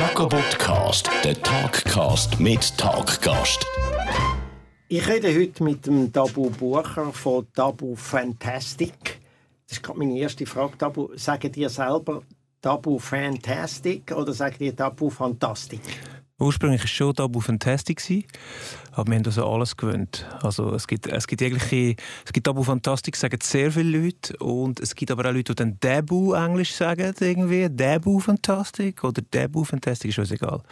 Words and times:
Jacobotcast, 0.00 1.10
der 1.24 1.34
Talkcast 1.42 2.40
mit 2.40 2.78
Talkgast. 2.78 3.66
Ich 4.88 5.06
rede 5.06 5.28
heute 5.28 5.62
mit 5.62 5.84
dem 5.84 6.10
Tabu 6.10 6.48
Bucher 6.48 7.12
von 7.12 7.46
Tabu 7.52 7.94
Fantastic. 7.94 9.20
Das 9.68 9.76
ist 9.76 9.82
gerade 9.82 9.98
meine 9.98 10.18
erste 10.18 10.46
Frage. 10.46 10.78
Tabu, 10.78 11.10
sagen 11.16 11.52
dir 11.52 11.68
selber 11.68 12.22
Tabu 12.62 12.98
Fantastic 12.98 14.10
oder 14.16 14.32
sagt 14.32 14.62
ihr 14.62 14.74
Tabu 14.74 15.10
Fantastic? 15.10 15.82
Ursprünglich 16.40 16.80
war 16.80 16.84
es 16.86 16.90
schon 16.90 17.14
Tabu 17.14 17.40
Fantastic, 17.40 18.00
aber 18.92 19.10
wir 19.10 19.16
haben 19.18 19.26
also 19.26 19.46
alles 19.46 19.76
gewöhnt. 19.76 20.26
Also 20.42 20.74
es 20.74 20.86
gibt, 20.86 21.06
es 21.06 21.26
gibt 21.26 21.42
jegliche, 21.42 21.96
es 22.24 22.32
gibt 22.32 22.46
Tabu 22.46 22.62
Fantastic, 22.62 23.14
sagen 23.14 23.38
sehr 23.42 23.70
viele 23.70 23.98
Leute 23.98 24.34
und 24.38 24.80
es 24.80 24.94
gibt 24.94 25.10
aber 25.10 25.28
auch 25.28 25.34
Leute, 25.34 25.54
die 25.54 25.56
dann 25.56 25.78
Tabu 25.78 26.32
Englisch 26.32 26.72
sagen, 26.72 27.14
irgendwie. 27.20 27.68
Tabu 27.68 28.18
Fantastic 28.20 29.04
oder 29.04 29.22
Tabu 29.30 29.64
Fantastic, 29.64 30.08
ist 30.10 30.18
uns 30.18 30.30
egal. 30.30 30.62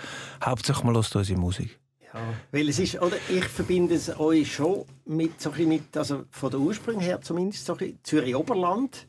Hauptsächlich 0.42 0.84
mal 0.84 0.94
los 0.94 1.14
unsere 1.14 1.38
Musik. 1.38 1.78
Ja, 2.14 2.20
weil 2.50 2.70
es 2.70 2.78
ist, 2.78 3.02
oder 3.02 3.16
ich 3.28 3.44
verbinde 3.44 3.94
es 3.94 4.18
euch 4.18 4.54
schon 4.54 4.86
mit, 5.04 5.38
so 5.38 5.52
ein 5.52 5.68
mit 5.68 5.94
also 5.98 6.24
von 6.30 6.50
der 6.50 6.60
Ursprung 6.60 6.98
her 7.00 7.20
zumindest, 7.20 7.66
so 7.66 7.76
Zürich-Oberland. 8.02 9.06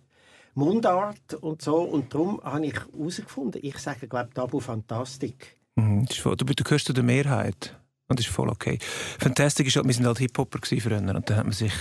Mundart 0.56 1.36
und 1.36 1.62
so. 1.62 1.78
Und 1.78 2.14
darum 2.14 2.42
habe 2.44 2.66
ich 2.66 2.76
herausgefunden, 2.76 3.62
ich 3.64 3.78
sage, 3.78 4.10
glaube 4.10 4.32
Tabu 4.34 4.60
Fantastik. 4.60 5.59
Mhm, 5.80 6.06
du, 6.06 6.36
du 6.36 6.64
gehörst 6.64 6.86
zu 6.86 6.94
der 6.94 7.04
Mehrheit. 7.04 7.76
Und 8.10 8.18
das 8.18 8.26
ist 8.26 8.34
voll 8.34 8.50
okay. 8.50 8.80
Fantastic 9.20 9.68
ist 9.68 9.76
halt, 9.76 9.86
wir 9.86 9.94
sind 9.94 10.08
halt 10.08 10.18
Hip-Hopper 10.18 10.58
früher. 10.64 10.98
Und 10.98 11.06
dann 11.06 11.38
hat 11.38 11.44
man 11.44 11.52
sich, 11.52 11.72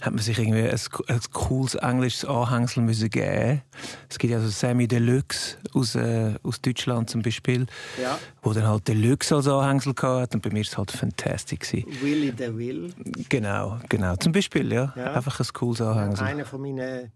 hat 0.00 0.12
man 0.12 0.18
sich 0.18 0.36
irgendwie 0.36 0.68
ein, 0.68 0.78
ein 1.06 1.20
cooles 1.32 1.76
englisches 1.76 2.24
Anhängsel 2.24 2.82
müssen 2.82 3.08
geben 3.08 3.62
Es 4.08 4.18
gibt 4.18 4.32
ja 4.32 4.38
also 4.38 4.48
Sammy 4.48 4.88
Deluxe 4.88 5.58
aus, 5.72 5.94
äh, 5.94 6.34
aus 6.42 6.60
Deutschland 6.60 7.08
zum 7.08 7.22
Beispiel. 7.22 7.66
Ja. 8.02 8.18
Wo 8.42 8.52
dann 8.52 8.66
halt 8.66 8.88
Deluxe 8.88 9.36
als 9.36 9.46
Anhängsel 9.46 9.94
hatte. 10.02 10.38
Und 10.38 10.42
bei 10.42 10.50
mir 10.50 10.56
war 10.56 10.62
es 10.62 10.76
halt 10.76 10.90
Fantastic. 10.90 11.72
Willy 12.02 12.34
the 12.36 12.52
Will. 12.52 12.92
Genau, 13.28 13.78
genau. 13.88 14.16
Zum 14.16 14.32
Beispiel, 14.32 14.72
ja. 14.72 14.92
ja. 14.96 15.12
Einfach 15.12 15.38
ein 15.38 15.46
cooles 15.52 15.80
Anhängsel. 15.80 16.26
Einer 16.26 16.44
von 16.44 16.62
meinen, 16.62 17.12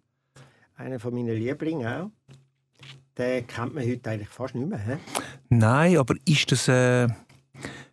einer 0.77 1.00
von 1.00 1.12
meinen 1.12 1.34
Lieblingen 1.34 1.89
auch. 1.89 2.11
Den 3.19 3.47
kennt 3.47 3.75
man 3.75 3.87
heute 3.87 4.11
eigentlich 4.11 4.29
fast 4.29 4.55
nicht 4.55 4.69
mehr. 4.69 4.79
He? 4.79 4.97
Nein, 5.48 5.97
aber 5.98 6.15
ist 6.25 6.51
das... 6.51 6.69
Äh, 6.69 7.07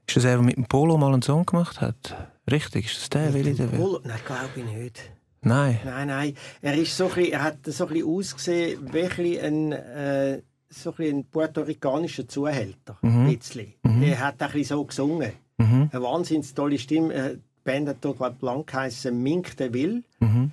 ist 0.07 0.17
das 0.17 0.23
er, 0.25 0.37
der 0.37 0.41
mit 0.41 0.57
dem 0.57 0.65
Polo 0.65 0.97
mal 0.97 1.13
einen 1.13 1.21
Song 1.21 1.45
gemacht 1.45 1.79
hat? 1.79 2.29
Richtig, 2.49 2.85
ist 2.87 2.97
das 2.97 3.09
der, 3.09 3.33
Willi 3.33 3.53
der 3.53 3.67
Polo? 3.67 4.01
Nein, 4.03 4.19
glaube 4.25 4.49
ich 4.55 4.65
nicht. 4.65 5.11
Nein. 5.41 5.79
Nein, 5.83 6.07
nein. 6.07 6.35
Er, 6.61 6.75
ist 6.75 6.95
so 6.95 7.07
bisschen, 7.07 7.33
er 7.33 7.43
hat 7.43 7.57
so 7.65 7.85
ein 7.85 7.93
bisschen 7.93 8.09
ausgesehen 8.09 8.93
wie 8.93 9.39
ein, 9.39 9.71
äh, 9.71 10.41
so 10.69 10.93
ein, 10.97 11.05
ein 11.05 11.25
puerto-ricanischer 11.25 12.27
Zuhälter. 12.27 12.97
Mhm. 13.01 13.27
Ein 13.27 13.67
mhm. 13.83 14.03
Er 14.03 14.19
hat 14.19 14.41
ein 14.41 14.51
bisschen 14.51 14.77
so 14.77 14.85
gesungen. 14.85 15.31
Mhm. 15.57 15.89
Eine 15.91 16.03
wahnsinnig 16.03 16.53
tolle 16.53 16.77
Stimme. 16.77 17.13
Äh, 17.13 17.35
die 17.35 17.41
Band 17.63 17.89
hat 17.89 17.97
hier, 18.01 18.13
glaube 18.13 18.35
blank 18.39 18.67
geheißen 18.67 19.21
Mink 19.21 19.57
de 19.57 19.73
Will. 19.73 20.03
Mhm. 20.19 20.51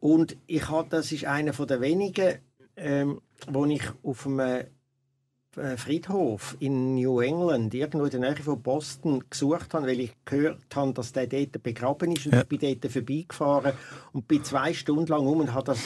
Und 0.00 0.36
ich 0.46 0.68
hatte, 0.68 0.90
das 0.90 1.12
ist 1.12 1.24
einer 1.24 1.52
der 1.52 1.80
wenigen, 1.80 2.38
ähm, 2.76 3.20
wo 3.48 3.64
ich 3.66 3.82
auf 4.02 4.26
einem 4.26 4.66
äh, 5.56 5.76
Friedhof 5.76 6.56
in 6.60 6.94
New 6.94 7.20
England, 7.20 7.72
irgendwo 7.74 8.04
in 8.04 8.10
der 8.10 8.20
Nähe 8.20 8.36
von 8.36 8.62
Boston, 8.62 9.24
gesucht 9.30 9.72
habe, 9.74 9.86
weil 9.86 10.00
ich 10.00 10.12
gehört 10.24 10.74
habe, 10.74 10.92
dass 10.92 11.12
der 11.12 11.26
dort 11.26 11.62
begraben 11.62 12.12
ist. 12.12 12.26
Und 12.26 12.34
ja. 12.34 12.42
ich 12.42 12.48
bin 12.48 12.58
dort 12.60 12.92
vorbeigefahren 12.92 13.72
und 14.12 14.28
bin 14.28 14.44
zwei 14.44 14.74
Stunden 14.74 15.06
lang 15.06 15.26
um 15.26 15.40
und 15.40 15.54
habe 15.54 15.64
das 15.64 15.80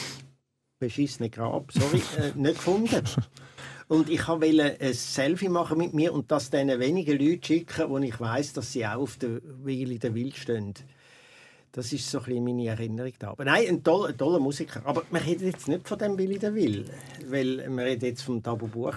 beschissene 0.79 1.29
Grab, 1.29 1.71
sorry, 1.71 2.01
äh, 2.17 2.37
nicht 2.37 2.55
gefunden. 2.55 3.03
Und 3.87 4.09
ich 4.09 4.25
wollte 4.25 4.77
ein 4.79 4.93
Selfie 4.93 5.49
machen 5.49 5.77
mit 5.77 5.93
mir 5.93 6.13
und 6.13 6.31
das 6.31 6.49
diesen 6.49 6.79
wenigen 6.79 7.19
Leuten 7.19 7.43
schicken, 7.43 7.89
wo 7.89 7.97
ich 7.97 8.17
weiß, 8.17 8.53
dass 8.53 8.71
sie 8.71 8.87
auch 8.87 9.01
auf 9.01 9.17
der 9.17 9.41
Wille 9.43 9.99
der 9.99 10.15
Wild 10.15 10.37
stehen. 10.37 10.73
Das 11.73 11.93
ist 11.93 12.09
so 12.09 12.19
ein 12.19 12.25
bisschen 12.25 12.43
meine 12.43 12.67
Erinnerung 12.67 13.13
da. 13.17 13.29
Aber 13.29 13.45
nein, 13.45 13.65
ein 13.69 13.83
toller, 13.83 14.09
ein 14.09 14.17
toller 14.17 14.39
Musiker. 14.39 14.81
Aber 14.83 15.03
wir 15.09 15.25
reden 15.25 15.45
jetzt 15.45 15.69
nicht 15.69 15.87
von 15.87 15.97
dem 15.97 16.17
Willi 16.17 16.37
der 16.37 16.53
Will, 16.53 16.85
weil 17.29 17.65
wir 17.69 17.85
reden 17.85 18.05
jetzt 18.05 18.23
vom 18.23 18.43
Tabu 18.43 18.67
Buch. 18.67 18.95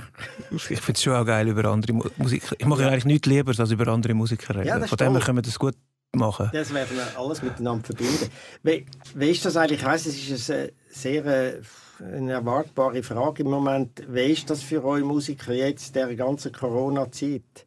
ich 0.51 0.63
finde 0.63 0.93
es 0.93 1.03
schon 1.03 1.15
auch 1.15 1.25
geil 1.25 1.47
über 1.47 1.65
andere 1.67 1.93
Musiker. 1.93 2.57
Ich 2.59 2.67
mache 2.67 2.83
ja. 2.83 2.89
eigentlich 2.89 3.05
nichts 3.05 3.29
lieber, 3.29 3.53
als 3.57 3.71
über 3.71 3.87
andere 3.89 4.15
Musiker 4.15 4.57
reden. 4.57 4.67
Ja, 4.67 4.87
von 4.87 4.99
dem 4.99 5.13
her 5.13 5.21
können 5.21 5.39
wir 5.39 5.43
das 5.43 5.59
gut 5.59 5.77
machen. 6.13 6.51
Das 6.53 6.75
werden 6.75 6.97
wir 6.97 7.19
alles 7.19 7.43
miteinander 7.43 7.85
verbinden. 7.85 8.29
Wie, 8.65 8.87
wie 9.15 9.31
ist 9.31 9.45
das 9.45 9.57
eigentlich? 9.57 9.81
Ich 9.81 9.87
weiss, 9.87 10.07
es 10.07 10.29
ist 10.29 10.51
eine 10.51 10.73
sehr 10.89 11.27
äh, 11.27 11.61
eine 12.01 12.33
erwartbare 12.33 13.03
Frage 13.03 13.43
im 13.43 13.51
Moment. 13.51 14.03
Wie 14.09 14.33
ist 14.33 14.51
das 14.51 14.63
für 14.63 14.85
euch 14.85 15.05
Musiker 15.05 15.53
jetzt, 15.53 15.95
der 15.95 16.15
ganzen 16.17 16.53
Corona-Zeit? 16.53 17.67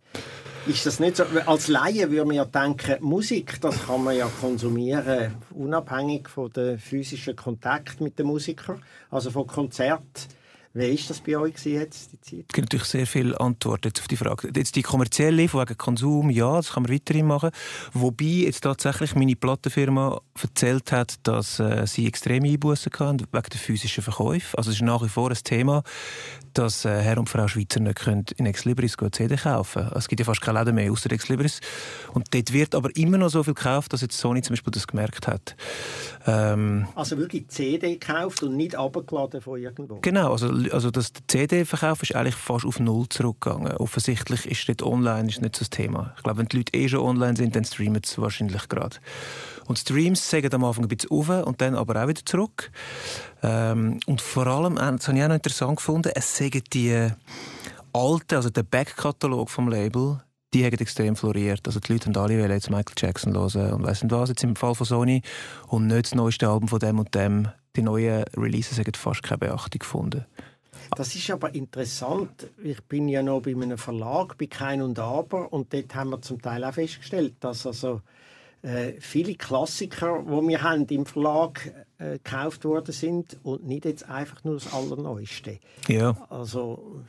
Ist 0.68 0.86
das 0.86 1.00
nicht 1.00 1.16
so? 1.16 1.24
Als 1.46 1.70
Laie 1.70 2.12
würde 2.12 2.26
man 2.26 2.36
ja 2.36 2.44
denken, 2.44 2.98
Musik, 3.00 3.62
das 3.62 3.86
kann 3.86 4.04
man 4.04 4.18
ja 4.18 4.28
konsumieren, 4.42 5.36
unabhängig 5.52 6.28
von 6.28 6.52
dem 6.52 6.78
physischen 6.78 7.38
Kontakt 7.38 8.02
mit 8.02 8.20
dem 8.20 8.28
Musiker, 8.28 8.78
also 9.10 9.32
von 9.32 9.48
Konzert 9.48 10.28
wie 10.74 10.90
war 10.90 11.08
das 11.08 11.20
bei 11.22 11.38
euch 11.38 11.66
jetzt, 11.66 12.12
die 12.12 12.22
Zeit? 12.22 12.46
Es 12.50 12.54
gibt 12.54 12.72
natürlich 12.72 12.88
sehr 12.88 13.08
viele 13.08 13.40
Antworten 13.40 13.92
auf 13.98 14.08
die 14.08 14.18
Frage. 14.18 14.50
Jetzt 14.56 14.76
die 14.76 14.82
kommerzielle, 14.82 15.48
von 15.48 15.62
wegen 15.62 15.78
Konsum, 15.78 16.30
ja, 16.30 16.56
das 16.58 16.74
kann 16.74 16.84
man 16.84 16.92
weiterhin 16.92 17.26
machen. 17.26 17.52
Wobei 17.94 18.26
jetzt 18.26 18.62
tatsächlich 18.62 19.16
meine 19.16 19.36
Plattenfirma 19.36 20.22
erzählt 20.42 20.92
hat, 20.92 21.16
dass 21.24 21.60
äh, 21.60 21.86
sie 21.88 22.08
extreme 22.08 22.50
Einbußen 22.50 22.92
hatten 22.92 23.20
wegen 23.20 23.50
der 23.52 23.60
physischen 23.60 24.04
Verkäufe. 24.04 24.58
Also 24.58 24.72
es 24.72 24.78
ist 24.78 24.82
nach 24.84 25.04
wie 25.04 25.10
vor 25.10 25.30
ein 25.30 25.38
Thema, 25.44 25.84
dass 26.54 26.86
äh, 26.86 27.02
Herr 27.02 27.18
und 27.18 27.30
Frau 27.30 27.48
Schweizer 27.48 27.80
nicht 27.80 27.98
können 27.98 28.26
in 28.38 28.46
Exlibris 28.46 28.96
CD 29.12 29.36
kaufen 29.36 29.84
können. 29.84 29.94
Es 29.96 30.08
gibt 30.08 30.20
ja 30.20 30.26
fast 30.26 30.42
keine 30.42 30.60
Läden 30.60 30.76
mehr 30.76 30.92
außer 30.92 31.12
Exlibris. 31.12 31.60
Und 32.14 32.34
dort 32.34 32.54
wird 32.54 32.76
aber 32.76 32.96
immer 32.96 33.18
noch 33.18 33.30
so 33.30 33.44
viel 33.44 33.54
gekauft, 33.54 33.94
dass 33.94 34.02
jetzt 34.02 34.18
Sony 34.18 34.42
zum 34.42 34.54
Beispiel 34.54 34.72
das 34.72 34.88
gemerkt 34.88 35.28
hat. 35.28 35.56
Ähm, 36.26 36.88
also 36.96 37.18
wirklich 37.18 37.48
CD 37.50 37.98
gekauft 37.98 38.44
und 38.44 38.58
nicht 38.58 38.76
abgeladen 38.76 39.42
von 39.42 39.60
irgendwo? 39.60 40.00
Genau, 40.02 40.32
also 40.32 40.48
also 40.72 40.92
das 40.92 41.12
CD-Verkauf 41.28 42.04
ist 42.04 42.16
eigentlich 42.16 42.36
fast 42.36 42.66
auf 42.66 42.80
Null 42.80 43.08
zurückgegangen. 43.10 43.78
Offensichtlich 43.78 44.46
ist 44.46 44.68
dort 44.68 44.84
online 44.84 45.30
ist 45.30 45.42
nicht 45.42 45.56
so 45.56 45.60
das 45.60 45.70
Thema. 45.70 46.14
Ich 46.18 46.24
glaube, 46.24 46.40
wenn 46.40 46.48
die 46.48 46.58
Leute 46.58 46.74
eh 46.74 46.88
schon 46.88 47.02
online 47.02 47.36
sind, 47.36 47.56
dann 47.56 47.66
streamen 47.66 48.02
sie 48.04 48.22
wahrscheinlich 48.22 48.68
gerade. 48.68 48.98
Und 49.66 49.80
Streams 49.80 50.30
sagen 50.30 50.54
am 50.54 50.64
Anfang 50.64 50.86
ein 50.86 50.88
bisschen 50.88 51.12
auf 51.12 51.30
und 51.46 51.62
dann 51.62 51.76
aber 51.76 52.04
auch 52.04 52.08
wieder 52.08 52.26
zurück. 52.26 52.72
Ähm, 53.44 54.00
und 54.06 54.22
vor 54.22 54.48
allem, 54.48 54.78
äh, 54.78 54.98
das 54.98 55.08
habe 55.08 55.18
ich 55.18 55.24
auch 55.24 55.28
noch 55.28 55.36
interessant 55.36 55.78
gefunden, 55.78 56.12
es 56.16 56.38
sagen 56.38 56.62
die 56.74 57.10
alten, 57.94 58.36
also 58.36 58.50
der 58.50 58.64
Backkatalog 58.64 59.50
vom 59.50 59.70
Label, 59.70 60.22
die 60.54 60.66
haben 60.66 60.78
extrem 60.78 61.16
floriert. 61.16 61.68
Also 61.68 61.80
die 61.80 61.94
Leute 61.94 62.08
haben 62.08 62.18
alle 62.18 62.48
jetzt 62.48 62.70
Michael 62.70 62.96
Jackson 62.98 63.34
hören 63.34 63.74
und 63.74 63.84
weiss 63.84 64.02
nicht 64.02 64.12
was, 64.12 64.30
jetzt 64.30 64.44
im 64.44 64.56
Fall 64.56 64.76
von 64.76 64.86
Sony. 64.88 65.22
Und 65.68 65.88
nicht 65.88 66.06
das 66.06 66.16
neueste 66.16 66.48
Album 66.48 66.70
von 66.70 66.80
dem 66.80 67.00
und 67.00 67.14
dem. 67.14 67.50
Die 67.78 67.84
neuen 67.84 68.26
Releases 68.36 68.80
haben 68.80 68.94
fast 68.96 69.22
keine 69.22 69.38
Beachtung 69.38 69.80
gefunden. 69.80 70.26
Das 70.96 71.14
ist 71.14 71.30
aber 71.30 71.54
interessant. 71.54 72.50
Ich 72.64 72.82
bin 72.84 73.08
ja 73.08 73.22
noch 73.22 73.42
bei 73.42 73.52
einem 73.52 73.78
Verlag, 73.78 74.36
bei 74.38 74.48
Kein 74.48 74.82
und 74.82 74.98
Aber, 74.98 75.54
und 75.54 75.72
dort 75.74 75.94
haben 75.94 76.10
wir 76.10 76.22
zum 76.22 76.42
Teil 76.42 76.64
auch 76.64 76.74
festgestellt, 76.74 77.36
dass 77.40 77.68
also 77.68 78.02
äh, 78.64 78.94
viele 79.00 79.36
Klassiker, 79.36 80.24
die 80.24 80.48
wir 80.48 80.64
haben 80.64 80.88
im 80.88 81.06
Verlag 81.06 81.72
äh, 82.00 82.20
gekauft 82.20 82.64
worden 82.66 82.92
sind 82.92 83.38
und 83.44 83.66
nicht 83.66 83.86
jetzt 83.86 84.08
einfach 84.08 84.44
nur 84.44 84.56
das 84.56 84.72
Allerneueste. 84.72 85.60
Ja. 85.88 86.16
Also 86.30 87.02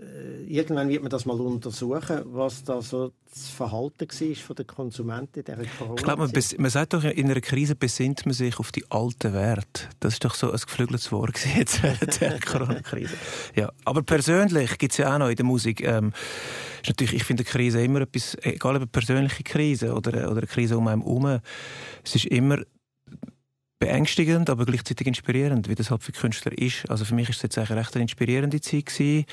äh, 0.00 0.44
irgendwann 0.44 0.88
wird 0.88 1.02
man 1.02 1.10
das 1.10 1.26
mal 1.26 1.40
untersuchen, 1.40 2.22
was 2.26 2.62
da 2.64 2.80
so 2.80 3.12
das 3.30 3.48
Verhalten 3.48 4.08
war 4.08 4.36
von 4.36 4.56
den 4.56 4.66
Konsumenten 4.66 5.40
in 5.40 5.44
dieser 5.44 5.68
corona 5.78 5.94
Ich 5.96 6.02
glaube, 6.02 6.22
man, 6.22 6.44
man, 6.58 6.70
sagt 6.70 6.94
doch, 6.94 7.04
in 7.04 7.30
einer 7.30 7.40
Krise 7.40 7.74
besinnt 7.74 8.24
man 8.24 8.32
sich 8.32 8.58
auf 8.58 8.72
die 8.72 8.84
alten 8.90 9.34
Werte. 9.34 9.88
Das 10.00 10.14
ist 10.14 10.24
doch 10.24 10.34
so 10.34 10.50
ein 10.50 10.58
geflügeltes 10.58 11.12
Wort 11.12 11.38
jetzt 11.56 11.82
während 11.82 12.20
der 12.20 12.40
Corona-Krise. 12.40 13.14
Ja, 13.54 13.70
aber 13.84 14.02
persönlich 14.02 14.78
gibt 14.78 14.92
es 14.92 14.98
ja 14.98 15.14
auch 15.14 15.18
noch 15.18 15.28
in 15.28 15.36
der 15.36 15.44
Musik 15.44 15.82
ähm, 15.82 16.12
ist 16.82 16.88
natürlich, 16.88 17.14
ich 17.14 17.24
finde 17.24 17.44
Krise 17.44 17.82
immer 17.82 18.02
etwas, 18.02 18.36
egal 18.42 18.76
ob 18.76 18.82
eine 18.82 18.86
persönliche 18.86 19.42
Krise 19.42 19.94
oder, 19.94 20.30
oder 20.30 20.38
eine 20.38 20.46
Krise 20.46 20.78
um 20.78 20.86
einen 20.88 21.02
herum, 21.02 21.40
es 22.04 22.14
ist 22.14 22.26
immer 22.26 22.58
beängstigend, 23.78 24.50
aber 24.50 24.66
gleichzeitig 24.66 25.06
inspirierend, 25.06 25.68
wie 25.68 25.74
das 25.74 25.90
halt 25.90 26.02
für 26.02 26.12
Künstler 26.12 26.56
ist. 26.56 26.88
Also 26.90 27.04
für 27.04 27.14
mich 27.14 27.28
ist 27.28 27.36
es 27.36 27.42
jetzt 27.42 27.58
eigentlich 27.58 27.78
recht 27.78 27.94
eine 27.94 28.02
inspirierende 28.02 28.60
Zeit 28.60 28.86
gewesen. 28.86 29.26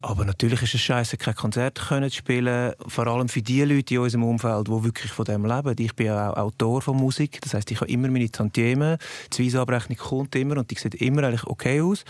Aber 0.00 0.24
natürlich 0.24 0.62
ist 0.62 0.74
es 0.74 0.80
scheiße, 0.80 1.16
kein 1.16 1.34
Konzert 1.34 1.80
können 1.88 2.08
zu 2.08 2.18
spielen. 2.18 2.72
Vor 2.86 3.08
allem 3.08 3.28
für 3.28 3.42
die 3.42 3.64
Leute 3.64 3.94
in 3.94 4.00
unserem 4.00 4.22
Umfeld, 4.24 4.68
die 4.68 4.84
wirklich 4.84 5.10
von 5.10 5.24
dem 5.24 5.44
leben. 5.44 5.74
Ich 5.76 5.94
bin 5.96 6.06
ja 6.06 6.30
auch 6.30 6.36
Autor 6.36 6.82
von 6.82 6.96
Musik. 6.96 7.40
Das 7.40 7.54
heißt, 7.54 7.68
ich 7.72 7.80
habe 7.80 7.90
immer 7.90 8.08
meine 8.08 8.30
Tantiemen. 8.30 8.98
Die 9.32 9.44
Weisabrechnung 9.44 9.98
kommt 9.98 10.36
immer 10.36 10.58
und 10.58 10.70
die 10.70 10.76
sieht 10.76 10.94
immer 10.94 11.24
eigentlich 11.24 11.48
okay 11.48 11.80
aus. 11.80 12.04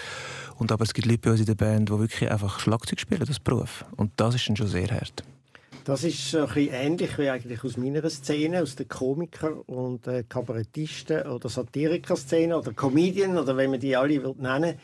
Und 0.58 0.70
aber 0.70 0.84
es 0.84 0.92
gibt 0.92 1.06
Leute 1.06 1.20
bei 1.20 1.30
uns 1.30 1.40
in 1.40 1.46
der 1.46 1.54
Band, 1.54 1.88
die 1.88 1.98
wirklich 1.98 2.30
einfach 2.30 2.60
Schlagzeug 2.60 3.00
spielen, 3.00 3.24
das 3.26 3.40
Beruf. 3.40 3.86
Und 3.96 4.12
das 4.16 4.34
ist 4.34 4.46
dann 4.48 4.56
schon 4.56 4.68
sehr 4.68 4.88
hart. 4.88 5.24
Das 5.88 6.04
ist 6.04 6.34
ein 6.34 6.44
bisschen 6.44 6.74
ähnlich 6.74 7.16
wie 7.16 7.30
eigentlich 7.30 7.64
aus 7.64 7.78
meiner 7.78 8.10
Szene, 8.10 8.60
aus 8.60 8.76
der 8.76 8.84
Komiker- 8.84 9.66
und 9.66 10.06
äh, 10.06 10.22
Kabarettisten- 10.28 11.26
oder 11.26 11.48
Satiriker-Szene 11.48 12.58
oder 12.58 12.74
Comedian 12.74 13.38
oder 13.38 13.56
wenn 13.56 13.70
man 13.70 13.80
die 13.80 13.96
alle 13.96 14.18
nennen 14.36 14.74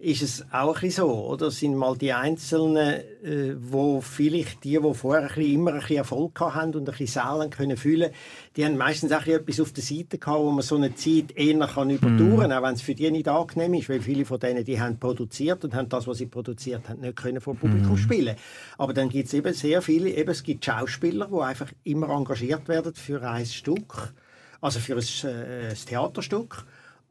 ist 0.00 0.22
es 0.22 0.44
auch 0.52 0.80
ein 0.80 0.90
so, 0.92 1.10
oder? 1.26 1.48
Es 1.48 1.58
sind 1.58 1.74
mal 1.74 1.96
die 1.96 2.12
Einzelnen, 2.12 3.00
äh, 3.24 3.56
wo 3.58 4.00
vielleicht 4.00 4.62
die, 4.62 4.78
die 4.78 4.94
vorher 4.94 5.22
ein 5.22 5.34
bisschen, 5.34 5.54
immer 5.54 5.72
ein 5.72 5.80
bisschen 5.80 5.96
Erfolg 5.96 6.38
haben 6.38 6.74
und 6.76 6.88
ein 6.88 6.96
bisschen 6.96 7.06
Sälen 7.08 7.50
können 7.50 7.76
fühlen, 7.76 8.12
die 8.54 8.64
haben 8.64 8.76
meistens 8.76 9.10
auch 9.10 9.26
etwas 9.26 9.58
auf 9.58 9.72
der 9.72 9.82
Seite 9.82 10.18
gehabt, 10.18 10.38
wo 10.38 10.52
man 10.52 10.62
so 10.62 10.76
eine 10.76 10.94
Zeit 10.94 11.36
eher 11.36 11.58
kann 11.66 11.90
überdauern, 11.90 12.50
mm. 12.50 12.52
auch 12.52 12.62
wenn 12.62 12.74
es 12.74 12.82
für 12.82 12.94
die 12.94 13.10
nicht 13.10 13.26
angenehm 13.26 13.74
ist, 13.74 13.88
weil 13.88 14.00
viele 14.00 14.24
von 14.24 14.38
denen, 14.38 14.64
die 14.64 14.80
haben 14.80 15.00
produziert 15.00 15.64
und 15.64 15.74
haben 15.74 15.88
das, 15.88 16.06
was 16.06 16.18
sie 16.18 16.26
produziert 16.26 16.88
haben, 16.88 17.00
nicht 17.00 17.16
können 17.16 17.40
vor 17.40 17.56
Publikum 17.56 17.94
mm. 17.94 17.98
spielen. 17.98 18.36
Aber 18.76 18.92
dann 18.92 19.08
gibt 19.08 19.26
es 19.26 19.34
eben 19.34 19.52
sehr 19.52 19.82
viele, 19.82 20.10
eben 20.10 20.30
es 20.30 20.44
gibt 20.44 20.64
Schauspieler, 20.64 21.26
die 21.26 21.42
einfach 21.42 21.72
immer 21.82 22.10
engagiert 22.10 22.68
werden 22.68 22.94
für 22.94 23.20
ein 23.28 23.46
Stück, 23.46 24.14
also 24.60 24.78
für 24.78 24.94
ein, 24.94 25.28
äh, 25.28 25.70
ein 25.70 25.76
Theaterstück 25.86 26.64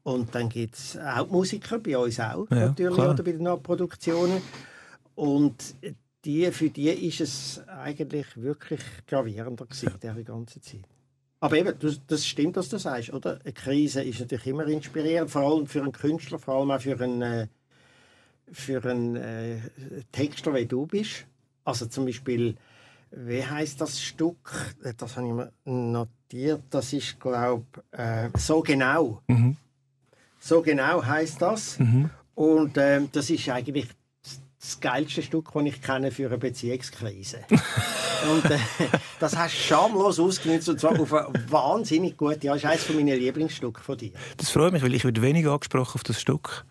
und 0.07 0.33
dann 0.33 0.48
gibt 0.48 0.75
es 0.75 0.98
Hauptmusiker, 0.98 1.80
bei 1.80 1.98
uns 1.98 2.18
auch 2.18 2.50
ja, 2.50 2.68
natürlich, 2.68 2.95
klar. 2.95 3.12
oder 3.12 3.24
bei 3.24 3.33
den 3.33 3.44
Nachproduktionen. 3.44 4.42
Und 5.15 5.75
die, 6.24 6.50
für 6.54 6.69
die 6.69 6.88
ist 6.88 7.19
es 7.19 7.62
eigentlich 7.68 8.25
wirklich 8.38 8.80
gravierender 9.06 9.65
gewesen, 9.65 10.00
ja. 10.01 10.13
die 10.13 10.24
ganze 10.24 10.62
Zeit. 10.62 10.88
Aber 11.42 11.57
eben, 11.57 11.74
das, 12.07 12.25
stimmt, 12.25 12.56
was 12.56 12.69
du 12.69 12.77
sagst, 12.77 13.12
oder? 13.12 13.42
Eine 13.44 13.51
Krise 13.51 14.01
ist 14.01 14.21
natürlich 14.21 14.48
immer 14.48 14.65
inspirierend, 14.68 15.30
vor 15.30 15.42
allem 15.42 15.68
für 15.68 15.81
einen 15.81 15.92
Künstler, 15.92 16.39
vor 16.39 16.56
allem 16.56 16.71
auch 16.71 16.80
für 16.80 16.98
einen, 17.01 17.21
äh, 17.21 17.48
für 18.50 18.81
einen 18.89 19.18
äh, 19.18 19.59
Texter, 20.13 20.54
wie 20.56 20.65
du 20.65 20.86
bist. 20.86 21.25
Also 21.65 21.86
zum 21.88 22.06
Beispiel, 22.06 22.56
wie 23.12 23.45
heißt 23.45 23.81
das 23.81 24.01
Stück? 24.01 24.74
Das 24.98 25.18
habe 25.18 25.27
ich 25.27 25.33
mir 25.33 25.51
notiert. 25.65 26.63
Das 26.69 26.94
ist, 26.94 27.19
glaube 27.19 27.65
ich, 27.92 28.00
äh, 28.00 28.30
so 28.38 28.62
genau. 28.62 29.21
Mhm. 29.27 29.57
So 30.47 30.61
genau 30.61 31.03
heißt 31.03 31.41
das. 31.41 31.77
Mhm. 31.77 32.09
Und 32.33 32.77
ähm, 32.77 33.09
das 33.11 33.29
ist 33.29 33.49
eigentlich 33.49 33.88
das 34.61 34.79
geilste 34.79 35.21
Stück, 35.21 35.49
das 35.53 35.63
ich 35.65 35.81
kenne 35.81 36.09
für 36.09 36.27
eine 36.27 36.38
Beziehungskrise. 36.38 37.39
und 38.31 38.49
äh, 38.49 38.57
das 39.19 39.35
hast 39.35 39.55
du 39.55 39.59
schamlos 39.59 40.21
ausgenutzt 40.21 40.69
und 40.69 40.79
zwar 40.79 40.97
auf 40.97 41.11
eine 41.11 41.33
wahnsinnig 41.49 42.15
gute. 42.15 42.47
Ja, 42.47 42.53
das 42.53 42.63
ist 42.63 42.69
eines 42.69 42.89
meiner 42.95 43.17
Lieblingsstücke 43.17 43.81
von 43.81 43.97
dir. 43.97 44.11
Das 44.38 44.49
freut 44.49 44.71
mich, 44.71 44.81
weil 44.83 44.94
ich 44.94 45.03
werde 45.03 45.21
wenig 45.21 45.45
angesprochen 45.45 45.95
auf 45.95 46.03
das 46.03 46.21
Stück. 46.21 46.65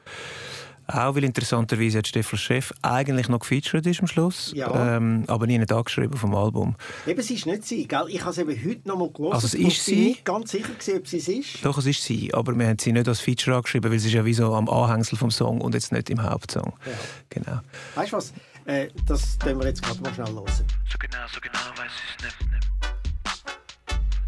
Auch 0.89 1.17
weil 1.17 1.25
interessanterweise 1.25 1.99
hat 1.99 2.07
Stefan 2.07 2.39
Chef 2.39 2.73
eigentlich 2.83 3.29
noch 3.29 3.41
gefeatured 3.41 3.87
ist 3.87 4.01
am 4.01 4.07
Schluss, 4.07 4.53
ja. 4.55 4.97
ähm, 4.97 5.25
aber 5.27 5.47
nie 5.47 5.59
nicht 5.59 5.73
angeschrieben 5.73 6.17
vom 6.17 6.35
Album. 6.35 6.77
Eben, 7.07 7.19
es 7.19 7.31
ist 7.31 7.47
nicht 7.47 7.65
sie, 7.65 7.89
gell? 7.89 8.05
Ich 8.09 8.21
habe 8.21 8.31
es 8.31 8.39
eben 8.39 8.51
heute 8.51 8.89
noch 8.89 8.97
mal 8.97 9.11
gelesen. 9.11 9.35
Also 9.35 9.47
es 9.47 9.55
ist 9.55 9.85
sie. 9.85 9.93
Ich 9.93 9.99
bin 9.99 10.05
nicht 10.07 10.25
ganz 10.25 10.51
sicher 10.53 10.73
gewesen, 10.73 10.99
ob 10.99 11.09
sie 11.09 11.17
es 11.19 11.29
ist. 11.29 11.65
Doch, 11.65 11.79
es 11.79 11.87
ist 11.87 12.03
sie, 12.03 12.33
aber 12.33 12.57
wir 12.57 12.69
haben 12.69 12.79
sie 12.79 12.93
nicht 12.93 13.09
als 13.09 13.21
Feature 13.21 13.57
angeschrieben, 13.57 13.91
weil 13.91 13.99
sie 13.99 14.09
ist 14.09 14.15
ja 14.15 14.25
wie 14.25 14.35
so 14.35 14.55
am 14.55 14.69
Anhängsel 14.69 15.19
vom 15.19 15.31
Song 15.31 15.61
und 15.61 15.75
jetzt 15.75 15.93
nicht 15.93 16.09
im 16.11 16.23
Hauptsong. 16.23 16.73
Ja. 16.85 16.93
Genau. 17.31 17.61
Weißt 17.97 18.13
du 18.13 18.17
was? 18.17 18.33
Äh, 18.67 18.89
das 19.07 19.39
können 19.39 19.59
wir 19.61 19.67
jetzt 19.67 19.83
gerade 19.83 20.01
mal 20.01 20.15
schnell 20.15 20.33
hören. 20.33 20.47
So 20.47 20.99
genau, 20.99 21.27
so 21.33 21.41
genau 21.41 21.59
weiß 21.77 21.91
ich 21.91 22.17
es 22.17 22.25
nicht. 22.25 22.37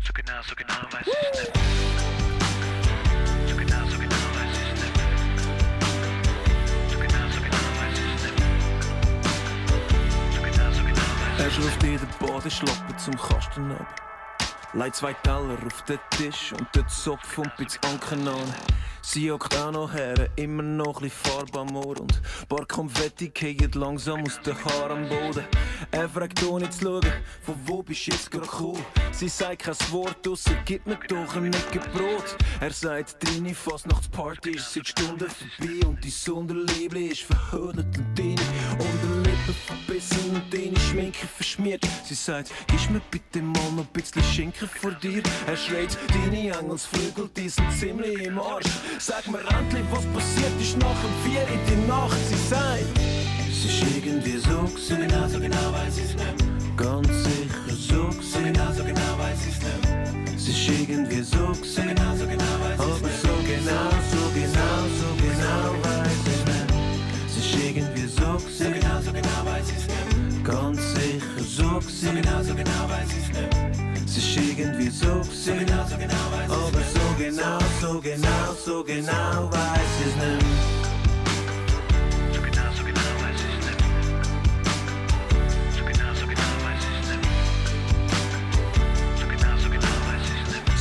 So 0.05 0.13
genau, 0.13 0.41
so 0.49 0.55
genau 0.55 0.93
weiß 0.93 1.07
ich 1.07 1.41
es 1.41 1.53
nicht. 1.53 2.18
Er 11.39 11.51
schlürft 11.53 11.83
in 11.85 11.97
den 11.97 12.09
Boden, 12.19 12.51
schlappt 12.51 13.01
zum 13.01 13.17
Kasten 13.17 13.71
ab. 13.71 13.87
Legt 14.75 14.97
zwei 14.97 15.13
Teller 15.13 15.57
auf 15.65 15.83
den 15.83 15.99
Tisch 16.11 16.53
und 16.53 16.67
den 16.75 16.87
Zopf 16.89 17.39
und 17.39 17.57
bis 17.57 17.79
Anken 17.85 18.27
an. 18.27 18.55
Sie 19.03 19.31
hockt 19.31 19.57
auch 19.57 19.71
noch 19.71 19.95
her, 19.95 20.29
immer 20.37 20.63
noch 20.63 21.01
ein 21.01 21.09
Farbe 21.09 21.61
am 21.61 21.77
Ohr 21.77 21.99
und 22.01 22.13
ein 22.13 22.47
paar 22.49 22.67
Konfetti 22.67 23.29
gehen 23.29 23.71
langsam 23.73 24.23
aus 24.23 24.41
den 24.43 24.57
Haaren 24.65 25.05
am 25.05 25.09
Boden. 25.09 25.45
Er 25.93 26.09
fragt 26.09 26.43
ohne 26.43 26.69
zu 26.69 26.83
schauen, 26.83 27.13
von 27.43 27.55
wo 27.65 27.83
bist 27.83 28.09
du 28.09 28.11
jetzt 28.11 28.31
gerade 28.31 28.47
gekommen? 28.47 28.85
Sie 29.13 29.29
sagt 29.29 29.63
kein 29.63 29.77
Wort, 29.93 30.29
ausser 30.29 30.57
gib 30.65 30.87
mir 30.87 30.99
doch 31.09 31.37
ein 31.37 31.53
Ecke 31.53 31.81
Brot. 31.95 32.37
Er 32.61 32.73
sagt, 32.73 33.17
deine 33.25 33.55
Fastnachtsparty 33.55 34.51
ist 34.51 34.75
seit 34.75 34.89
Stunden 34.89 35.29
vorbei 35.31 35.87
und 35.87 36.05
die 36.05 36.11
Sonderliebe 36.11 36.99
ist 36.99 37.23
verhöhnt 37.23 37.97
und 37.97 38.19
deine 38.19 38.37
Unterlippe 39.49 39.53
verbissen 39.53 40.31
und 40.31 40.53
deine 40.53 40.79
Schminke 40.79 41.27
verschmiert. 41.27 41.83
Sie 42.05 42.15
sagt, 42.15 42.53
gib 42.67 42.91
mir 42.91 43.01
bitte 43.11 43.41
mal 43.41 43.73
noch 43.73 43.85
ein 43.85 43.93
bisschen 43.93 44.23
Schinken 44.23 44.69
vor 44.69 44.93
dir. 44.93 45.23
Er 45.47 45.57
schreit, 45.57 45.97
deine 46.09 46.59
Engelsflügel, 46.59 47.31
die 47.37 47.49
sind 47.49 47.73
ziemlich 47.73 48.23
im 48.23 48.39
Arsch. 48.39 48.67
Sag 48.99 49.27
mir 49.29 49.41
endlich, 49.41 49.85
was 49.91 50.05
passiert 50.07 50.61
ist 50.61 50.77
nach 50.79 50.97
dem 51.03 51.15
Vier 51.25 51.43
in 51.43 51.61
die 51.67 51.89
Nacht. 51.89 52.17
Sie 52.29 52.49
sagt, 52.49 52.85
es 53.49 53.65
ist 53.65 53.83
irgendwie 53.97 54.39
so 54.39 54.59
gewesen. 54.63 54.79
So 54.79 54.97
genau, 54.97 55.29
so 55.29 55.41
genau 55.41 55.73
weiß 55.73 55.99
ich's 55.99 56.15
nicht. 56.15 56.77
Ganz 56.77 57.09
sicher 57.09 57.49
so 57.73 58.09
gewesen. 58.09 58.23
So 58.23 58.39
genau, 58.41 58.73
so 58.73 58.85
genau 58.85 59.19
weiß 59.19 59.47
ich's 59.49 59.59
nicht. 59.59 60.37
Es 60.37 60.49
ist 60.49 60.69
irgendwie 60.69 61.23
so 61.23 61.37
gewesen. 61.39 61.65
So 61.65 61.83
genau, 61.83 62.17
so 62.17 62.27
genau 62.27 62.55
weiß 62.61 62.79
ich's 62.79 63.01
Aber 63.01 63.11
so 63.23 63.35
genau, 63.47 63.91
so 64.13 64.28
so 68.39 68.65
genau, 68.65 69.01
so 69.05 69.13
genau 69.13 69.45
weiß 69.45 69.71
ich's 69.71 69.87
nicht. 69.87 70.45
Ganz 70.45 70.81
sicher 70.95 71.27
so 71.45 71.79
gewesen. 71.79 71.91
So 71.91 72.13
genau, 72.13 72.43
so 72.43 72.55
genau 72.55 72.89
weiß 72.89 73.09
ich's 73.19 73.29
nicht. 73.29 74.05
Es 74.05 74.17
ist 74.17 74.37
irgendwie 74.37 74.91
so. 74.91 75.23
So 75.23 75.53
genau, 75.53 75.87
so 75.89 75.97
genau 75.97 76.25
weiß 76.33 76.51
ich's 76.51 76.53
Aber 76.53 76.83
so 76.95 77.15
genau, 77.19 77.59
so 77.81 78.01
genau, 78.01 78.55
so 78.65 78.85
genau 78.85 79.51
weiß 79.51 79.93
ich's 80.05 80.17
nicht. 80.17 80.58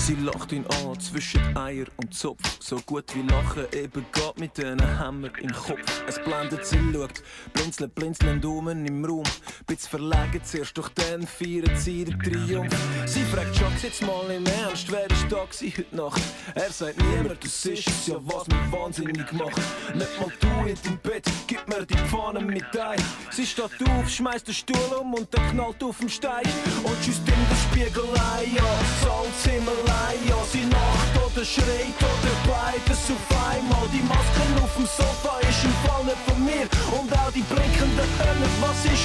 Sie 0.08 0.16
lacht 0.16 0.54
ihn 0.54 0.64
an 0.68 0.98
zwischen 1.02 1.58
Eier 1.58 1.84
und 1.98 2.14
Zopf. 2.14 2.42
So 2.62 2.80
gut 2.86 3.14
wie 3.14 3.24
Lachen 3.24 3.66
eben 3.74 4.06
geht 4.14 4.40
mit 4.40 4.58
einem 4.58 5.00
Hammer 5.00 5.38
im 5.38 5.52
Kopf. 5.52 6.02
Es 6.08 6.18
blendet 6.24 6.66
sie, 6.66 6.80
schaut, 6.94 7.22
blinzeln, 7.52 7.90
blinzeln 7.90 8.40
Daumen 8.40 8.86
im 8.86 9.04
Raum. 9.04 9.26
Bisschen 9.66 9.90
verlegen 9.90 10.42
zuerst, 10.46 10.78
doch 10.78 10.88
dann 10.88 11.28
feiern 11.28 11.76
sie 11.76 12.06
den 12.06 12.18
Triumph. 12.22 12.74
Sie 13.06 13.24
fragt 13.24 13.54
Schatz 13.54 13.84
jetzt 13.84 14.02
mal 14.02 14.32
im 14.32 14.46
Ernst, 14.46 14.90
wer 14.90 15.12
ist 15.12 15.26
da 15.30 15.40
heute 15.40 15.86
Nacht? 15.92 16.22
Er 16.56 16.72
sagt 16.72 16.96
niemand, 17.04 17.44
das 17.44 17.66
ist 17.66 17.90
es 17.90 18.08
ja, 18.08 18.16
was 18.22 18.48
mich 18.48 18.72
wahnsinnig 18.72 19.30
macht. 19.34 19.62
Nicht 19.94 20.22
mal 20.22 20.32
du 20.40 20.70
in 20.70 20.78
deinem 20.84 21.00
Bett, 21.00 21.26
gib 21.48 21.68
mir 21.68 21.86
die 21.86 21.98
Pfanne 22.08 22.40
mit 22.40 22.78
ein. 22.78 23.04
Sie 23.30 23.46
steht 23.46 23.72
auf, 23.90 24.10
schmeißt 24.10 24.48
den 24.48 24.56
Stuhl 24.56 24.98
um 25.02 25.14
und 25.16 25.28
dann 25.34 25.50
knallt 25.52 25.84
auf 25.84 25.98
den 25.98 26.08
Stein. 26.08 26.46
Und 26.82 26.96
schießt 27.04 27.20
in 27.20 27.26
den 27.26 27.58
Spiegelei, 27.70 28.48
ja, 28.56 28.64
Salzhimmelei 29.04 29.97
allein, 29.98 30.20
ja, 30.28 30.38
sie 30.52 30.64
lacht 30.64 31.14
oder 31.26 31.46
schreit 31.46 31.98
oder 32.00 32.34
beides 32.46 33.02
auf 33.12 33.28
einmal. 33.50 33.88
Die 33.94 34.04
Masken 34.04 34.52
auf 34.64 34.74
dem 34.76 34.86
Sofa 34.86 35.40
ist 35.50 35.64
im 35.64 35.76
Fall 35.84 36.04
nicht 36.06 36.22
von 36.28 36.40
mir 36.44 36.66
und 36.98 37.10
auch 37.14 37.32
die 37.32 37.42
blinkenden 37.42 38.10
Hörner, 38.20 38.52
was 38.62 38.86
ist 38.86 38.97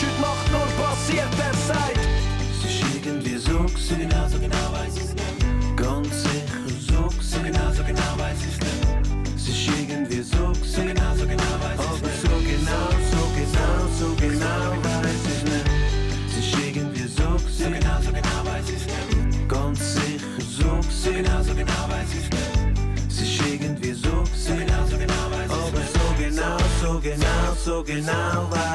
genau, 28.00 28.48
so 28.48 28.71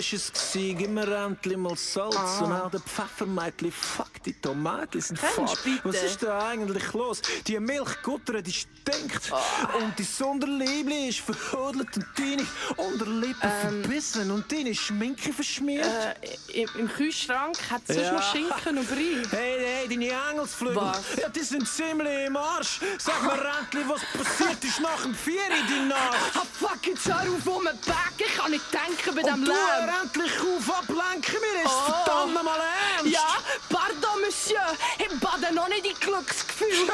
Genau 0.00 0.39
Gib 0.52 0.88
mir 0.90 1.06
endlich 1.06 1.56
mal 1.56 1.76
Salz 1.76 2.16
Ah. 2.16 2.40
und 2.44 2.52
auch 2.52 2.70
der 2.70 2.80
Pfeffermädchen. 2.80 3.70
Fuck, 3.70 4.22
die 4.24 4.32
Tomaten 4.32 5.00
sind 5.00 5.18
fad. 5.18 5.56
Was 5.84 6.02
ist 6.02 6.22
da 6.22 6.48
eigentlich 6.48 6.92
los? 6.92 7.22
Die 7.46 7.58
Milchgutter, 7.60 8.42
die 8.42 8.52
stinkt. 8.52 9.30
Ah. 9.32 9.40
Und 9.76 9.96
die 9.98 10.02
Sonderliebli 10.02 11.08
ist 11.10 11.20
verhodelt 11.20 11.96
und 11.96 12.06
deine 12.16 12.44
Unterlippe 12.76 13.48
verbissen 13.62 14.30
und 14.32 14.50
deine 14.50 14.74
Schminke 14.74 15.32
verschmiert. 15.32 15.86
Äh, 16.52 16.66
im, 16.78 16.88
Kühlschrank 16.88 17.56
hat 17.70 17.82
es 17.86 17.96
Ja. 17.96 18.12
noch 18.12 18.32
Schinken 18.32 18.78
und 18.78 18.88
Brie. 18.90 19.22
Hey, 19.30 19.56
hey, 19.64 19.88
deine 19.88 20.08
Engelsflügel, 20.32 20.76
Was? 20.76 21.00
ja, 21.20 21.28
die 21.28 21.40
sind 21.40 21.68
ziemlich 21.68 22.26
im 22.26 22.36
Arsch. 22.36 22.80
Sag 22.98 23.22
mir 23.22 23.32
endlich, 23.60 23.84
was 23.88 24.00
passiert 24.18 24.64
ist 24.64 24.80
nach 24.80 25.02
dem 25.02 25.14
Vier 25.14 25.46
in 25.46 25.66
die 25.68 25.88
Nacht. 25.88 26.16
Ah, 26.34 26.42
fuck, 26.58 26.84
jetzt 26.86 27.06
hör 27.06 27.20
auf, 27.20 27.46
um 27.46 27.64
den 27.64 27.78
Back. 27.86 28.14
Ich 28.18 28.36
kann 28.36 28.50
nicht 28.50 28.64
denken 28.72 29.14
bei 29.14 29.22
Und 29.32 29.40
dem 29.40 29.44
Lärm. 29.44 29.90
endlich 30.02 30.39
auf, 30.42 30.78
ablenken, 30.78 31.34
mir 31.40 31.64
ist 31.64 31.70
Oh. 31.72 31.92
verdammt 31.92 32.34
mal 32.44 32.58
ernst. 32.98 33.12
Ja, 33.12 33.28
pardon, 33.68 34.20
Monsieur. 34.24 34.60
Ich 34.98 35.20
bade 35.20 35.54
noch 35.54 35.68
nicht 35.68 35.86
in 35.86 35.94
Glücksgefühle. 35.98 36.92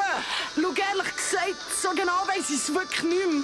Schau, 0.54 0.60
ehrlich 0.62 1.16
gesagt, 1.16 1.56
so 1.82 1.90
genau 1.90 2.26
weiss 2.26 2.50
ich 2.50 2.56
es 2.56 2.74
wirklich 2.74 3.02
nicht 3.02 3.26
mehr. 3.32 3.42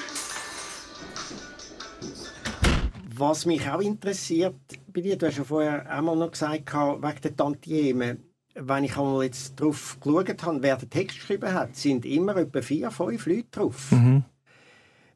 Was 3.15 3.47
mich 3.47 3.69
auch 3.69 3.81
interessiert 3.81 4.57
bei 4.89 5.01
dir, 5.01 5.17
du 5.17 5.27
hast 5.27 5.39
ja 5.39 5.45
vorher 5.45 5.89
einmal 5.91 6.17
noch 6.17 6.31
gesagt, 6.33 6.73
wegen 6.73 7.21
der 7.23 7.37
Tantiemen, 7.37 8.33
wenn 8.55 8.85
ich 8.85 8.97
einmal 8.97 9.25
jetzt 9.25 9.55
drauf 9.61 9.99
geschaut 10.01 10.43
habe, 10.43 10.63
wer 10.63 10.77
den 10.77 10.91
Text 10.91 11.19
geschrieben 11.19 11.53
hat, 11.53 11.77
sind 11.77 12.05
immer 12.05 12.37
etwa 12.37 12.61
vier, 12.63 12.91
fünf 12.91 13.27
Leute 13.27 13.45
drauf. 13.51 13.93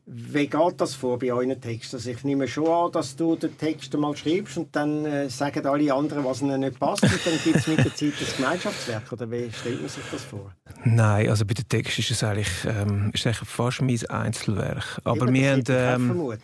Wie 0.08 0.46
geht 0.46 0.74
das 0.80 0.94
vor 0.94 1.18
bei 1.18 1.32
euren 1.32 1.60
Texten? 1.60 1.96
Also 1.96 2.10
ich 2.10 2.22
nehme 2.22 2.46
schon 2.46 2.68
an, 2.68 2.92
dass 2.92 3.16
du 3.16 3.34
den 3.34 3.58
Text 3.58 3.92
mal 3.96 4.16
schreibst 4.16 4.56
und 4.56 4.74
dann 4.76 5.04
äh, 5.04 5.28
sagen 5.28 5.66
alle 5.66 5.92
anderen, 5.92 6.24
was 6.24 6.42
ihnen 6.42 6.60
nicht 6.60 6.78
passt 6.78 7.02
und 7.02 7.26
dann 7.26 7.34
gibt 7.42 7.56
es 7.56 7.66
mit 7.66 7.78
der 7.78 7.92
Zeit 7.92 8.12
das 8.20 8.36
Gemeinschaftswerk. 8.36 9.10
Oder 9.10 9.28
wie 9.28 9.50
stellt 9.50 9.80
man 9.80 9.88
sich 9.88 10.04
das 10.12 10.22
vor? 10.22 10.54
Nein, 10.84 11.28
also 11.28 11.44
bei 11.44 11.54
den 11.54 11.68
Texten 11.68 12.02
ist 12.02 12.12
es 12.12 12.22
eigentlich, 12.22 12.48
ähm, 12.66 13.10
ist 13.12 13.26
eigentlich 13.26 13.48
fast 13.48 13.82
mein 13.82 14.00
Einzelwerk. 14.08 15.00
Aber 15.02 15.26
Eben, 15.26 15.34
wir 15.34 15.50
haben, 15.50 15.64
ähm, 15.68 16.38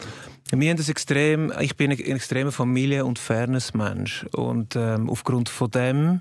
wir 0.50 0.71
haben 0.71 0.76
das 0.76 0.88
extrem, 0.88 1.52
ich 1.61 1.76
bin 1.76 1.92
ein, 1.92 1.99
ein 1.99 2.16
extremer 2.16 2.50
Familie- 2.50 3.04
und 3.04 3.21
Fairness-Mensch. 3.21 4.26
Und 4.33 4.75
ähm, 4.75 5.09
aufgrund 5.09 5.49
von 5.49 5.71
dem 5.71 6.21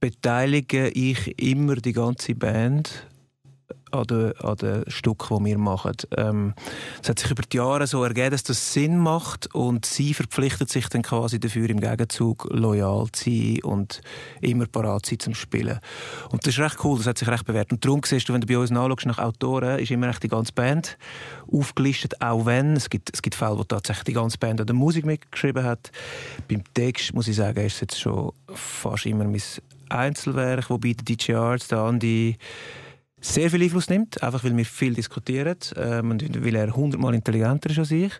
beteilige 0.00 0.88
ich 0.88 1.38
immer 1.38 1.76
die 1.76 1.92
ganze 1.92 2.34
Band 2.34 3.06
an 3.94 4.04
den, 4.04 4.32
an 4.40 4.56
den 4.56 4.84
Stücken, 4.88 5.38
die 5.38 5.50
wir 5.50 5.58
machen. 5.58 5.92
Ähm, 6.16 6.54
es 7.02 7.08
hat 7.08 7.18
sich 7.18 7.30
über 7.30 7.42
die 7.42 7.56
Jahre 7.56 7.86
so 7.86 8.02
ergeben, 8.02 8.32
dass 8.32 8.42
das 8.42 8.72
Sinn 8.72 8.98
macht 8.98 9.54
und 9.54 9.86
sie 9.86 10.14
verpflichtet 10.14 10.70
sich 10.70 10.88
dann 10.88 11.02
quasi 11.02 11.38
dafür 11.38 11.70
im 11.70 11.80
Gegenzug 11.80 12.48
loyal 12.50 13.06
zu 13.12 13.30
sein 13.30 13.58
und 13.62 14.00
immer 14.40 14.66
parat 14.66 15.06
sein 15.06 15.20
zum 15.20 15.34
Spielen. 15.34 15.78
Und 16.30 16.46
das 16.46 16.54
ist 16.54 16.60
recht 16.60 16.78
cool, 16.84 16.98
das 16.98 17.06
hat 17.06 17.18
sich 17.18 17.28
recht 17.28 17.44
bewährt. 17.44 17.72
Und 17.72 17.84
darum 17.84 18.00
siehst 18.04 18.28
du, 18.28 18.32
wenn 18.32 18.40
du 18.40 18.46
bei 18.46 18.58
uns 18.58 18.70
nachschaust 18.70 19.06
nach 19.06 19.18
Autoren, 19.18 19.78
ist 19.78 19.90
immer 19.90 20.08
echt 20.08 20.22
die 20.22 20.28
ganze 20.28 20.52
Band 20.52 20.98
aufgelistet, 21.50 22.20
auch 22.20 22.46
wenn 22.46 22.74
es 22.76 22.90
gibt, 22.90 23.10
es 23.12 23.22
gibt 23.22 23.34
Fälle, 23.34 23.58
wo 23.58 23.64
tatsächlich 23.64 24.04
die 24.04 24.12
ganze 24.12 24.38
Band 24.38 24.60
an 24.60 24.66
der 24.66 24.76
Musik 24.76 25.06
mitgeschrieben 25.06 25.64
hat. 25.64 25.90
Beim 26.48 26.62
Text, 26.74 27.14
muss 27.14 27.28
ich 27.28 27.36
sagen, 27.36 27.64
ist 27.64 27.74
es 27.74 27.80
jetzt 27.80 28.00
schon 28.00 28.32
fast 28.52 29.06
immer 29.06 29.24
mein 29.24 29.42
Einzelwerk, 29.88 30.70
wobei 30.70 30.94
der 30.94 31.04
DJ 31.04 31.34
Arts, 31.34 31.68
der 31.68 31.78
Andi, 31.78 32.36
sehr 33.24 33.50
viel 33.50 33.62
Einfluss 33.62 33.88
nimmt, 33.88 34.22
einfach 34.22 34.44
weil 34.44 34.56
wir 34.56 34.64
viel 34.64 34.94
diskutieren 34.94 35.56
ähm, 35.76 36.10
und 36.10 36.44
weil 36.44 36.54
er 36.54 36.74
hundertmal 36.74 37.14
intelligenter 37.14 37.70
ist 37.70 37.78
als 37.78 37.90
ich. 37.90 38.12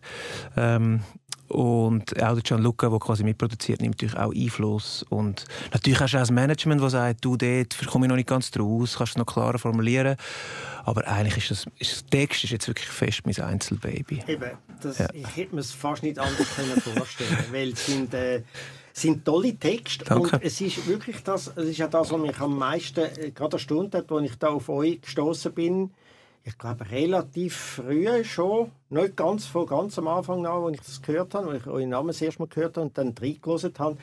Ähm, 0.56 1.00
und 1.54 2.20
auch 2.20 2.34
der 2.34 2.42
Gianluca, 2.42 2.88
der 2.88 2.99
quasi 2.99 3.23
mitproduziert, 3.23 3.80
nimmt 3.80 3.94
natürlich 3.94 4.16
auch 4.16 4.34
Einfluss. 4.34 5.04
Und 5.08 5.44
natürlich 5.73 6.00
hast 6.00 6.12
du 6.12 6.16
auch 6.18 6.23
das 6.23 6.30
Management, 6.30 6.82
das 6.82 6.92
sagt, 6.92 7.25
du, 7.25 7.37
dort 7.37 7.87
komme 7.87 8.06
ich 8.06 8.08
noch 8.08 8.16
nicht 8.16 8.28
ganz 8.28 8.50
draus, 8.50 8.96
kannst 8.96 9.14
du 9.14 9.20
es 9.20 9.26
noch 9.26 9.32
klarer 9.32 9.58
formulieren. 9.58 10.16
Aber 10.84 11.06
eigentlich 11.06 11.37
ist 11.37 11.50
das, 11.50 11.66
ist 11.78 11.92
das 11.92 12.06
Text 12.06 12.44
ist 12.44 12.50
jetzt 12.50 12.66
wirklich 12.66 12.88
fest 12.88 13.23
mein 13.25 13.38
Einzelbaby. 13.38 14.23
Eben, 14.26 14.50
das, 14.82 14.99
Ja. 14.99 15.06
ich 15.12 15.37
hätte 15.37 15.54
mir 15.54 15.61
es 15.61 15.73
fast 15.73 16.02
nicht 16.02 16.18
anders 16.18 16.46
können 16.56 16.80
vorstellen 16.80 17.44
weil 17.52 17.70
es 17.70 17.87
sind, 17.87 18.12
äh, 18.14 18.42
sind 18.92 19.25
tolle 19.25 19.54
Texte 19.56 20.04
Danke. 20.04 20.37
und 20.37 20.44
es 20.44 20.61
ist 20.61 20.87
wirklich 20.87 21.23
das, 21.23 21.52
es 21.56 21.68
ist 21.68 21.78
ja 21.78 21.87
das, 21.88 22.11
was 22.11 22.20
mich 22.20 22.38
am 22.40 22.58
meisten 22.58 23.00
äh, 23.00 23.30
gerade 23.30 23.56
erstaunt 23.56 23.94
hat, 23.94 24.11
als 24.11 24.30
ich 24.30 24.37
da 24.38 24.49
auf 24.49 24.68
euch 24.68 25.00
gestoßen 25.00 25.52
bin. 25.52 25.90
Ich 26.46 26.58
glaube 26.58 26.90
relativ 26.90 27.56
früh 27.56 28.22
schon, 28.22 28.70
nicht 28.90 29.16
ganz 29.16 29.46
von 29.46 29.66
ganz 29.66 29.98
am 29.98 30.08
Anfang 30.08 30.44
an, 30.44 30.62
als 30.64 30.74
ich 30.74 30.82
das 30.82 31.02
gehört 31.02 31.34
habe, 31.34 31.48
als 31.48 31.62
ich 31.62 31.66
euren 31.66 31.88
Namen 31.88 32.08
das 32.08 32.20
erste 32.20 32.42
Mal 32.42 32.48
gehört 32.48 32.76
habe 32.76 32.86
und 32.86 32.98
dann 32.98 33.14
reingelassen 33.18 33.72
habe. 33.78 33.96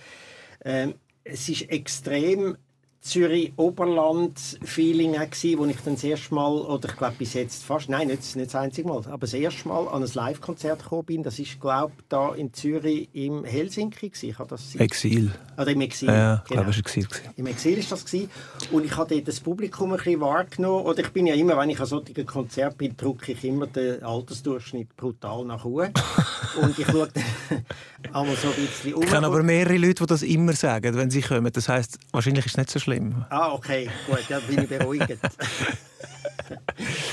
Ähm, 0.65 0.95
es 1.24 1.48
ist 1.50 1.69
extrem 1.69 2.57
Zürich-Oberland-Feeling 3.01 5.13
gewesen, 5.13 5.58
wo 5.58 5.65
ich 5.65 5.77
dann 5.84 5.96
das 5.96 6.03
erste 6.03 6.36
Mal, 6.36 6.51
oder 6.51 6.88
ich 6.88 6.96
glaube 6.96 7.15
bis 7.17 7.34
jetzt 7.34 7.63
fast, 7.63 7.89
nein, 7.89 8.05
nicht, 8.08 8.36
nicht 8.36 8.53
das 8.53 8.55
einzige 8.55 8.88
Mal, 8.88 9.01
aber 9.08 9.22
das 9.22 9.34
erste 9.34 9.67
Mal 9.67 9.88
an 9.88 10.03
ein 10.03 10.10
Live-Konzert 10.13 10.84
gekommen 10.84 11.05
bin. 11.05 11.24
Das 11.24 11.39
ist, 11.39 11.60
glaube 11.60 11.93
ich, 11.98 12.03
da 12.10 12.36
in 12.36 12.53
Zürich 12.53 13.10
im 13.13 13.43
Helsinki 13.43 14.10
gewesen. 14.10 14.29
Ich 14.29 14.38
habe 14.38 14.50
das 14.50 14.75
Exil. 14.75 15.31
oder 15.58 15.72
im 15.72 15.81
Exil. 15.81 16.10
Ja, 16.10 16.36
ich 16.36 16.43
genau. 16.50 16.62
glaube, 16.62 16.75
war 16.75 16.77
Exil. 16.77 17.05
gewesen. 17.05 17.29
Im 17.38 17.48
Exil 17.48 17.79
ist 17.79 17.91
das 17.91 18.05
gewesen. 18.05 18.29
und 18.72 18.86
ich 18.86 18.96
habe 18.96 19.15
dort 19.15 19.27
das 19.27 19.39
Publikum 19.39 19.93
ein 19.93 19.98
bisschen 19.98 20.22
wahrgenommen. 20.22 20.86
Oder 20.86 21.00
ich 21.00 21.10
bin 21.10 21.25
ja 21.25 21.34
immer, 21.34 21.58
wenn 21.58 21.72
ich 21.72 21.79
an 21.79 21.88
solchen 21.88 22.24
Konzert 22.27 22.77
bin, 22.77 22.96
drücke 22.96 23.31
ich 23.31 23.43
immer 23.43 23.65
den 23.65 24.03
Altersdurchschnitt 24.03 24.96
brutal 24.96 25.43
nach 25.46 25.65
oben. 25.65 25.91
und 26.62 26.77
ich 26.77 26.86
schaue 26.86 27.10
dann 27.12 27.65
einmal 28.13 28.36
so 28.36 28.50
ein 28.50 28.53
bisschen 28.53 28.93
um. 28.93 29.01
Ich 29.01 29.10
kenne 29.10 29.25
aber 29.25 29.41
mehrere 29.41 29.77
Leute, 29.77 30.03
die 30.03 30.05
das 30.05 30.22
immer 30.22 30.53
sagen, 30.53 30.96
wenn 30.96 31.10
sie 31.10 31.22
kommen. 31.22 31.51
Das 31.51 31.67
heisst, 31.67 31.98
wahrscheinlich 32.12 32.46
ist 32.46 32.51
es 32.51 32.58
nicht 32.58 32.70
so 32.70 32.77
schlimm. 32.77 32.90
Ah, 33.29 33.53
okay, 33.53 33.89
gut, 34.07 34.19
dann 34.29 34.41
bin 34.43 34.63
ich 34.63 34.69
beruhigt. 34.69 35.07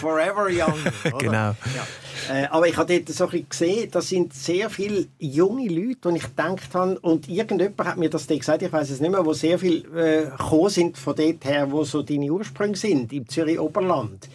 Forever 0.00 0.48
young. 0.50 0.78
Oder? 1.04 1.18
Genau. 1.18 1.32
Ja. 1.32 1.86
Äh, 2.30 2.46
aber 2.46 2.68
ich 2.68 2.76
habe 2.76 2.92
dort 2.92 3.08
so 3.08 3.24
ein 3.24 3.30
bisschen 3.30 3.48
gesehen, 3.48 3.90
das 3.90 4.08
sind 4.08 4.34
sehr 4.34 4.68
viele 4.70 5.06
junge 5.18 5.68
Leute, 5.68 6.10
die 6.10 6.16
ich 6.16 6.22
gedacht 6.24 6.74
habe, 6.74 6.98
und 7.00 7.28
irgendjemand 7.28 7.84
hat 7.84 7.96
mir 7.96 8.10
das 8.10 8.26
dann 8.26 8.38
gesagt, 8.38 8.62
ich 8.62 8.72
weiß 8.72 8.90
es 8.90 9.00
nicht 9.00 9.10
mehr, 9.10 9.24
wo 9.24 9.32
sehr 9.32 9.58
viel 9.58 9.84
äh, 9.96 10.30
gekommen 10.30 10.70
sind 10.70 10.98
von 10.98 11.14
dort 11.14 11.44
her, 11.44 11.70
wo 11.70 11.84
so 11.84 12.02
deine 12.02 12.30
Ursprünge 12.30 12.76
sind, 12.76 13.12
im 13.12 13.28
Zürich 13.28 13.58
Oberland. 13.58 14.28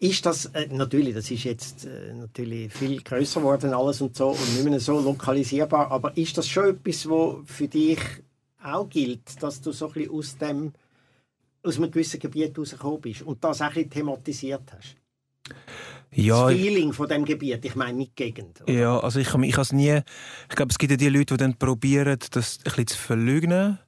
Ist 0.00 0.26
das, 0.26 0.46
äh, 0.46 0.68
natürlich, 0.70 1.14
das 1.14 1.30
ist 1.30 1.44
jetzt 1.44 1.84
äh, 1.84 2.14
natürlich 2.14 2.72
viel 2.72 3.00
größer 3.02 3.40
geworden 3.40 3.74
alles 3.74 4.00
und 4.00 4.16
so 4.16 4.28
und 4.28 4.54
nicht 4.54 4.64
mehr 4.64 4.80
so 4.80 5.00
lokalisierbar, 5.00 5.90
aber 5.90 6.16
ist 6.16 6.38
das 6.38 6.48
schon 6.48 6.70
etwas, 6.70 7.08
wo 7.08 7.42
für 7.44 7.66
dich 7.66 7.98
auch 8.62 8.88
gilt, 8.88 9.42
dass 9.42 9.60
du 9.60 9.72
so 9.72 9.88
ein 9.88 9.92
bisschen 9.92 10.12
aus 10.12 10.38
dem 10.38 10.72
aus 11.62 11.76
einem 11.76 11.90
gewissen 11.90 12.20
Gebiet 12.20 12.56
rausgekommen 12.56 13.00
bist 13.00 13.22
und 13.22 13.42
das 13.42 13.60
auch 13.60 13.66
ein 13.66 13.74
bisschen 13.74 13.90
thematisiert 13.90 14.72
hast? 14.72 14.96
Ja, 16.10 16.48
das 16.48 16.58
Feeling 16.58 16.92
von 16.92 17.08
dem 17.08 17.24
Gebiet, 17.24 17.64
ich 17.64 17.74
meine 17.74 17.98
nicht 17.98 18.18
die 18.18 18.24
Gegend. 18.24 18.62
oder? 18.62 18.72
Ja, 18.72 18.98
also 18.98 19.20
ich, 19.20 19.28
ich 19.28 19.52
habe 19.52 19.62
es 19.62 19.72
nie. 19.72 20.00
Ich 20.48 20.56
glaube, 20.56 20.70
es 20.70 20.78
gibt 20.78 20.90
ja 20.90 20.96
die 20.96 21.08
Leute, 21.08 21.34
die 21.34 21.36
dann 21.36 21.58
probieren, 21.58 22.18
das 22.30 22.58
ein 22.58 22.64
bisschen 22.64 22.86
zu 22.86 22.98
verlügen 22.98 23.78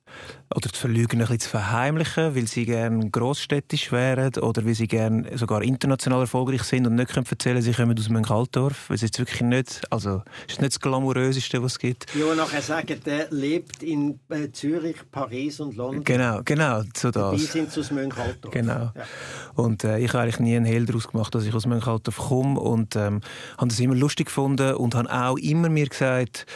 oder 0.54 0.68
zu 0.68 0.80
verlügen, 0.80 1.16
ein 1.16 1.20
bisschen 1.20 1.40
zu 1.40 1.48
verheimlichen, 1.50 2.34
weil 2.34 2.46
sie 2.48 2.66
gerne 2.66 3.08
grossstädtisch 3.08 3.92
wären 3.92 4.34
oder 4.36 4.64
weil 4.64 4.74
sie 4.74 4.88
gerne 4.88 5.38
sogar 5.38 5.62
international 5.62 6.22
erfolgreich 6.22 6.64
sind 6.64 6.86
und 6.86 6.96
nicht 6.96 7.12
können 7.12 7.26
erzählen, 7.30 7.62
sie 7.62 7.72
kommen 7.72 7.96
aus 7.96 8.08
Münchaltdorf. 8.08 8.88
Weil 8.88 8.96
es 8.96 9.02
jetzt 9.02 9.18
wirklich 9.18 9.42
nicht, 9.42 9.80
also 9.90 10.22
ist 10.48 10.60
nicht 10.60 10.72
das 10.72 10.80
glamouröseste, 10.80 11.62
was 11.62 11.72
es 11.72 11.78
gibt. 11.78 12.12
Die, 12.14 12.18
die 12.18 12.36
nachher 12.36 12.62
sagen, 12.62 13.00
der 13.06 13.28
lebt 13.30 13.82
in 13.84 14.18
äh, 14.28 14.50
Zürich, 14.50 14.96
Paris 15.12 15.60
und 15.60 15.76
London. 15.76 16.02
Genau, 16.02 16.40
genau, 16.44 16.82
so 16.96 17.10
Die 17.10 17.18
das. 17.18 17.52
sind 17.52 17.78
aus 17.78 17.90
Münchaltdorf. 17.92 18.52
Genau. 18.52 18.90
Ja. 18.94 19.04
Und 19.54 19.84
äh, 19.84 19.98
ich 19.98 20.12
habe 20.12 20.24
eigentlich 20.24 20.40
nie 20.40 20.56
einen 20.56 20.66
Hehl 20.66 20.84
daraus 20.84 21.06
gemacht, 21.06 21.32
dass 21.32 21.44
ich 21.44 21.54
aus 21.54 21.66
Münchaltdorf 21.66 22.16
komme 22.16 22.58
und 22.58 22.96
ähm, 22.96 23.20
habe 23.56 23.68
das 23.68 23.78
immer 23.78 23.94
lustig 23.94 24.26
gefunden 24.26 24.74
und 24.74 24.96
habe 24.96 25.12
auch 25.12 25.36
immer 25.38 25.68
mir 25.68 25.86
gesagt, 25.86 26.46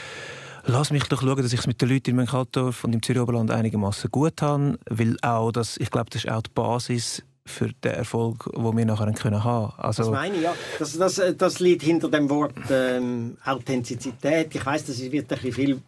lass 0.67 0.91
mich 0.91 1.05
doch 1.05 1.21
schauen, 1.23 1.43
dass 1.43 1.53
ich 1.53 1.61
es 1.61 1.67
mit 1.67 1.81
den 1.81 1.89
Leuten 1.89 2.11
in 2.11 2.17
Münchaltdorf 2.17 2.85
und 2.85 2.93
im 2.93 3.03
Zürich 3.03 3.23
Oberland 3.23 3.51
einigermaßen 3.51 4.11
gut 4.11 4.43
habe, 4.43 4.79
weil 4.89 5.17
auch 5.23 5.53
das, 5.53 5.77
ich 5.77 5.91
glaube, 5.91 6.11
das 6.11 6.25
ist 6.25 6.31
auch 6.31 6.43
die 6.43 6.51
Basis 6.55 7.23
für 7.47 7.69
den 7.69 7.93
Erfolg, 7.93 8.51
den 8.55 8.77
wir 8.77 8.87
nachher 8.87 9.13
können 9.13 9.45
haben. 9.45 9.75
Das 9.77 9.99
Also 9.99 10.13
meine 10.13 10.37
ich, 10.37 10.43
ja. 10.43 10.55
Das, 10.79 10.97
das, 10.97 11.19
äh, 11.19 11.35
das 11.35 11.61
liegt 11.61 11.83
hinter 11.83 12.09
dem 12.09 12.31
Wort 12.31 12.55
ähm, 12.71 13.37
Authentizität. 13.45 14.55
Ich 14.55 14.65
weiß, 14.65 14.87
das 14.87 15.01
wird 15.01 15.31
ein 15.31 15.39
bisschen 15.39 15.53
viel 15.53 15.83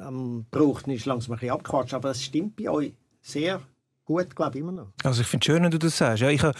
am 0.00 0.44
Brauch, 0.50 0.82
ist 0.86 1.06
langsam 1.06 1.32
ein 1.32 1.38
bisschen 1.38 1.54
abgequatscht, 1.54 1.94
aber 1.94 2.08
das 2.08 2.22
stimmt 2.22 2.56
bei 2.56 2.68
euch 2.68 2.92
sehr 3.22 3.62
gut, 4.08 4.34
glaube 4.34 4.56
ich, 4.56 4.62
immer 4.62 4.72
noch. 4.72 4.86
Also 5.04 5.20
ich 5.20 5.26
finde 5.26 5.44
es 5.44 5.46
schön, 5.46 5.62
wenn 5.62 5.70
du 5.70 5.78
das 5.78 5.98
sagst. 5.98 6.22
Ja, 6.22 6.30
ich 6.30 6.42
habe, 6.42 6.58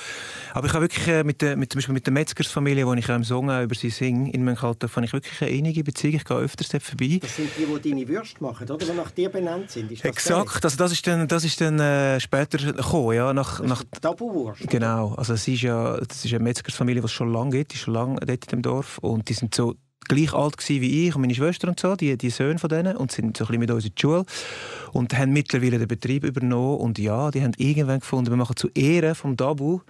aber 0.53 0.67
ich 0.67 0.73
habe 0.75 0.85
wirklich 0.85 1.09
äh, 1.09 1.25
mit 1.25 1.41
der, 1.41 1.57
mit, 1.57 1.73
zum 1.73 1.79
Beispiel 1.79 1.95
mit 1.95 2.05
der 2.05 2.13
Metzgersfamilie, 2.13 2.87
wo 2.87 2.93
ich 2.93 3.09
im 3.09 3.25
Song 3.25 3.49
über 3.63 3.75
sie 3.75 3.89
singe, 3.89 4.31
in 4.33 4.45
Münchaltdorf, 4.45 4.97
habe 4.97 5.07
ich 5.07 5.13
wirklich 5.15 5.41
eine 5.41 5.51
innige 5.51 5.83
Beziehung. 5.83 6.17
Ich 6.17 6.25
gehe 6.25 6.37
öfters 6.37 6.69
dort 6.69 6.83
vorbei. 6.83 7.19
Das 7.23 7.37
sind 7.37 7.49
die, 7.59 7.65
die 7.65 7.91
deine 7.91 8.07
Würste 8.07 8.43
machen, 8.43 8.71
oder? 8.71 8.77
Die 8.77 8.93
nach 8.93 9.11
dir 9.11 9.31
benannt 9.31 9.71
sind. 9.71 9.91
Ist 9.91 10.05
das 10.05 10.11
Exakt, 10.11 10.63
also 10.63 10.77
das 10.77 10.93
ist 10.93 11.07
dann, 11.07 11.27
das 11.27 11.45
ist 11.45 11.59
dann 11.61 11.81
äh, 11.81 12.21
später 12.21 12.59
gekommen, 12.59 13.15
ja, 13.15 13.33
nach, 13.33 13.61
nach 13.63 13.83
der? 13.83 14.01
Tabuwurst. 14.03 14.69
Genau, 14.69 15.15
also 15.15 15.33
es 15.33 15.49
ist 15.49 15.63
ja, 15.63 15.97
das 15.97 16.25
ist 16.25 16.35
eine 16.35 16.45
Metzgersfamilie, 16.45 17.01
die 17.01 17.07
es 17.07 17.13
schon 17.13 17.33
lange 17.33 17.51
gibt, 17.51 17.73
die 17.73 17.77
ist 17.77 17.83
schon 17.83 17.95
lange 17.95 18.21
dort 18.21 18.45
in 18.45 18.51
dem 18.51 18.63
Dorf 18.63 18.99
und 18.99 19.27
die 19.29 19.33
sind 19.33 19.55
so 19.55 19.75
gleich 20.07 20.33
alt 20.33 20.57
wie 20.69 21.09
ich 21.09 21.15
und 21.15 21.21
meine 21.23 21.35
Schwester 21.35 21.69
und 21.69 21.79
so, 21.79 21.97
die, 21.97 22.17
die 22.17 22.31
Söhne 22.31 22.59
von 22.59 22.71
denen, 22.71 22.97
und 22.97 23.13
sind 23.13 23.37
so 23.37 23.47
ein 23.47 23.59
mit 23.59 23.71
uns 23.71 23.85
in 23.85 23.93
die 23.95 24.01
Schule 24.01 24.25
und 24.93 25.17
haben 25.17 25.33
mittlerweile 25.33 25.79
den 25.79 25.89
Betrieb 25.89 26.25
übernommen 26.25 26.79
und 26.79 26.99
ja, 26.99 27.31
die 27.31 27.43
haben 27.43 27.53
irgendwann 27.57 28.01
gefunden, 28.01 28.31
wir 28.31 28.37
machen 28.37 28.57
zu 28.57 28.69
Ehren 28.75 29.15
vom 29.15 29.37
Dabu 29.37 29.81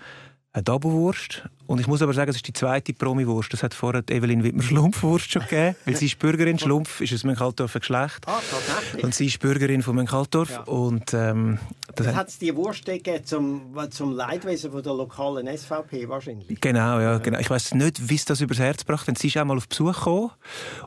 eine 0.52 0.64
Doublewurst. 0.64 1.48
Und 1.68 1.80
ich 1.80 1.86
muss 1.86 2.00
aber 2.00 2.14
sagen, 2.14 2.30
es 2.30 2.36
ist 2.36 2.48
die 2.48 2.54
zweite 2.54 2.94
Promi-Wurst. 2.94 3.52
Das 3.52 3.62
hat 3.62 3.74
vorher 3.74 4.02
Evelyn 4.08 4.42
Wittmer 4.42 4.62
Schlumpfwurst 4.62 5.30
schon 5.30 5.42
gegeben. 5.42 5.76
weil 5.84 5.96
sie 5.96 6.06
ist 6.06 6.18
Bürgerin. 6.18 6.58
Schlumpf 6.58 7.02
ist 7.02 7.12
aus 7.12 7.24
Mönchaldorfer 7.24 7.80
Geschlecht. 7.80 8.24
Ah, 8.24 8.40
tatsächlich. 8.50 9.04
Und 9.04 9.14
sie 9.14 9.26
ist 9.26 9.38
Bürgerin 9.38 9.82
von 9.82 9.94
Mönchaldorf. 9.94 10.50
Ja. 10.50 10.62
Und, 10.62 11.12
ähm, 11.12 11.58
das, 11.94 12.06
hat 12.14 12.28
es 12.28 12.38
die 12.38 12.56
Wurst 12.56 12.86
gegeben 12.86 13.22
zum, 13.22 13.76
zum 13.90 14.12
Leidwesen 14.12 14.72
von 14.72 14.82
der 14.82 14.94
lokalen 14.94 15.46
SVP 15.46 16.08
wahrscheinlich. 16.08 16.58
Genau, 16.58 17.00
ja. 17.00 17.18
Genau. 17.18 17.38
Ich 17.38 17.50
weiß 17.50 17.74
nicht, 17.74 18.08
wie 18.08 18.14
es 18.14 18.24
das 18.24 18.40
übers 18.40 18.58
Herz 18.60 18.86
gebracht 18.86 19.06
hat. 19.06 19.18
Sie 19.18 19.26
ist 19.26 19.36
einmal 19.36 19.58
auf 19.58 19.68
Besuch 19.68 19.92
gekommen 19.92 20.30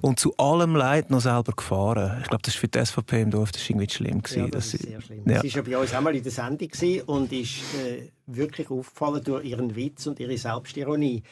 und 0.01 0.19
zu 0.19 0.35
allem 0.37 0.75
Leid 0.75 1.11
noch 1.11 1.21
selber 1.21 1.51
gefahren. 1.51 2.21
Ich 2.23 2.29
glaube, 2.29 2.41
das 2.41 2.55
war 2.55 2.59
für 2.61 2.67
die 2.69 2.83
SVP 2.83 3.21
im 3.21 3.29
Dorf 3.29 3.51
das 3.51 3.69
irgendwie 3.69 3.87
schlimm. 3.87 4.23
Gewesen, 4.23 4.45
ja, 4.45 4.47
das 4.47 4.73
ist 4.73 4.81
sehr 4.81 4.99
schlimm. 4.99 5.21
Ja. 5.27 5.41
Sie 5.41 5.53
war 5.53 5.63
ja 5.63 5.77
bei 5.77 5.77
uns 5.77 5.93
einmal 5.93 6.15
in 6.15 6.23
der 6.23 6.31
Sendung 6.31 6.69
und 7.05 7.31
ist... 7.31 7.59
Äh, 7.75 8.09
wirklich 8.35 8.69
aufgefallen 8.69 9.23
durch 9.23 9.45
ihren 9.45 9.75
Witz 9.75 10.07
und 10.07 10.19
ihre 10.19 10.37
Selbstironie, 10.71 11.23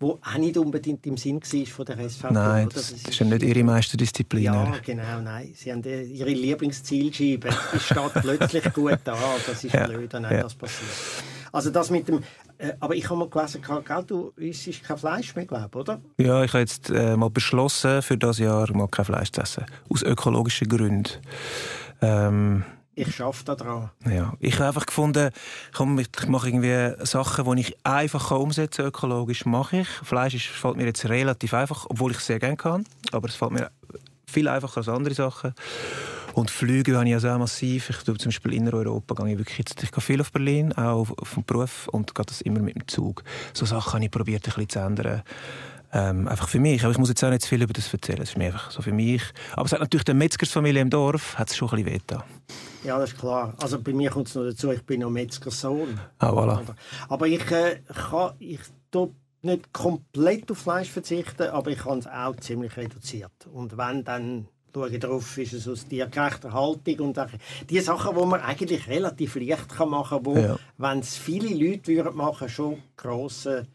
wo 0.00 0.18
auch 0.22 0.38
nicht 0.38 0.56
unbedingt 0.56 1.06
im 1.06 1.16
Sinn 1.16 1.40
war 1.40 1.66
von 1.66 1.84
der 1.84 2.08
SVP. 2.08 2.32
Nein, 2.32 2.68
das, 2.72 2.90
das, 2.90 3.02
ist 3.02 3.18
ja 3.18 3.26
nicht 3.26 3.42
ihre 3.42 3.62
Meisterdisziplin. 3.64 4.42
Ja, 4.42 4.72
genau, 4.84 5.20
nein. 5.22 5.52
Sie 5.54 5.72
haben 5.72 5.82
ihre 5.82 6.30
Lieblingszielscheibe, 6.30 7.48
die 7.72 7.80
steht 7.80 8.12
plötzlich 8.14 8.72
gut 8.72 8.98
da. 9.04 9.16
Das 9.46 9.64
ist 9.64 9.72
ja, 9.72 9.86
blöd, 9.86 10.12
nein, 10.12 10.24
ja. 10.24 10.42
das 10.42 10.54
passiert. 10.54 10.90
Also 11.52 11.70
das 11.70 11.90
mit 11.90 12.06
dem 12.08 12.22
äh, 12.58 12.72
aber 12.80 12.94
ich 12.94 13.04
habe 13.08 13.18
mal 13.18 13.28
gelesen, 13.28 13.62
gell, 13.62 14.04
du 14.06 14.32
isst 14.36 14.82
kein 14.82 14.96
Fleisch 14.96 15.36
mehr, 15.36 15.44
glaube 15.44 15.78
oder? 15.78 16.00
Ja, 16.18 16.42
ich 16.42 16.52
habe 16.52 16.60
jetzt 16.60 16.88
äh, 16.88 17.16
mal 17.16 17.28
beschlossen, 17.28 18.00
für 18.00 18.16
das 18.16 18.38
Jahr 18.38 18.74
mal 18.74 18.88
kein 18.88 19.04
Fleisch 19.04 19.30
zu 19.30 19.42
essen. 19.42 19.64
Aus 19.90 20.02
ökologischen 20.02 20.66
Gründen. 20.68 21.10
Ähm, 22.00 22.64
ich 22.96 23.14
schaffe 23.14 23.44
daran. 23.44 23.90
Ja, 24.08 24.32
ich 24.40 24.54
habe 24.54 24.68
einfach 24.68 24.86
gefunden, 24.86 25.30
komm, 25.74 25.98
ich 25.98 26.08
mache 26.26 26.48
irgendwie 26.48 27.04
Sachen, 27.04 27.44
die 27.44 27.60
ich 27.60 27.76
einfach 27.84 28.30
umsetzen 28.30 28.82
kann, 28.82 28.86
ökologisch 28.86 29.44
mache 29.44 29.80
ich. 29.80 29.88
Fleisch 29.88 30.34
ist, 30.34 30.46
fällt 30.46 30.76
mir 30.76 30.86
jetzt 30.86 31.08
relativ 31.08 31.54
einfach, 31.54 31.86
obwohl 31.88 32.10
ich 32.12 32.18
es 32.18 32.26
sehr 32.26 32.38
gerne 32.38 32.56
kann, 32.56 32.86
aber 33.12 33.28
es 33.28 33.36
fällt 33.36 33.52
mir 33.52 33.70
viel 34.26 34.48
einfacher 34.48 34.78
als 34.78 34.88
andere 34.88 35.14
Sachen. 35.14 35.54
Und 36.32 36.50
Flüge 36.50 36.96
habe 36.96 37.08
ich 37.08 37.14
also 37.14 37.28
auch 37.30 37.38
massiv. 37.38 37.90
Ich 37.90 37.96
tue 37.98 38.16
zum 38.16 38.30
Beispiel 38.30 38.54
in 38.54 38.72
Europa 38.72 39.14
gehe 39.14 39.32
ich 39.32 39.38
wirklich 39.38 39.58
jetzt, 39.58 39.82
ich 39.82 39.90
gehe 39.90 40.02
viel 40.02 40.20
auf 40.20 40.32
Berlin, 40.32 40.72
auch 40.72 41.06
dem 41.34 41.44
Beruf 41.44 41.88
und 41.88 42.14
gehe 42.14 42.24
das 42.24 42.40
immer 42.40 42.60
mit 42.60 42.74
dem 42.74 42.88
Zug. 42.88 43.24
So 43.52 43.64
Sachen 43.64 43.94
habe 43.94 44.04
ich 44.04 44.10
probiert 44.10 44.46
ein 44.46 44.52
bisschen 44.52 44.68
zu 44.68 44.78
ändern. 44.80 45.22
Ähm, 45.92 46.28
einfach 46.28 46.48
für 46.48 46.58
mich. 46.58 46.82
Aber 46.82 46.92
ich 46.92 46.98
muss 46.98 47.08
jetzt 47.08 47.22
auch 47.24 47.30
nicht 47.30 47.44
viel 47.44 47.62
über 47.62 47.72
das 47.72 47.92
erzählen. 47.92 48.18
Das 48.18 48.30
ist 48.30 48.38
mir 48.38 48.46
einfach 48.46 48.70
so 48.70 48.82
für 48.82 48.92
mich. 48.92 49.22
Aber 49.52 49.66
es 49.66 49.72
hat 49.72 49.80
natürlich 49.80 50.04
der 50.04 50.14
Metzgersfamilie 50.14 50.82
im 50.82 50.90
Dorf 50.90 51.38
hat 51.38 51.50
es 51.50 51.56
schon 51.56 51.68
ein 51.68 51.76
bisschen 51.76 51.86
wehgetan. 51.86 52.22
Ja, 52.84 52.98
das 52.98 53.12
ist 53.12 53.18
klar. 53.18 53.54
Also 53.60 53.80
bei 53.80 53.92
mir 53.92 54.10
kommt 54.10 54.28
es 54.28 54.34
noch 54.34 54.44
dazu, 54.44 54.70
ich 54.72 54.82
bin 54.82 55.00
noch 55.00 55.10
Metzgersohn. 55.10 55.98
Ah, 56.18 56.30
voilà. 56.30 56.60
Aber 57.08 57.26
ich 57.26 57.50
äh, 57.50 57.80
kann, 58.10 58.32
ich 58.38 58.60
tue 58.90 59.10
nicht 59.42 59.72
komplett 59.72 60.50
auf 60.50 60.58
Fleisch 60.58 60.90
verzichten, 60.90 61.48
aber 61.48 61.70
ich 61.70 61.84
habe 61.84 61.98
es 61.98 62.06
auch 62.06 62.36
ziemlich 62.36 62.76
reduziert. 62.76 63.32
Und 63.52 63.76
wenn 63.76 64.04
dann 64.04 64.48
schaue 64.74 64.90
ich 64.90 65.00
darauf, 65.00 65.38
ist 65.38 65.54
es 65.54 65.66
aus 65.66 65.86
tiergerechter 65.86 66.52
Haltung 66.52 67.00
und 67.00 67.18
die 67.70 67.80
Sachen, 67.80 68.14
die 68.14 68.26
man 68.26 68.40
eigentlich 68.40 68.86
relativ 68.88 69.36
leicht 69.36 69.78
machen 69.78 70.18
kann, 70.18 70.26
wo, 70.26 70.36
ja. 70.36 70.58
wenn 70.76 70.98
es 70.98 71.16
viele 71.16 71.48
Leute 71.48 71.86
würden 71.86 72.16
machen, 72.16 72.48
schon 72.48 72.82
grosse 72.96 73.66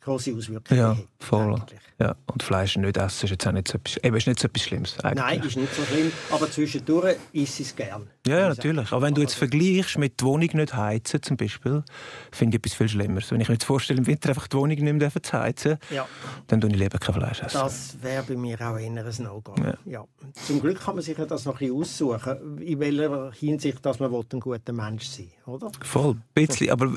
große 0.00 0.34
Auswirkungen 0.34 0.80
ja, 0.80 0.96
voll. 1.20 1.60
Ja, 2.00 2.16
und 2.32 2.42
Fleisch 2.42 2.78
nicht 2.78 2.96
essen 2.96 3.26
ist 3.26 3.30
jetzt 3.30 3.46
auch 3.46 3.52
nicht 3.52 3.68
so 3.68 3.76
etwas, 3.76 3.98
eben, 4.02 4.16
ist 4.16 4.26
nicht 4.26 4.40
so 4.40 4.48
etwas 4.48 4.62
Schlimmes. 4.62 4.98
Eigentlich. 5.00 5.22
Nein, 5.22 5.40
ist 5.42 5.56
nicht 5.58 5.74
so 5.74 5.82
schlimm, 5.82 6.10
aber 6.30 6.50
zwischendurch 6.50 7.16
isst 7.32 7.60
es 7.60 7.76
gern. 7.76 8.08
Ja, 8.26 8.38
ja 8.38 8.48
natürlich. 8.48 8.90
Aber 8.90 9.02
wenn 9.02 9.14
du 9.14 9.20
jetzt 9.20 9.34
vergleichst 9.34 9.98
mit 9.98 10.18
der 10.18 10.26
Wohnung 10.26 10.48
nicht 10.54 10.74
heizen 10.74 11.22
zum 11.22 11.36
Beispiel, 11.36 11.84
finde 12.32 12.56
ich 12.56 12.64
etwas 12.64 12.78
viel 12.78 12.88
Schlimmeres. 12.88 13.30
Wenn 13.30 13.40
ich 13.42 13.48
mir 13.48 13.54
jetzt 13.56 13.64
vorstelle, 13.64 13.98
im 13.98 14.06
Winter 14.06 14.30
einfach 14.30 14.48
die 14.48 14.56
Wohnung 14.56 14.78
nicht 14.78 14.82
mehr 14.82 15.22
zu 15.22 15.32
heizen, 15.38 15.76
ja. 15.90 16.06
dann 16.46 16.62
tue 16.62 16.70
ich 16.70 16.76
lieber 16.76 16.98
kein 16.98 17.14
Fleisch 17.14 17.42
essen. 17.42 17.60
Das 17.60 17.96
wäre 18.00 18.22
bei 18.22 18.36
mir 18.36 18.58
auch 18.62 18.78
eher 18.78 18.88
ein 18.88 19.14
No-Go. 19.18 19.54
Ja. 19.62 19.74
ja. 19.84 20.04
Zum 20.46 20.60
Glück 20.62 20.80
kann 20.80 20.94
man 20.94 21.04
sich 21.04 21.18
das 21.18 21.44
noch 21.44 21.60
ein 21.60 21.68
bisschen 21.68 22.16
aussuchen, 22.16 22.58
in 22.60 22.80
welcher 22.80 23.30
Hinsicht 23.32 23.84
dass 23.84 23.98
man 23.98 24.10
ein 24.14 24.40
guter 24.40 24.72
Mensch 24.72 25.04
sein 25.04 25.30
oder? 25.50 25.70
Voll, 25.82 26.12
ein 26.12 26.22
bisschen. 26.32 26.70
Aber 26.70 26.94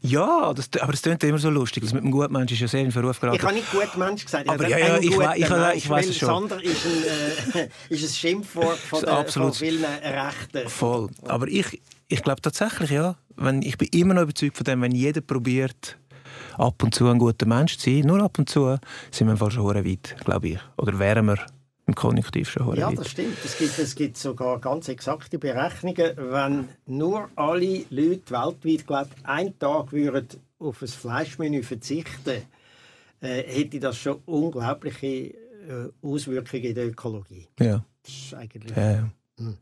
ja, 0.00 0.52
das, 0.54 0.68
aber 0.80 0.92
das 0.92 1.02
klingt 1.02 1.24
immer 1.24 1.38
so 1.38 1.50
lustig. 1.50 1.82
Das 1.82 1.92
mit 1.92 2.04
dem 2.04 2.10
guten 2.10 2.32
Mensch 2.32 2.52
ist 2.52 2.60
ja 2.60 2.68
sehr 2.68 2.82
in 2.82 2.92
Verruf 2.92 3.20
geraten. 3.20 3.38
Ich 3.64 3.72
habe 3.72 3.84
nicht 3.84 3.92
guter 3.92 3.98
Mensch 4.06 4.24
gesagt. 4.24 4.48
Aber 4.48 4.68
ja, 4.68 4.78
ja, 4.78 4.98
ich, 4.98 5.06
ich, 5.06 5.12
ich, 5.12 5.74
ich 5.76 5.90
weiß 5.90 6.08
es 6.08 6.18
schon. 6.18 6.48
Sander 6.48 6.62
ist 6.62 6.84
ein, 6.84 7.60
äh, 7.60 7.68
ist 7.88 8.04
ein 8.04 8.14
Schimpfwort 8.14 8.78
von, 8.78 9.00
der, 9.00 9.26
von 9.26 9.52
vielen 9.52 9.84
Rechten. 9.84 10.68
Voll. 10.68 11.10
Aber 11.26 11.48
ich, 11.48 11.80
ich 12.08 12.22
glaube 12.22 12.40
tatsächlich, 12.40 12.90
ja. 12.90 13.16
Wenn, 13.36 13.62
ich 13.62 13.78
bin 13.78 13.88
immer 13.92 14.14
noch 14.14 14.22
überzeugt 14.22 14.56
von 14.56 14.64
dem, 14.64 14.82
wenn 14.82 14.92
jeder 14.92 15.20
probiert, 15.20 15.98
ab 16.56 16.82
und 16.82 16.94
zu 16.94 17.08
ein 17.08 17.18
guter 17.18 17.46
Mensch 17.46 17.78
zu 17.78 17.90
sein, 17.90 18.00
nur 18.00 18.22
ab 18.22 18.38
und 18.38 18.48
zu, 18.48 18.78
sind 19.10 19.28
wir 19.28 19.50
schon 19.50 19.74
weit, 19.74 20.16
glaube 20.24 20.48
ich. 20.48 20.58
Oder 20.76 20.98
wären 20.98 21.26
wir 21.26 21.38
im 21.86 21.94
Konjunktiv 21.94 22.48
schon 22.48 22.76
Ja, 22.76 22.90
das 22.92 23.10
stimmt. 23.10 23.36
Es 23.44 23.58
gibt, 23.58 23.78
es 23.78 23.94
gibt 23.94 24.16
sogar 24.16 24.58
ganz 24.58 24.88
exakte 24.88 25.38
Berechnungen, 25.38 26.12
wenn 26.16 26.68
nur 26.86 27.28
alle 27.36 27.84
Leute 27.90 28.30
weltweit 28.30 28.86
glaub, 28.86 29.08
einen 29.24 29.58
Tag 29.58 29.92
würden 29.92 30.28
auf 30.58 30.80
ein 30.80 30.88
Fleischmenü 30.88 31.62
verzichten 31.62 32.42
äh, 33.24 33.42
hätte 33.42 33.80
das 33.80 33.96
schon 33.96 34.16
unglaubliche 34.26 35.06
äh, 35.06 35.90
Auswirkungen 36.02 36.64
in 36.64 36.74
der 36.74 36.86
Ökologie. 36.86 37.48
Ja. 37.58 37.84
Das 38.02 38.12
ist 38.12 38.34
eigentlich... 38.34 38.76
Ja, 38.76 38.92
ja. 38.92 39.10
Hm. 39.38 39.56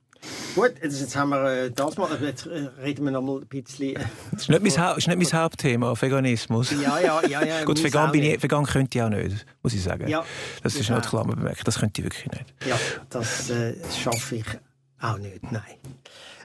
Gut, 0.54 0.74
jetzt 0.82 1.16
haben 1.16 1.30
wir 1.30 1.44
äh, 1.44 1.70
das 1.70 1.96
mal, 1.96 2.08
jetzt 2.22 2.46
äh, 2.46 2.68
reden 2.80 3.04
wir 3.04 3.10
noch 3.10 3.22
mal 3.22 3.40
ein 3.40 3.46
bisschen. 3.46 3.96
Äh, 3.96 4.04
das 4.30 4.42
ist 4.42 4.50
nicht 4.50 4.62
mein, 4.62 4.78
ha 4.78 4.92
ist 4.92 5.08
nicht 5.08 5.32
mein 5.32 5.40
Hauptthema, 5.42 6.00
Veganismus. 6.00 6.70
Ja, 6.72 7.00
ja, 7.00 7.26
ja. 7.26 7.44
ja 7.44 7.64
Gut, 7.64 7.82
vegan, 7.82 8.12
bin 8.12 8.22
ich, 8.22 8.42
vegan 8.42 8.64
könnte 8.64 8.98
ich 8.98 9.02
auch 9.02 9.08
nicht, 9.08 9.46
muss 9.62 9.72
ich 9.72 9.82
sagen. 9.82 10.08
Ja, 10.08 10.24
das 10.62 10.74
ist 10.74 10.90
nicht 10.90 11.08
Klammer 11.08 11.34
bemerkt, 11.34 11.66
das 11.66 11.78
könnte 11.78 12.02
ich 12.02 12.04
wirklich 12.04 12.30
nicht. 12.30 12.54
Ja, 12.66 12.78
das 13.08 13.50
äh, 13.50 13.74
schaffe 13.90 14.36
ich 14.36 14.46
auch 15.00 15.18
nicht, 15.18 15.42
nein. 15.50 15.62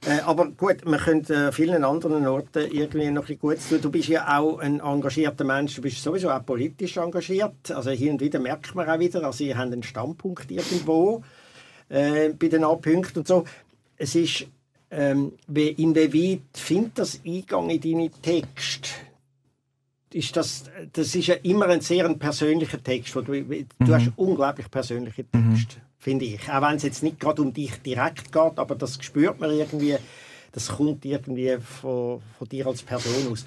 Äh, 0.06 0.22
aber 0.22 0.50
gut, 0.50 0.86
man 0.86 1.00
könnte 1.00 1.48
äh, 1.48 1.52
vielen 1.52 1.84
anderen 1.84 2.28
Orten 2.28 2.70
irgendwie 2.72 3.10
noch 3.10 3.30
ein 3.30 3.40
gut 3.40 3.58
tun. 3.68 3.82
Du 3.82 3.90
bist 3.90 4.10
ja 4.10 4.38
auch 4.40 4.60
ein 4.60 4.80
engagierter 4.80 5.44
Mensch, 5.44 5.76
du 5.76 5.82
bist 5.82 6.04
sowieso 6.04 6.30
auch 6.30 6.46
politisch 6.46 6.98
engagiert. 6.98 7.72
Also 7.72 7.92
hier 7.92 8.12
und 8.12 8.22
wieder 8.22 8.40
merkt 8.40 8.76
man 8.76 8.90
auch 8.90 9.00
wieder, 9.00 9.24
also 9.24 9.44
ihr 9.44 9.58
habt 9.58 9.72
einen 9.72 9.84
Standpunkt 9.84 10.52
irgendwo 10.52 11.24
äh, 11.90 12.30
bei 12.30 12.48
den 12.48 12.64
A-Punkten 12.64 13.20
und 13.20 13.28
so 13.28 13.46
es 13.98 14.16
ist, 14.16 14.48
ähm, 14.92 15.34
inwieweit 15.54 16.42
findet 16.54 17.00
das 17.00 17.20
Eingang 17.26 17.70
in 17.70 17.82
deine 17.82 18.10
Texte? 18.10 18.90
Ist 20.14 20.38
das, 20.38 20.66
das 20.94 21.14
ist 21.14 21.28
ja 21.28 21.36
immer 21.36 21.68
ein 21.68 21.82
sehr 21.82 22.08
persönlicher 22.14 22.82
Text. 22.82 23.14
Du, 23.14 23.24
du 23.24 23.44
mhm. 23.44 23.66
hast 23.80 24.12
unglaublich 24.16 24.72
persönliche 24.72 25.26
Texte, 25.26 25.38
mhm. 25.38 25.87
Finde 26.08 26.24
ich. 26.24 26.50
Auch 26.50 26.62
wenn 26.62 26.78
es 26.78 26.84
jetzt 26.84 27.04
nicht 27.04 27.20
gerade 27.20 27.42
um 27.42 27.52
dich 27.52 27.82
direkt 27.82 28.32
geht, 28.32 28.60
aber 28.60 28.76
das 28.76 28.98
spürt 29.02 29.42
man 29.42 29.52
irgendwie, 29.52 29.98
das 30.54 30.70
kommt 30.70 31.04
irgendwie 31.04 31.58
von, 31.58 32.22
von 32.38 32.48
dir 32.48 32.66
als 32.68 32.82
Person 32.82 33.30
aus. 33.30 33.46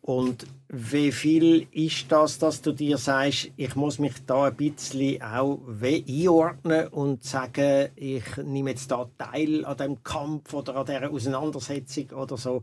Und 0.00 0.44
wie 0.68 1.12
viel 1.12 1.68
ist 1.70 2.10
das, 2.10 2.40
dass 2.40 2.62
du 2.62 2.72
dir 2.72 2.98
sagst, 2.98 3.52
ich 3.56 3.76
muss 3.76 4.00
mich 4.00 4.14
da 4.26 4.46
ein 4.46 4.56
bisschen 4.56 5.22
auch 5.22 5.60
einordnen 5.80 6.88
und 6.88 7.22
sagen, 7.22 7.90
ich 7.94 8.24
nehme 8.38 8.70
jetzt 8.70 8.90
da 8.90 9.08
teil 9.16 9.64
an 9.64 9.76
dem 9.76 10.02
Kampf 10.02 10.52
oder 10.52 10.74
an 10.74 10.86
dieser 10.86 11.12
Auseinandersetzung 11.12 12.10
oder 12.10 12.36
so. 12.36 12.62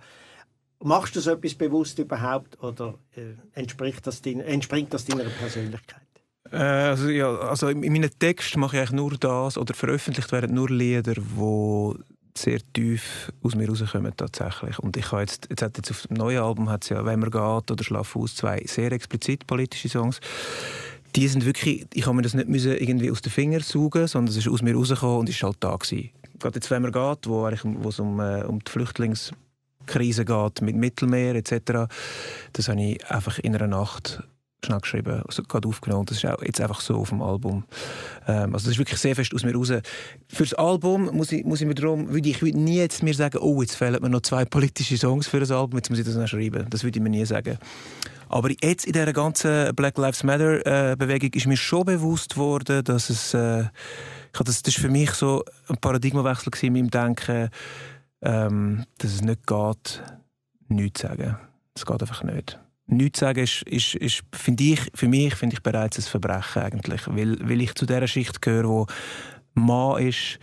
Machst 0.84 1.16
du 1.16 1.22
so 1.22 1.32
etwas 1.32 1.56
bewusst 1.56 1.98
überhaupt 2.00 2.62
oder 2.62 2.96
äh, 3.16 3.36
entspricht 3.54 4.06
das 4.06 4.22
dein, 4.22 4.42
entspringt 4.42 4.94
das 4.94 5.06
deiner 5.06 5.24
Persönlichkeit? 5.24 6.11
Äh, 6.52 6.58
also, 6.58 7.10
ja, 7.10 7.34
also 7.38 7.70
in 7.70 7.80
meinen 7.80 8.10
Texten 8.20 8.60
mache 8.60 8.76
ich 8.76 8.82
eigentlich 8.82 8.98
nur 8.98 9.12
das 9.18 9.58
oder 9.58 9.74
veröffentlicht 9.74 10.32
werden 10.32 10.56
nur 10.56 10.70
Lieder, 10.70 11.14
die 11.14 11.94
sehr 12.38 12.60
tief 12.74 13.32
aus 13.44 13.56
mir 13.56 13.68
rauskommen 13.68 14.14
tatsächlich. 14.16 14.80
Und 14.80 14.98
ich 14.98 15.12
habe 15.12 15.22
jetzt, 15.22 15.48
jetzt, 15.50 15.62
hat 15.62 15.78
jetzt 15.78 15.92
auf 15.92 16.08
dem 16.08 16.18
neuen 16.18 16.40
Album 16.40 16.70
hat 16.70 16.84
es 16.84 16.90
ja 16.90 17.04
«Wenn 17.06 17.20
man 17.20 17.32
geht» 17.32 17.72
oder 17.72 17.84
«Schlaf 17.84 18.16
aus» 18.16 18.36
zwei 18.36 18.64
sehr 18.66 18.92
explizit 18.92 19.48
politische 19.48 19.90
Songs. 19.90 20.20
Die 21.16 21.28
sind 21.28 21.46
wirklich, 21.46 21.86
ich 21.94 22.06
habe 22.06 22.16
mir 22.16 22.22
das 22.22 22.34
nicht 22.34 22.48
müssen 22.48 22.72
irgendwie 22.72 23.12
aus 23.12 23.22
den 23.22 23.32
Fingern 23.32 23.62
saugen, 23.62 24.08
sondern 24.08 24.32
es 24.32 24.38
ist 24.38 24.48
aus 24.48 24.62
mir 24.62 24.76
rausgekommen 24.76 25.20
und 25.20 25.30
ist 25.30 25.44
halt 25.44 25.58
da 25.60 25.76
gewesen. 25.76 26.10
Gerade 26.40 26.56
jetzt 26.56 26.72
«Wenn 26.72 26.82
man 26.82 26.92
geht», 26.92 27.28
wo, 27.28 27.44
wo 27.44 27.90
es 27.90 28.00
um, 28.00 28.20
äh, 28.20 28.44
um 28.44 28.60
die 28.60 28.72
Flüchtlingskrise 28.72 30.26
geht 30.26 30.62
mit 30.62 30.76
Mittelmeer 30.76 31.36
etc., 31.36 31.92
das 32.54 32.70
habe 32.70 32.82
ich 32.82 33.06
einfach 33.12 33.40
in 33.40 33.56
einer 33.56 33.68
Nacht 33.68 34.24
schnell 34.66 34.80
geschrieben, 34.80 35.22
also 35.28 35.44
gerade 35.44 35.68
aufgenommen. 35.68 36.06
Das 36.06 36.18
ist 36.18 36.26
auch 36.26 36.42
jetzt 36.44 36.62
einfach 36.62 36.82
so 36.82 36.96
auf 36.96 37.10
dem 37.10 37.22
Album. 37.22 37.64
Ähm, 38.28 38.54
also 38.54 38.66
das 38.66 38.74
ist 38.74 38.78
wirklich 38.78 39.00
sehr 39.00 39.16
fest 39.16 39.34
aus 39.34 39.44
mir 39.44 39.56
raus. 39.56 39.72
Für 40.28 40.44
das 40.44 40.54
Album 40.54 41.10
muss 41.16 41.32
ich, 41.32 41.44
muss 41.44 41.62
ich 41.62 41.68
mir 41.68 41.76
darum, 41.76 42.10
würde 42.10 42.30
ich 42.30 42.42
würde 42.42 42.58
nie 42.58 42.78
jetzt 42.78 43.04
mir 43.04 43.14
sagen, 43.14 43.40
oh, 43.40 43.62
jetzt 43.62 43.76
fehlen 43.76 44.02
mir 44.02 44.10
noch 44.10 44.22
zwei 44.22 44.46
politische 44.46 44.98
Songs 44.98 45.28
für 45.28 45.40
das 45.40 45.52
Album, 45.52 45.78
jetzt 45.78 45.90
muss 45.90 46.00
ich 46.00 46.06
das 46.06 46.16
noch 46.16 46.28
schreiben. 46.28 46.68
Das 46.70 46.84
würde 46.84 46.98
ich 46.98 47.04
mir 47.04 47.10
nie 47.10 47.26
sagen. 47.26 47.58
Aber 48.30 48.50
jetzt 48.50 48.86
in 48.86 48.94
dieser 48.94 49.12
ganzen 49.12 49.76
Black 49.76 49.98
Lives 49.98 50.24
Matter 50.24 50.92
äh, 50.92 50.96
Bewegung 50.96 51.32
ist 51.34 51.48
mir 51.48 51.58
schon 51.58 51.86
bewusst 51.86 52.38
worden, 52.38 52.84
dass 52.84 53.10
es, 53.10 53.34
äh, 53.34 53.66
das, 54.32 54.62
das 54.62 54.76
ist 54.76 54.78
für 54.78 54.90
mich 54.90 55.12
so 55.12 55.44
ein 55.68 55.78
Paradigmenwechsel 55.78 56.52
in 56.62 56.74
meinem 56.74 56.90
Denken, 56.90 57.50
ähm, 58.22 58.86
dass 59.00 59.12
es 59.12 59.22
nicht 59.22 59.46
geht, 59.46 60.04
nichts 60.70 61.02
zu 61.02 61.08
sagen. 61.08 61.38
Es 61.76 61.86
geht 61.86 62.02
einfach 62.02 62.24
nicht 62.24 62.61
nichts 62.88 63.20
zu 63.20 63.26
sagen, 63.26 63.44
ist, 63.44 63.64
ist, 63.64 63.96
ist 63.96 64.24
finde 64.34 64.64
ich, 64.64 64.82
für 64.94 65.08
mich 65.08 65.36
finde 65.36 65.56
ich 65.56 65.64
bereits 65.64 65.98
ein 65.98 66.04
Verbrechen 66.04 66.62
eigentlich, 66.62 67.02
weil, 67.08 67.38
weil 67.48 67.62
ich 67.62 67.76
zu 67.76 67.86
der 67.86 68.06
Schicht 68.08 68.42
gehöre, 68.42 68.68
wo 68.68 68.88
Mann 69.54 70.02
ist, 70.02 70.40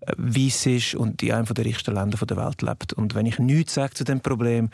äh, 0.00 0.12
weiß 0.16 0.66
ist 0.66 0.94
und 0.94 1.22
in 1.22 1.32
einem 1.32 1.46
der 1.46 1.64
reichsten 1.64 1.94
Länder 1.94 2.24
der 2.24 2.36
Welt 2.36 2.62
lebt. 2.62 2.92
Und 2.92 3.14
wenn 3.14 3.26
ich 3.26 3.38
nichts 3.38 3.74
sage 3.74 3.94
zu 3.94 4.04
dem 4.04 4.20
Problem, 4.20 4.70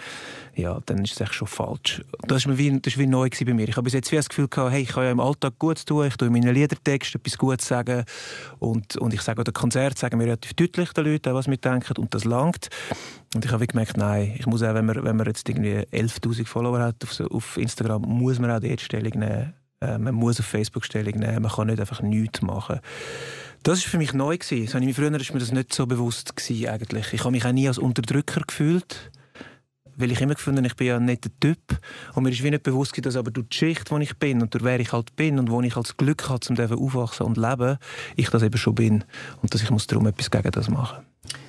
ja, 0.54 0.80
dann 0.86 1.04
ist 1.04 1.20
es 1.20 1.34
schon 1.34 1.48
falsch. 1.48 2.02
Das 2.26 2.46
war 2.46 2.58
wie, 2.58 2.80
wie 2.82 3.06
neu 3.06 3.28
bei 3.28 3.54
mir. 3.54 3.68
Ich 3.68 3.76
habe 3.76 3.84
bis 3.84 3.94
jetzt 3.94 4.12
wie 4.12 4.16
das 4.16 4.28
Gefühl 4.28 4.48
gehabt, 4.48 4.72
hey, 4.72 4.82
ich 4.82 4.90
kann 4.90 5.04
ja 5.04 5.10
im 5.10 5.20
Alltag 5.20 5.58
gut 5.58 5.84
tun, 5.86 6.06
ich 6.06 6.16
tue 6.16 6.28
in 6.28 6.32
meinen 6.32 6.54
Liedertexten 6.54 7.20
etwas 7.20 7.38
Gutes 7.38 7.68
sagen 7.68 8.04
und, 8.58 8.96
und 8.96 9.14
ich 9.14 9.22
sage 9.22 9.38
an 9.40 9.44
den 9.44 9.54
Konzert 9.54 9.98
sagen 9.98 10.18
wir 10.18 10.26
relativ 10.26 10.54
deutlich 10.54 10.92
den 10.92 11.04
Leuten, 11.04 11.34
was 11.34 11.46
wir 11.46 11.56
denken 11.56 11.96
und 11.98 12.14
das 12.14 12.24
langt. 12.24 12.68
Und 13.34 13.44
ich 13.44 13.52
habe 13.52 13.66
gemerkt, 13.66 13.96
nein, 13.96 14.34
ich 14.38 14.46
muss 14.46 14.62
auch, 14.62 14.74
wenn 14.74 14.86
man, 14.86 15.04
wenn 15.04 15.16
man 15.16 15.26
jetzt 15.26 15.48
irgendwie 15.48 15.76
11'000 15.92 16.46
Follower 16.46 16.80
hat 16.80 16.96
auf, 17.02 17.20
auf 17.30 17.56
Instagram, 17.56 18.02
muss 18.02 18.38
man 18.38 18.50
auch 18.50 18.60
dort 18.60 18.80
Stellung 18.80 19.18
nehmen. 19.18 19.54
Äh, 19.80 19.98
man 19.98 20.14
muss 20.14 20.40
auf 20.40 20.46
Facebook 20.46 20.84
Stellung 20.84 21.14
nehmen, 21.18 21.42
man 21.42 21.52
kann 21.52 21.66
nicht 21.68 21.80
einfach 21.80 22.02
nichts 22.02 22.42
machen. 22.42 22.80
Das 23.62 23.84
war 23.84 23.90
für 23.90 23.98
mich 23.98 24.12
neu. 24.12 24.36
Das 24.38 24.48
früher 24.48 24.72
war 24.72 25.10
mir 25.10 25.40
das 25.40 25.52
nicht 25.52 25.74
so 25.74 25.86
bewusst. 25.86 26.32
Eigentlich. 26.48 27.12
Ich 27.12 27.20
habe 27.20 27.32
mich 27.32 27.44
auch 27.44 27.52
nie 27.52 27.68
als 27.68 27.78
Unterdrücker 27.78 28.42
gefühlt. 28.46 29.10
Weil 29.96 30.12
ich 30.12 30.20
immer 30.20 30.34
gefunden 30.34 30.64
ich 30.64 30.76
bin 30.76 30.86
ja 30.86 31.00
nicht 31.00 31.24
der 31.24 31.32
Typ. 31.40 31.80
Und 32.14 32.22
mir 32.22 32.30
ist 32.30 32.42
wie 32.44 32.50
nicht 32.50 32.62
bewusst, 32.62 33.04
dass 33.04 33.16
aber 33.16 33.32
durch 33.32 33.48
die 33.48 33.56
Schicht, 33.56 33.90
wo 33.90 33.98
ich 33.98 34.16
bin 34.16 34.40
und 34.40 34.54
durch 34.54 34.62
wer 34.62 34.78
ich 34.78 34.92
halt 34.92 35.16
bin 35.16 35.40
und 35.40 35.50
wo 35.50 35.60
ich 35.60 35.76
als 35.76 35.96
Glück 35.96 36.28
habe, 36.28 36.40
um 36.48 36.84
aufwachsen 36.84 37.26
und 37.26 37.36
leben, 37.36 37.78
ich 38.14 38.30
das 38.30 38.44
eben 38.44 38.56
schon 38.56 38.76
bin. 38.76 39.04
Und 39.42 39.52
dass 39.52 39.60
ich 39.60 39.70
muss 39.70 39.88
darum 39.88 40.06
etwas 40.06 40.30
gegen 40.30 40.52
das 40.52 40.70
machen 40.70 41.04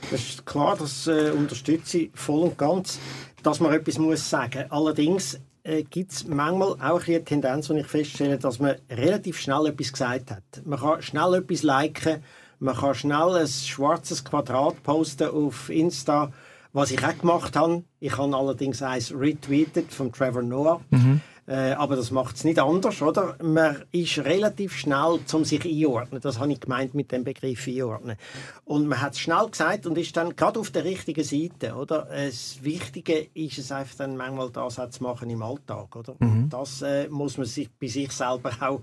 Das 0.09 0.21
ist 0.21 0.45
klar, 0.47 0.75
das 0.77 1.05
äh, 1.05 1.29
unterstütze 1.29 1.99
ich 1.99 2.11
voll 2.15 2.41
und 2.41 2.57
ganz, 2.57 2.97
dass 3.43 3.59
man 3.59 3.71
etwas 3.71 3.99
muss 3.99 4.27
sagen 4.27 4.63
muss. 4.63 4.71
Allerdings 4.71 5.39
äh, 5.69 5.84
gibt 5.84 6.12
es 6.12 6.27
manchmal 6.27 6.73
auch 6.82 7.08
eine 7.08 7.23
Tendenz, 7.23 7.67
die 7.67 7.79
ich 7.79 7.88
feststelle, 7.88 8.38
dass 8.38 8.60
man 8.60 8.75
relativ 8.89 9.39
schnell 9.39 9.67
etwas 9.67 9.91
gesagt 9.91 10.32
hat. 10.32 10.43
Man 10.65 10.79
kann 10.79 11.01
schnell 11.01 11.36
etwas 11.36 11.63
liken, 11.63 12.23
man 12.60 12.75
kann 12.75 12.95
schnell 12.95 13.36
ein 13.36 13.47
schwarzes 13.47 14.23
Quadrat 14.25 14.82
posten 14.84 15.29
auf 15.29 15.69
Insta, 15.69 16.32
was 16.73 16.91
ich 16.91 17.03
auch 17.03 17.17
gemacht 17.17 17.55
habe. 17.55 17.84
Ich 17.99 18.17
habe 18.17 18.36
allerdings 18.36 18.82
eins 18.82 19.13
retweetet 19.13 19.93
von 19.93 20.12
Trevor 20.12 20.41
Noah. 20.43 20.82
Mhm. 20.89 21.21
Äh, 21.49 21.71
aber 21.73 21.95
das 21.95 22.12
macht 22.12 22.35
es 22.35 22.43
nicht 22.43 22.59
anders, 22.59 23.01
oder? 23.01 23.35
Man 23.41 23.83
ist 23.91 24.19
relativ 24.19 24.77
schnell, 24.77 25.19
um 25.33 25.43
sich 25.43 25.65
einordnen. 25.65 26.21
Das 26.21 26.38
habe 26.38 26.51
ich 26.51 26.59
gemeint 26.59 26.93
mit 26.93 27.12
dem 27.12 27.23
Begriff 27.23 27.67
einordnen. 27.67 28.17
Und 28.65 28.88
man 28.88 29.01
hat 29.01 29.13
es 29.13 29.19
schnell 29.19 29.47
gesagt 29.49 29.88
und 29.88 29.97
ist 29.97 30.15
dann 30.15 30.35
gerade 30.35 30.59
auf 30.59 30.69
der 30.69 30.83
richtigen 30.83 31.23
Seite, 31.23 31.73
oder? 31.73 32.07
Das 32.12 32.59
Wichtige 32.62 33.29
ist 33.33 33.57
es 33.57 33.71
einfach 33.71 33.95
dann 33.95 34.15
manchmal 34.15 34.51
das 34.51 34.79
auch 34.79 34.91
zu 34.91 35.01
machen 35.01 35.27
im 35.31 35.41
Alltag, 35.41 35.95
oder? 35.95 36.15
Mhm. 36.19 36.49
Das 36.49 36.83
äh, 36.83 37.09
muss 37.09 37.39
man 37.39 37.47
sich 37.47 37.67
bei 37.79 37.88
sich 37.88 38.12
selber 38.12 38.51
auch 38.59 38.81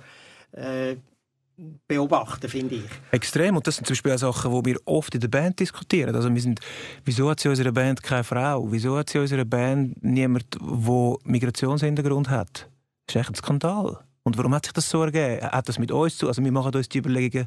äh, 0.50 0.96
beobachten, 1.88 2.48
finde 2.48 2.76
ich. 2.76 2.84
Extrem. 3.10 3.56
Und 3.56 3.66
das 3.66 3.76
sind 3.76 3.86
zum 3.86 3.94
Beispiel 3.94 4.12
auch 4.12 4.18
Sachen, 4.18 4.52
die 4.52 4.70
wir 4.70 4.80
oft 4.84 5.14
in 5.14 5.20
der 5.20 5.28
Band 5.28 5.58
diskutieren. 5.58 6.14
Also 6.14 6.32
wir 6.32 6.40
sind, 6.40 6.60
wieso 7.04 7.30
hat 7.30 7.40
sie 7.40 7.48
in 7.48 7.50
unserer 7.50 7.72
Band 7.72 8.02
keine 8.02 8.24
Frau? 8.24 8.70
Wieso 8.70 8.96
hat 8.96 9.10
sie 9.10 9.18
in 9.18 9.22
unserer 9.22 9.44
Band 9.44 10.02
niemand, 10.02 10.46
der 10.54 11.16
Migrationshintergrund 11.24 12.28
hat? 12.28 12.68
Das 13.06 13.16
ist 13.16 13.20
echt 13.20 13.30
ein 13.30 13.34
Skandal. 13.34 13.98
Und 14.26 14.36
warum 14.36 14.56
hat 14.56 14.66
sich 14.66 14.72
das 14.72 14.90
so 14.90 15.04
ergeben? 15.04 15.40
Hat 15.40 15.68
das 15.68 15.78
mit 15.78 15.92
uns 15.92 16.18
zu? 16.18 16.26
Also 16.26 16.42
wir 16.42 16.50
machen 16.50 16.74
uns 16.74 16.88
die 16.88 16.98
Überlegungen 16.98 17.46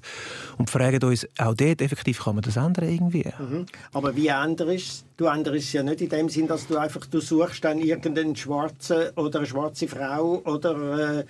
und 0.58 0.69
fragen 0.69 1.04
uns 1.04 1.28
auch 1.38 1.54
dort 1.54 1.82
effektiv, 1.82 2.24
kann 2.24 2.36
man 2.36 2.41
das 2.41 2.56
ändern 2.56 2.88
irgendwie? 2.88 3.26
Mhm. 3.38 3.65
Aber 3.91 4.15
wie 4.15 4.28
änderst 4.28 4.69
es? 4.72 5.06
Du 5.17 5.26
änderst 5.26 5.58
es 5.58 5.74
ja 5.74 5.84
nicht 5.84 6.00
in 6.00 6.08
dem 6.08 6.30
Sinn, 6.30 6.48
dass 6.48 6.67
du 6.67 6.78
einfach 6.78 7.06
du 7.06 7.19
suchst 7.19 7.65
dann 7.65 7.80
irgendeinen 7.80 8.34
Schwarzen 8.34 9.10
oder 9.17 9.39
eine 9.39 9.48
schwarze 9.48 9.89
Frau 9.89 10.41
oder 10.45 11.17
äh, 11.17 11.19
äh, 11.19 11.26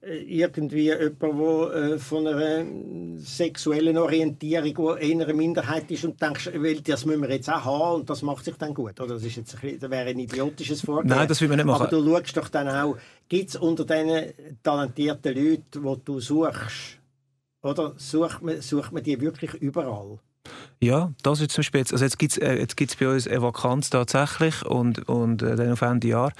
irgendwie 0.00 0.84
jemand, 0.84 1.22
der 1.22 1.92
äh, 1.94 1.98
von 1.98 2.26
einer 2.26 2.64
sexuellen 3.18 3.96
Orientierung, 3.98 4.98
die 4.98 5.08
eher 5.08 5.20
eine 5.26 5.34
Minderheit 5.34 5.90
ist 5.90 6.04
und 6.04 6.20
denkst, 6.20 6.50
das 6.84 7.04
müssen 7.04 7.22
wir 7.22 7.30
jetzt 7.30 7.50
auch 7.50 7.64
haben 7.64 8.00
und 8.00 8.10
das 8.10 8.22
macht 8.22 8.44
sich 8.44 8.56
dann 8.56 8.74
gut. 8.74 9.00
Oder 9.00 9.14
das, 9.14 9.24
ist 9.24 9.36
jetzt 9.36 9.56
ein, 9.62 9.78
das 9.78 9.90
wäre 9.90 10.08
ein 10.08 10.18
idiotisches 10.18 10.82
Vorgehen. 10.82 11.08
Nein, 11.08 11.26
das 11.26 11.40
will 11.40 11.48
man 11.48 11.56
nicht 11.56 11.66
machen. 11.66 11.86
Aber 11.86 11.90
du 11.90 12.04
schaust 12.04 12.36
doch 12.36 12.48
dann 12.48 12.68
auch, 12.68 12.96
gibt 13.28 13.50
es 13.50 13.56
unter 13.56 13.84
diesen 13.84 14.58
talentierten 14.62 15.34
Leuten, 15.34 15.82
die 15.82 16.04
du 16.04 16.20
suchst, 16.20 16.98
oder 17.62 17.94
sucht 17.96 18.42
man, 18.42 18.60
sucht 18.60 18.92
man 18.92 19.02
die 19.02 19.20
wirklich 19.20 19.54
überall? 19.54 20.18
Ja, 20.80 21.12
das 21.22 21.40
ist 21.40 21.50
zum 21.50 21.62
Beispiel 21.62 21.80
jetzt, 21.80 21.92
also 21.92 22.04
jetzt 22.04 22.18
gibt 22.18 22.32
es 22.32 22.38
äh, 22.38 22.54
jetzt 22.54 22.98
bei 22.98 23.08
uns 23.08 23.26
eine 23.26 23.42
Vakanz 23.42 23.90
tatsächlich 23.90 24.64
und, 24.64 25.08
und 25.08 25.42
äh, 25.42 25.56
dann 25.56 25.72
auf 25.72 25.82
Ende 25.82 26.08
Jahr. 26.08 26.32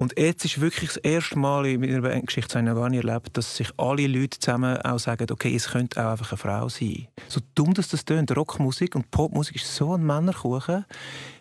Und 0.00 0.18
jetzt 0.18 0.46
ist 0.46 0.62
wirklich 0.62 0.94
das 0.94 0.96
erste 0.96 1.38
Mal 1.38 1.66
in 1.66 1.82
meiner 1.82 2.00
Bandgeschichte, 2.00 2.54
das 2.54 2.62
ich 2.62 2.66
noch 2.66 2.74
gar 2.74 2.88
nicht 2.88 3.04
erlebt, 3.04 3.36
dass 3.36 3.54
sich 3.54 3.68
alle 3.76 4.06
Leute 4.06 4.40
zusammen 4.40 4.78
auch 4.78 4.98
sagen, 4.98 5.26
okay, 5.30 5.54
es 5.54 5.68
könnte 5.68 6.02
auch 6.02 6.12
einfach 6.12 6.32
eine 6.32 6.38
Frau 6.38 6.70
sein. 6.70 7.08
So 7.28 7.40
dumm, 7.54 7.74
dass 7.74 7.88
das 7.88 8.06
tönt. 8.06 8.34
Rockmusik 8.34 8.94
und 8.94 9.10
Popmusik 9.10 9.56
ist 9.56 9.76
so 9.76 9.92
ein 9.92 10.02
Männerkuchen. 10.02 10.86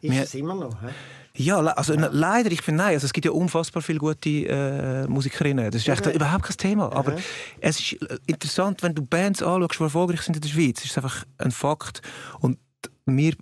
Ist 0.01 0.11
Wir, 0.11 0.23
es 0.23 0.33
immer 0.33 0.55
noch, 0.55 0.81
he? 0.81 0.87
Ja, 1.41 1.59
also 1.59 1.93
ja. 1.93 2.09
leider, 2.11 2.51
ich 2.51 2.61
finde 2.61 2.83
nein. 2.83 2.95
Also 2.95 3.05
es 3.05 3.13
gibt 3.13 3.23
ja 3.23 3.31
unfassbar 3.31 3.81
viele 3.81 3.99
gute 3.99 4.29
äh, 4.29 5.07
Musikerinnen. 5.07 5.71
Das 5.71 5.83
ist 5.83 5.87
echt 5.87 6.05
ja. 6.05 6.11
überhaupt 6.11 6.43
kein 6.43 6.57
Thema. 6.57 6.91
Aber 6.91 7.13
ja. 7.13 7.19
es 7.61 7.79
ist 7.79 8.01
äh, 8.01 8.17
interessant, 8.25 8.83
wenn 8.83 8.93
du 8.93 9.05
Bands 9.05 9.41
anschaust, 9.41 9.79
die 9.79 9.83
erfolgreich 9.83 10.21
sind 10.21 10.35
in 10.35 10.41
der 10.41 10.49
Schweiz, 10.49 10.83
ist 10.83 10.91
es 10.91 10.97
einfach 10.97 11.23
ein 11.37 11.51
Fakt. 11.51 12.01
Und 12.41 12.57
wir 13.05 13.35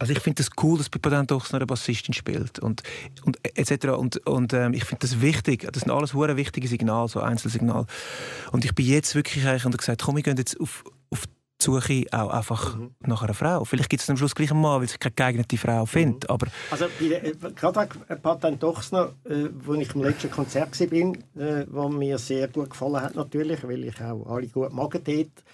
also 0.00 0.12
ich 0.14 0.20
finde 0.20 0.40
es 0.42 0.48
das 0.48 0.64
cool, 0.64 0.78
dass 0.78 0.88
bei 0.88 0.98
Patent 0.98 1.30
doch 1.30 1.52
eine 1.52 1.66
Bassistin 1.66 2.14
spielt 2.14 2.58
und, 2.58 2.82
und 3.24 3.38
etc. 3.54 3.88
Und, 3.88 4.16
und 4.26 4.52
ähm, 4.54 4.72
ich 4.72 4.84
finde 4.84 5.02
das 5.02 5.20
wichtig. 5.20 5.68
Das 5.70 5.82
sind 5.82 5.92
alles 5.92 6.14
hure 6.14 6.36
wichtige 6.36 6.66
Signale, 6.68 7.06
so 7.06 7.20
Einzelsignale. 7.20 7.86
Und 8.50 8.64
ich 8.64 8.74
bin 8.74 8.86
jetzt 8.86 9.14
wirklich 9.14 9.46
eigentlich 9.46 9.66
und 9.66 9.76
gesagt, 9.76 10.02
komm, 10.02 10.16
wir 10.16 10.22
gehen 10.22 10.38
jetzt 10.38 10.58
auf, 10.58 10.84
auf 11.10 11.26
die 11.26 11.64
Suche 11.64 12.06
auch 12.12 12.30
einfach 12.30 12.78
mhm. 12.78 12.94
nach 13.00 13.22
einer 13.22 13.34
Frau. 13.34 13.62
Vielleicht 13.66 13.90
gibt 13.90 14.02
es 14.02 14.08
am 14.08 14.16
Schluss 14.16 14.34
gleich 14.34 14.50
einen 14.50 14.62
Mann, 14.62 14.80
weil 14.80 14.88
sich 14.88 14.98
keine 14.98 15.14
geeignete 15.14 15.58
Frau 15.58 15.84
findet. 15.84 16.24
Mhm. 16.24 16.30
Aber 16.30 16.46
also 16.70 16.86
äh, 16.86 17.34
gerade 17.54 17.88
Patent 18.22 18.62
Dochsner, 18.62 19.12
äh, 19.24 19.50
wo 19.52 19.74
ich 19.74 19.94
im 19.94 20.02
letzten 20.02 20.30
Konzert 20.30 20.80
war, 20.80 21.42
äh, 21.42 21.66
wo 21.68 21.90
mir 21.90 22.16
sehr 22.16 22.48
gut 22.48 22.70
gefallen 22.70 23.02
hat 23.02 23.16
natürlich, 23.16 23.62
weil 23.64 23.84
ich 23.84 24.00
auch 24.00 24.26
alle 24.26 24.46
gut 24.46 24.72
mag 24.72 24.92
dort 24.92 25.44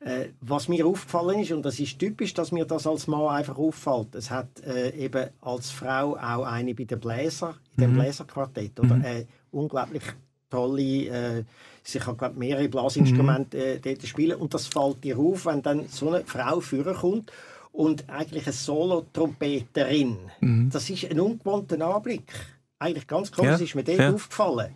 äh, 0.00 0.28
was 0.40 0.68
mir 0.68 0.86
aufgefallen 0.86 1.40
ist, 1.40 1.52
und 1.52 1.62
das 1.62 1.78
ist 1.78 1.98
typisch, 1.98 2.32
dass 2.34 2.52
mir 2.52 2.64
das 2.64 2.86
als 2.86 3.06
Mann 3.06 3.28
einfach 3.28 3.58
auffällt, 3.58 4.14
es 4.14 4.30
hat 4.30 4.48
äh, 4.64 4.90
eben 4.96 5.28
als 5.40 5.70
Frau 5.70 6.16
auch 6.16 6.44
eine 6.44 6.74
bei 6.74 6.84
den 6.84 6.98
Bläser, 6.98 7.54
in 7.76 7.84
dem 7.84 7.92
mhm. 7.92 7.98
Bläserquartett, 7.98 8.80
oder? 8.80 8.96
Mhm. 8.96 9.04
Äh, 9.04 9.26
unglaublich 9.50 10.02
tolle, 10.48 10.82
äh, 10.82 11.44
sie 11.82 11.98
kann 11.98 12.16
glaub, 12.16 12.36
mehrere 12.36 12.68
Blasinstrumente 12.68 13.56
mhm. 13.56 13.62
äh, 13.62 13.78
dort 13.78 14.02
spielen 14.06 14.38
und 14.38 14.54
das 14.54 14.66
fällt 14.66 15.04
dir 15.04 15.18
auf, 15.18 15.46
wenn 15.46 15.62
dann 15.62 15.86
so 15.88 16.08
eine 16.08 16.24
Frau 16.24 16.60
kommt 16.94 17.30
und 17.72 18.08
eigentlich 18.08 18.46
eine 18.46 18.52
Solo-Trompeterin. 18.52 20.16
Mhm. 20.40 20.70
Das 20.72 20.90
ist 20.90 21.10
ein 21.10 21.20
ungewohnter 21.20 21.80
Anblick. 21.94 22.32
Eigentlich 22.78 23.06
ganz 23.06 23.30
klar, 23.30 23.46
ja. 23.46 23.56
ist 23.56 23.74
mir 23.74 23.84
dort 23.84 23.98
ja. 23.98 24.12
aufgefallen. 24.12 24.72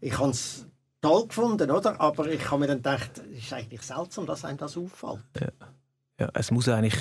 Ich 0.00 0.18
habe 0.18 0.30
es 0.30 0.66
toll 1.04 1.26
gefunden, 1.28 1.70
oder? 1.70 2.00
Aber 2.00 2.26
ich 2.26 2.50
habe 2.50 2.60
mir 2.60 2.66
dann 2.66 2.78
gedacht, 2.78 3.10
es 3.36 3.44
ist 3.44 3.52
eigentlich 3.52 3.82
seltsam, 3.82 4.26
dass 4.26 4.44
einem 4.44 4.58
das 4.58 4.76
auffällt. 4.76 5.20
Ja, 5.38 5.48
ja 6.18 6.30
es 6.34 6.50
muss 6.50 6.68
eigentlich 6.68 6.96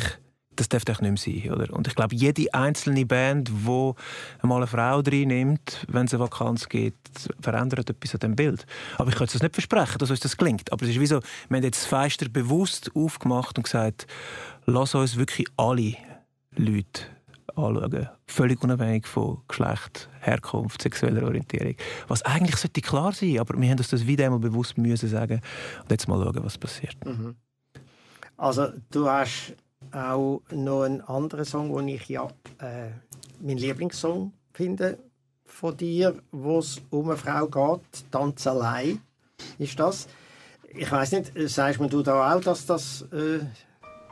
das 0.56 0.70
darf 0.70 0.86
doch 0.86 1.02
nicht 1.02 1.26
mehr 1.26 1.44
sein. 1.44 1.52
Oder? 1.52 1.74
Und 1.74 1.88
ich 1.88 1.96
glaube, 1.96 2.16
jede 2.16 2.54
einzelne 2.54 3.08
Band, 3.08 3.50
die 3.50 3.94
einmal 4.42 4.58
eine 4.58 4.68
Frau 4.68 5.00
reinnimmt, 5.00 5.88
wenn 5.88 6.06
es 6.06 6.13
eine 6.13 6.22
Vakanz 6.22 6.70
gibt, 6.70 7.28
verändert 7.42 7.89
etwas 7.89 8.13
an 8.13 8.20
dem 8.20 8.36
Bild. 8.36 8.68
Aber 9.00 9.10
ich 9.10 9.16
kann 9.16 9.26
es 9.26 9.42
nicht 9.42 9.56
versprechen, 9.56 9.98
dass 9.98 10.12
uns 10.12 10.20
das 10.20 10.38
gelingt. 10.38 10.72
Aber 10.72 10.84
es 10.84 10.92
ist 10.92 11.00
wie 11.00 11.08
so, 11.08 11.22
wir 11.50 11.58
haben 11.58 11.63
jetzt 11.63 11.82
das 11.82 11.86
Feister 11.88 12.30
bewusst 12.30 12.92
aufgemacht 12.94 13.58
und 13.58 13.63
gesagt, 13.63 14.06
lass 14.66 14.94
uns 14.94 15.18
wirklich 15.18 15.48
alle 15.58 15.96
Leute 16.56 17.02
anschauen. 17.56 18.10
Völlig 18.28 18.63
unabhängig 18.63 19.08
von 19.08 19.42
Geschlecht, 19.48 20.10
Herkunft, 20.20 20.82
sexueller 20.82 21.24
Orientierung. 21.24 21.76
Was 22.08 22.22
eigentlich 22.24 22.56
sollte 22.58 22.82
klar 22.82 23.13
sein, 23.13 23.39
aber 23.39 23.60
wir 23.60 23.70
haben 23.70 23.78
uns 23.78 23.89
das 23.89 24.08
wieder 24.08 24.26
einmal 24.26 24.39
bewusst 24.39 24.78
müssen 24.78 25.10
sagen 25.10 25.42
und 25.82 25.92
jetzt 25.92 26.08
mal 26.08 26.22
schauen, 26.24 26.44
was 26.44 26.58
passiert. 26.58 26.98
Mhm. 27.06 27.36
Also 28.38 28.68
du 28.92 29.10
hast 29.10 29.56
auch 29.92 30.42
noch 30.52 30.84
einen 30.84 31.02
anderen 31.02 31.46
Song, 31.46 31.76
den 31.76 31.88
ich 31.89 32.08
ja 32.08 32.28
äh, 32.60 32.89
mein 33.42 33.58
Lieblingssong 33.58 34.34
finde 34.54 34.98
von 35.46 35.78
dir, 35.78 36.16
wo 36.32 36.60
es 36.60 36.82
um 36.89 37.10
eine 37.10 37.18
Frau 37.18 37.48
geht, 37.48 38.12
«Tanz 38.12 38.48
allein» 38.48 39.02
ist 39.60 39.80
das. 39.80 40.08
Ich 40.70 40.92
weiß 40.92 41.12
nicht, 41.12 41.32
sagst 41.50 41.80
du 41.80 42.02
da 42.02 42.34
auch, 42.34 42.42
dass 42.42 42.66
das 42.66 43.04
äh, 43.12 43.39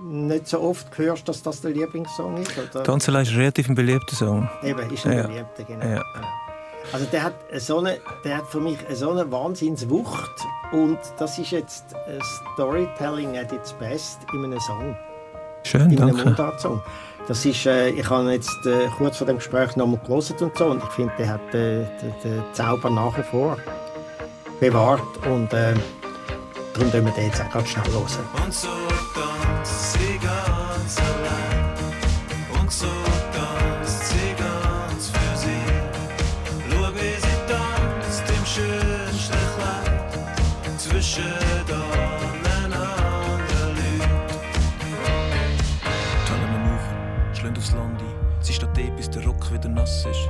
nicht 0.01 0.47
so 0.47 0.61
oft 0.61 0.97
hörst, 0.97 1.27
dass 1.27 1.43
das 1.43 1.61
der 1.61 1.71
Lieblingssong 1.71 2.37
ist? 2.37 2.51
Oder? 2.57 2.83
«Tanz 2.83 3.07
allein» 3.09 3.23
ist 3.23 3.35
relativ 3.35 3.69
ein 3.69 3.75
beliebter 3.75 4.15
Song. 4.15 4.49
Eben, 4.63 4.89
ist 4.91 5.05
ein 5.05 5.17
ja. 5.17 5.27
beliebter, 5.27 5.63
genau. 5.63 5.85
Ja. 5.85 6.03
Also 6.93 7.05
der 7.05 7.23
hat, 7.23 7.33
so 7.57 7.79
eine, 7.79 7.99
der 8.25 8.37
hat 8.37 8.47
für 8.47 8.59
mich 8.59 8.77
so 8.93 9.11
eine 9.11 9.31
Wahnsinnswucht 9.31 10.31
und 10.71 10.97
das 11.19 11.37
ist 11.37 11.51
jetzt 11.51 11.85
Storytelling 12.53 13.37
at 13.37 13.51
its 13.53 13.73
best 13.73 14.19
in 14.33 14.45
einem 14.45 14.59
Song. 14.59 14.97
Schön, 15.63 15.91
in 15.91 16.01
einem 16.01 16.17
Mundartsong. 16.17 16.81
Das 17.27 17.45
ist, 17.45 17.65
äh, 17.65 17.89
ich 17.89 18.09
habe 18.09 18.31
jetzt 18.31 18.65
äh, 18.65 18.87
kurz 18.97 19.17
vor 19.17 19.27
dem 19.27 19.37
Gespräch 19.37 19.75
nochmal 19.75 19.99
gelesen 20.05 20.35
und 20.39 20.57
so 20.57 20.65
und 20.65 20.83
ich 20.83 20.89
finde, 20.89 21.13
der 21.19 21.29
hat 21.29 21.53
äh, 21.53 21.85
den, 22.01 22.13
den 22.23 22.43
Zauber 22.53 22.89
nach 22.89 23.15
wie 23.17 23.23
vor 23.23 23.57
bewahrt 24.59 25.01
und 25.27 25.53
äh, 25.53 25.73
darum 26.73 26.91
tun 26.91 27.05
wir 27.05 27.11
den 27.11 27.25
jetzt 27.27 27.41
auch 27.41 27.51
ganz 27.51 27.69
schnell 27.69 27.85
hören. 27.85 28.90
Nass. 49.91 50.29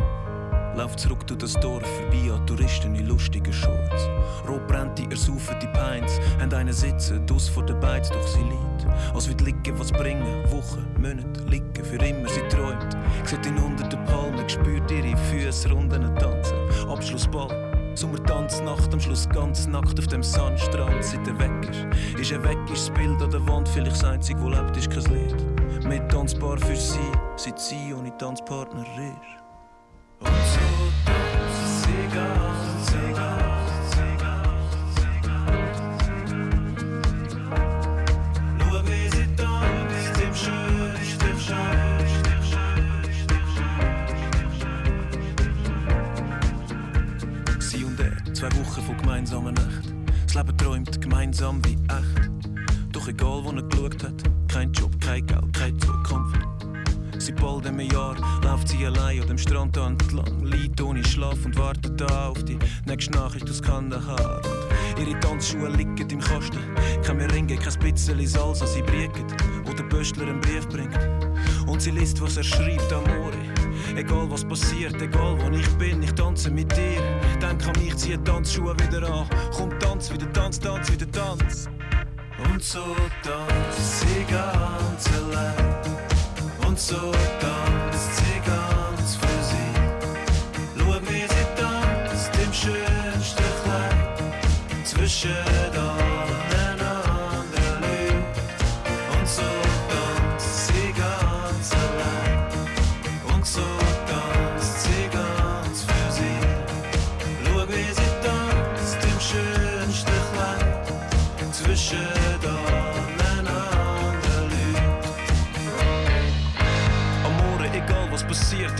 Lauf 0.76 0.96
zurück 0.96 1.28
durch 1.28 1.40
das 1.40 1.54
Dorf, 1.54 1.86
vorbei 1.86 2.34
an 2.34 2.46
Touristen 2.48 2.96
in 2.96 3.08
lustigen 3.08 3.52
Shorts. 3.52 4.10
Rot 4.48 4.66
brennt 4.68 4.98
die, 4.98 5.06
ersaufen 5.10 5.58
die 5.62 5.68
Pints, 5.68 6.20
haben 6.40 6.54
einen 6.54 6.74
sitzen, 6.74 7.26
dus 7.26 7.50
vor 7.50 7.64
der 7.66 7.74
Beiz, 7.76 8.10
doch 8.10 8.26
sie 8.26 8.40
liegt. 8.40 8.88
Als 9.14 9.28
wird 9.28 9.42
liegen, 9.42 9.78
was 9.78 9.92
bringen, 9.92 10.44
Wochen, 10.50 10.88
Monate, 10.98 11.42
liegen, 11.48 11.84
für 11.84 11.98
immer, 11.98 12.30
sie 12.30 12.42
träumt. 12.48 12.96
Sieht 13.26 13.46
ihn 13.46 13.58
unter 13.58 13.88
den 13.88 14.04
Palmen, 14.06 14.48
spürt 14.48 14.90
ihre 14.90 15.16
Füße 15.18 15.70
runden 15.70 16.16
tanzen. 16.16 16.58
Abschlussball. 16.90 17.50
Sommertanznacht, 17.94 18.94
am 18.94 19.02
Schluss 19.02 19.28
ganz 19.28 19.68
nackt 19.68 20.00
auf 20.00 20.08
dem 20.08 20.24
Sandstrand, 20.24 21.04
seit 21.04 21.28
er 21.28 21.38
weg 21.38 21.70
ist. 21.70 22.20
Ist 22.20 22.32
er 22.32 22.42
weg, 22.46 22.58
ist 22.72 22.88
das 22.88 22.96
Bild 22.96 23.22
an 23.22 23.30
der 23.30 23.46
Wand 23.46 23.68
vielleicht 23.68 23.98
das 23.98 24.06
einzige, 24.06 24.42
wo 24.42 24.48
lebt, 24.48 24.78
ist 24.78 24.90
kein 24.90 25.04
Lied. 25.14 25.84
Mehr 25.86 26.08
tanzbar 26.08 26.58
für 26.58 26.76
sie, 26.76 27.12
seit 27.36 27.60
sie 27.60 27.94
ohne 27.94 28.16
Tanzpartner 28.18 28.86
ist. 28.98 29.41
Und 30.24 30.51
die 63.02 63.08
nächste 63.08 63.12
Nachricht 63.18 63.50
aus 63.50 63.62
Kandahar. 63.62 64.42
Und 64.96 65.08
ihre 65.08 65.20
Tanzschuhe 65.20 65.70
liegen 65.70 65.98
im 66.10 66.20
Kasten, 66.20 66.60
kein 67.04 67.18
mehr 67.18 67.32
Ringe, 67.32 67.58
kein 67.58 67.80
bisschen 67.80 68.28
Salz, 68.28 68.62
als 68.62 68.74
sie 68.74 68.84
briegt, 68.84 69.34
wo 69.66 69.74
der 69.74 69.84
Böstler 69.84 70.28
einen 70.28 70.40
Brief 70.42 70.68
bringt. 70.70 70.98
Und 71.68 71.82
sie 71.82 71.92
liest, 71.92 72.22
was 72.22 72.38
er 72.38 72.44
schreibt, 72.44 72.94
Amore. 72.94 73.34
Egal 73.96 74.30
was 74.30 74.46
passiert, 74.46 75.02
egal 75.02 75.36
wo 75.42 75.50
ich 75.56 75.68
bin, 75.78 76.04
ich 76.04 76.14
tanze 76.14 76.52
mit 76.52 76.72
dir. 76.78 77.02
Denk 77.42 77.66
an 77.66 77.74
mich, 77.82 77.96
ziehe 77.96 78.24
Tanzschuhe 78.24 78.76
wieder 78.80 79.10
an. 79.10 79.28
Komm, 79.52 79.72
tanz, 79.80 80.12
wieder 80.14 80.32
tanz, 80.34 80.60
tanz, 80.60 80.92
wieder 80.92 81.10
tanz. 81.12 81.70
Und 82.52 82.64
so 82.64 82.96
tanzt 83.24 84.02
sie 84.02 84.26
ganz 84.30 85.10
allein. 85.18 86.68
Und 86.68 86.80
so 86.80 87.12
tanzt 87.40 87.61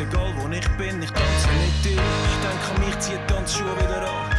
egal 0.02 0.34
wo 0.38 0.48
ich 0.50 0.68
bin, 0.78 1.02
ich 1.02 1.12
tanze 1.12 1.48
mit 1.60 1.86
dir. 1.86 2.02
Denk 2.44 2.62
an 2.70 2.86
mich, 2.86 3.00
ziehe 3.00 3.20
Tanzschuhe 3.28 3.76
wieder 3.78 4.02
an. 4.02 4.31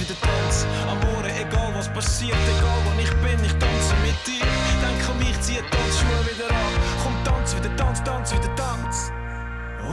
Wieder, 0.00 0.18
tanz, 0.18 0.64
tanz. 0.64 0.66
Amore, 0.88 1.28
egal 1.28 1.74
was 1.74 1.88
passiert, 1.88 2.32
egal 2.32 2.78
wo 2.86 2.98
ich 2.98 3.10
bin, 3.20 3.44
ich 3.44 3.52
tanze 3.52 3.94
mit 4.02 4.16
dir. 4.26 4.46
Denk 4.80 5.10
an 5.10 5.18
mich, 5.18 5.38
ziehe 5.42 5.60
Tanzschuhe 5.60 6.20
wieder 6.24 6.48
an. 6.48 6.72
Komm, 7.02 7.14
tanz 7.22 7.54
wieder, 7.54 7.76
tanz, 7.76 8.02
tanz, 8.02 8.32
wieder 8.32 8.54
tanz. 8.56 9.12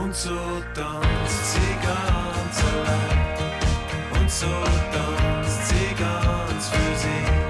Und 0.00 0.14
so 0.14 0.62
tanzt 0.74 1.52
sie 1.52 1.74
ganz 1.84 2.56
allein. 2.72 4.18
Und 4.18 4.30
so 4.30 4.46
tanzt 4.92 5.68
sie 5.68 5.94
ganz 5.94 6.68
für 6.70 6.96
sie. 6.96 7.47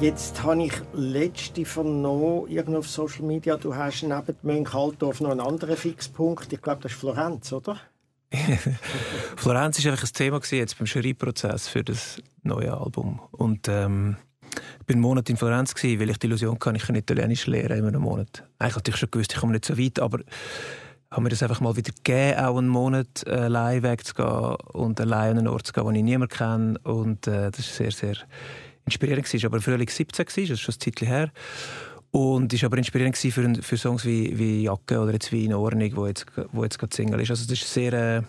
Jetzt 0.00 0.42
habe 0.42 0.64
ich 0.64 0.72
letzte 0.92 1.64
vernommen, 1.64 2.48
irgendwo 2.48 2.78
auf 2.78 2.88
Social 2.88 3.22
Media, 3.22 3.56
du 3.56 3.74
hast 3.74 4.02
neben 4.02 4.36
Mönchaldorf 4.42 5.20
noch 5.20 5.30
einen 5.30 5.40
anderen 5.40 5.76
Fixpunkt. 5.76 6.52
Ich 6.52 6.60
glaube, 6.60 6.82
das 6.82 6.92
ist 6.92 6.98
Florenz, 6.98 7.52
oder? 7.52 7.78
Florenz 9.36 9.84
war 9.84 9.92
einfach 9.92 10.04
ein 10.06 10.12
Thema 10.12 10.40
jetzt 10.50 10.78
beim 10.78 10.86
Schreibprozess 10.86 11.68
für 11.68 11.84
das 11.84 12.20
neue 12.42 12.76
Album. 12.76 13.20
Und 13.30 13.68
ähm, 13.68 14.16
bin 14.86 14.96
einen 14.96 15.02
Monat 15.02 15.30
in 15.30 15.36
Florenz 15.36 15.74
gewesen, 15.74 16.00
weil 16.00 16.10
ich 16.10 16.18
die 16.18 16.26
Illusion 16.26 16.58
hatte, 16.60 16.76
ich 16.76 16.82
kann 16.82 16.96
Italienisch 16.96 17.46
lernen 17.46 17.78
in 17.78 17.86
einem 17.86 18.02
Monat. 18.02 18.44
Eigentlich 18.58 18.76
hatte 18.76 18.90
ich 18.90 18.96
schon 18.96 19.10
gewusst, 19.10 19.32
ich 19.32 19.38
komme 19.38 19.52
nicht 19.52 19.64
so 19.64 19.78
weit, 19.78 20.00
aber 20.00 20.18
habe 21.10 21.22
mir 21.22 21.28
das 21.28 21.42
einfach 21.42 21.60
mal 21.60 21.76
wieder 21.76 21.92
gegeben, 21.92 22.38
auch 22.40 22.58
einen 22.58 22.68
Monat 22.68 23.24
äh, 23.26 23.30
allein 23.30 23.82
wegzugehen 23.82 24.56
und 24.72 25.00
allein 25.00 25.32
an 25.32 25.38
einen 25.38 25.48
Ort 25.48 25.68
zu 25.68 25.72
gehen, 25.72 25.86
den 25.86 25.94
ich 25.94 26.02
niemand 26.02 26.32
kenne. 26.32 26.78
Und 26.82 27.26
äh, 27.26 27.50
das 27.50 27.80
war 27.80 27.90
sehr, 27.90 27.92
sehr 27.92 28.16
inspirierend. 28.84 29.26
Gewesen. 29.26 29.46
Aber 29.46 29.60
Frühling 29.60 29.88
17 29.88 30.26
war, 30.26 30.26
das 30.26 30.50
ist 30.50 30.60
schon 30.60 30.74
ein 30.74 30.80
Zeitchen 30.80 31.08
her. 31.08 31.32
Und 32.10 32.52
war 32.52 32.66
aber 32.66 32.78
inspirierend 32.78 33.16
für, 33.16 33.54
für 33.62 33.76
Songs 33.76 34.04
wie, 34.04 34.38
wie 34.38 34.62
Jacke 34.62 35.00
oder 35.00 35.12
jetzt 35.12 35.32
wie 35.32 35.44
«In 35.44 35.54
Ordnung», 35.54 35.90
wo 35.96 36.06
jetzt, 36.06 36.26
wo 36.52 36.62
jetzt 36.62 36.78
gerade 36.78 36.94
Single 36.94 37.20
ist. 37.20 37.30
Also 37.30 37.44
das 37.44 37.60
ist 37.60 37.72
sehr... 37.72 37.92
Äh, 37.92 38.22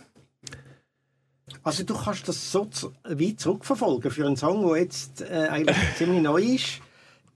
also 1.62 1.84
du 1.84 1.96
kannst 1.96 2.28
das 2.28 2.52
so 2.52 2.68
weit 3.04 3.40
zurückverfolgen 3.40 4.10
für 4.10 4.26
einen 4.26 4.38
Song, 4.38 4.68
der 4.68 4.82
jetzt 4.82 5.22
äh, 5.22 5.48
eigentlich 5.50 5.78
ziemlich 5.98 6.22
neu 6.22 6.42
ist, 6.42 6.82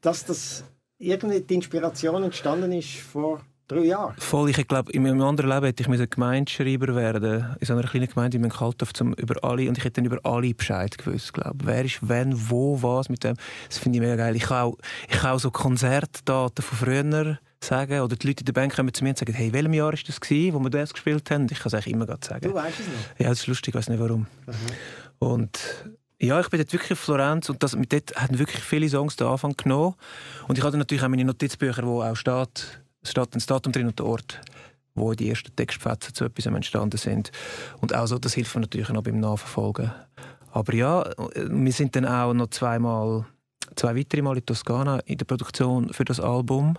dass 0.01 0.25
das 0.25 0.63
irgendwie 0.97 1.41
die 1.41 1.55
Inspiration 1.55 2.23
entstanden 2.23 2.71
ist 2.71 2.95
vor 2.95 3.41
drei 3.69 3.85
Jahren. 3.85 4.15
Voll, 4.17 4.49
ich 4.49 4.67
glaube, 4.67 4.91
in 4.91 5.03
meinem 5.03 5.21
anderen 5.21 5.49
Leben 5.49 5.65
hätte 5.65 5.83
ich 5.83 6.09
Gemeindeschreiber 6.09 6.95
werden 6.95 7.55
in 7.59 7.65
so 7.65 7.73
einer 7.73 7.87
kleinen 7.87 8.07
Gemeinde 8.07 8.37
in 8.37 8.49
Kalthof 8.49 8.93
zum 8.93 9.13
über 9.13 9.43
alle 9.43 9.69
und 9.69 9.77
ich 9.77 9.83
hätte 9.83 10.01
dann 10.01 10.05
über 10.05 10.19
alle 10.23 10.53
Bescheid 10.53 10.97
gewusst, 10.97 11.33
glaube 11.33 11.57
Wer 11.63 11.85
ist 11.85 11.99
wenn, 12.07 12.49
wo, 12.49 12.81
was 12.81 13.09
mit 13.09 13.23
dem. 13.23 13.35
Das 13.67 13.77
finde 13.77 13.97
ich 13.97 14.01
mega 14.01 14.15
geil. 14.15 14.35
Ich 14.35 14.43
kann 14.43 14.63
auch, 14.63 14.77
ich 15.07 15.17
kann 15.17 15.31
auch 15.31 15.39
so 15.39 15.51
Konzertdaten 15.51 16.63
von 16.63 16.77
früher 16.77 17.39
sagen 17.63 17.99
oder 18.01 18.15
die 18.15 18.27
Leute 18.27 18.41
in 18.41 18.45
der 18.45 18.53
Bank 18.53 18.75
kommen 18.75 18.93
zu 18.93 19.03
mir 19.03 19.11
und 19.11 19.17
sagen, 19.17 19.33
hey, 19.33 19.53
welchem 19.53 19.73
Jahr 19.73 19.91
war 19.91 19.99
das 20.05 20.19
gewesen, 20.19 20.53
wo 20.53 20.59
wir 20.59 20.69
das 20.69 20.93
gespielt 20.93 21.29
haben? 21.29 21.47
Ich 21.51 21.59
kann 21.59 21.67
es 21.67 21.73
eigentlich 21.73 21.93
immer 21.93 22.05
sagen. 22.05 22.41
Du 22.41 22.53
weißt 22.53 22.79
es 22.79 22.87
noch? 22.87 23.19
Ja, 23.19 23.29
das 23.29 23.39
ist 23.39 23.47
lustig, 23.47 23.73
ich 23.73 23.75
weiß 23.75 23.89
nicht 23.89 23.99
warum. 23.99 24.27
Mhm. 24.47 24.53
Und 25.19 25.59
ja, 26.21 26.39
ich 26.39 26.49
bin 26.49 26.59
dort 26.59 26.73
wirklich 26.73 26.91
in 26.91 26.95
Florenz 26.97 27.49
und 27.49 27.63
das, 27.63 27.75
mit 27.75 27.93
dort 27.93 28.15
haben 28.15 28.39
wirklich 28.39 28.63
viele 28.63 28.89
Songs 28.89 29.15
den 29.15 29.27
Anfang 29.27 29.55
genommen. 29.55 29.95
Und 30.47 30.57
ich 30.57 30.63
hatte 30.63 30.77
natürlich 30.77 31.03
auch 31.03 31.07
meine 31.07 31.25
Notizbücher, 31.25 31.85
wo 31.85 32.01
auch 32.01 32.15
steht, 32.15 32.81
es 33.01 33.11
steht 33.11 33.35
ein 33.35 33.43
Datum 33.45 33.71
drin 33.71 33.87
und 33.87 33.99
der 33.99 34.05
Ort, 34.05 34.41
wo 34.95 35.13
die 35.13 35.29
ersten 35.29 35.55
Textfetzen 35.55 36.13
zu 36.13 36.25
etwas 36.25 36.45
entstanden 36.45 36.97
sind. 36.97 37.31
Und 37.81 37.95
auch 37.95 38.07
so, 38.07 38.19
das 38.19 38.33
hilft 38.33 38.55
mir 38.55 38.61
natürlich 38.61 38.89
noch 38.89 39.03
beim 39.03 39.19
Nachverfolgen. 39.19 39.91
Aber 40.51 40.73
ja, 40.73 41.09
wir 41.35 41.71
sind 41.71 41.95
dann 41.95 42.05
auch 42.05 42.33
noch 42.33 42.49
zweimal, 42.49 43.25
zwei 43.75 43.95
weitere 43.95 44.21
Mal 44.21 44.37
in 44.37 44.45
Toskana 44.45 44.99
in 45.05 45.17
der 45.17 45.25
Produktion 45.25 45.93
für 45.93 46.05
das 46.05 46.19
Album, 46.19 46.77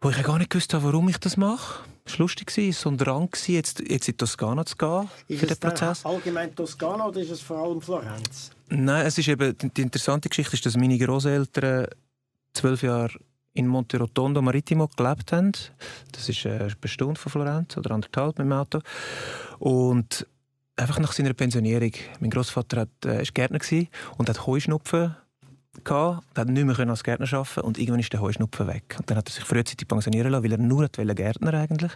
wo 0.00 0.10
ich 0.10 0.22
gar 0.22 0.38
nicht 0.38 0.50
gewusst 0.50 0.74
habe, 0.74 0.84
warum 0.84 1.08
ich 1.08 1.18
das 1.18 1.36
mache. 1.36 1.84
Es 2.04 2.18
war 2.18 2.24
lustig, 2.24 2.50
es 2.50 2.58
war 2.58 2.72
so 2.72 2.90
ein 2.90 2.98
Drang, 2.98 3.30
jetzt, 3.46 3.80
jetzt 3.80 4.08
in 4.08 4.16
Toskana 4.18 4.66
zu 4.66 4.76
gehen 4.76 5.08
ist 5.28 5.40
für 5.40 5.46
den 5.46 5.56
Prozess. 5.56 6.04
allgemein 6.04 6.54
Toskana 6.54 7.06
oder 7.06 7.20
ist 7.20 7.30
es 7.30 7.40
vor 7.40 7.64
allem 7.64 7.80
Florenz? 7.80 8.50
Nein, 8.68 9.06
es 9.06 9.16
ist 9.16 9.28
eben, 9.28 9.56
die 9.56 9.80
interessante 9.80 10.28
Geschichte 10.28 10.54
ist, 10.54 10.66
dass 10.66 10.76
meine 10.76 10.98
Großeltern 10.98 11.86
zwölf 12.52 12.82
Jahre 12.82 13.14
in 13.54 13.68
Monte 13.68 13.98
Rotondo 13.98 14.42
Marittimo 14.42 14.88
gelebt 14.96 15.32
haben. 15.32 15.52
Das 16.12 16.28
ist 16.28 16.44
eine 16.46 16.70
Stunde 16.84 17.18
von 17.18 17.32
Florenz 17.32 17.76
oder 17.76 17.92
anderthalb 17.92 18.38
mit 18.38 18.46
dem 18.46 18.52
Auto. 18.52 18.80
Und 19.58 20.26
einfach 20.76 20.98
nach 20.98 21.12
seiner 21.12 21.32
Pensionierung. 21.32 21.92
Mein 22.20 22.30
Großvater 22.30 22.86
war 23.02 23.20
äh, 23.20 23.24
Gärtner 23.32 23.60
und 24.18 24.28
hat 24.28 24.46
Heuschnupfen 24.46 25.16
gehabt, 25.82 26.24
hat 26.36 26.48
nicht 26.48 26.64
mehr 26.64 26.78
als 26.88 27.02
Gärtner 27.02 27.26
arbeiten 27.32 27.60
und 27.60 27.78
irgendwann 27.78 28.00
ist 28.00 28.12
der 28.12 28.20
Heuschnupfen 28.20 28.66
weg. 28.66 28.96
Und 28.98 29.10
dann 29.10 29.18
hat 29.18 29.28
er 29.28 29.32
sich 29.32 29.44
frühzeitig 29.44 29.88
pensionieren 29.88 30.30
lassen, 30.30 30.44
weil 30.44 30.52
er 30.52 30.58
nur 30.58 30.88
Gärtner 30.88 31.54
eigentlich. 31.54 31.92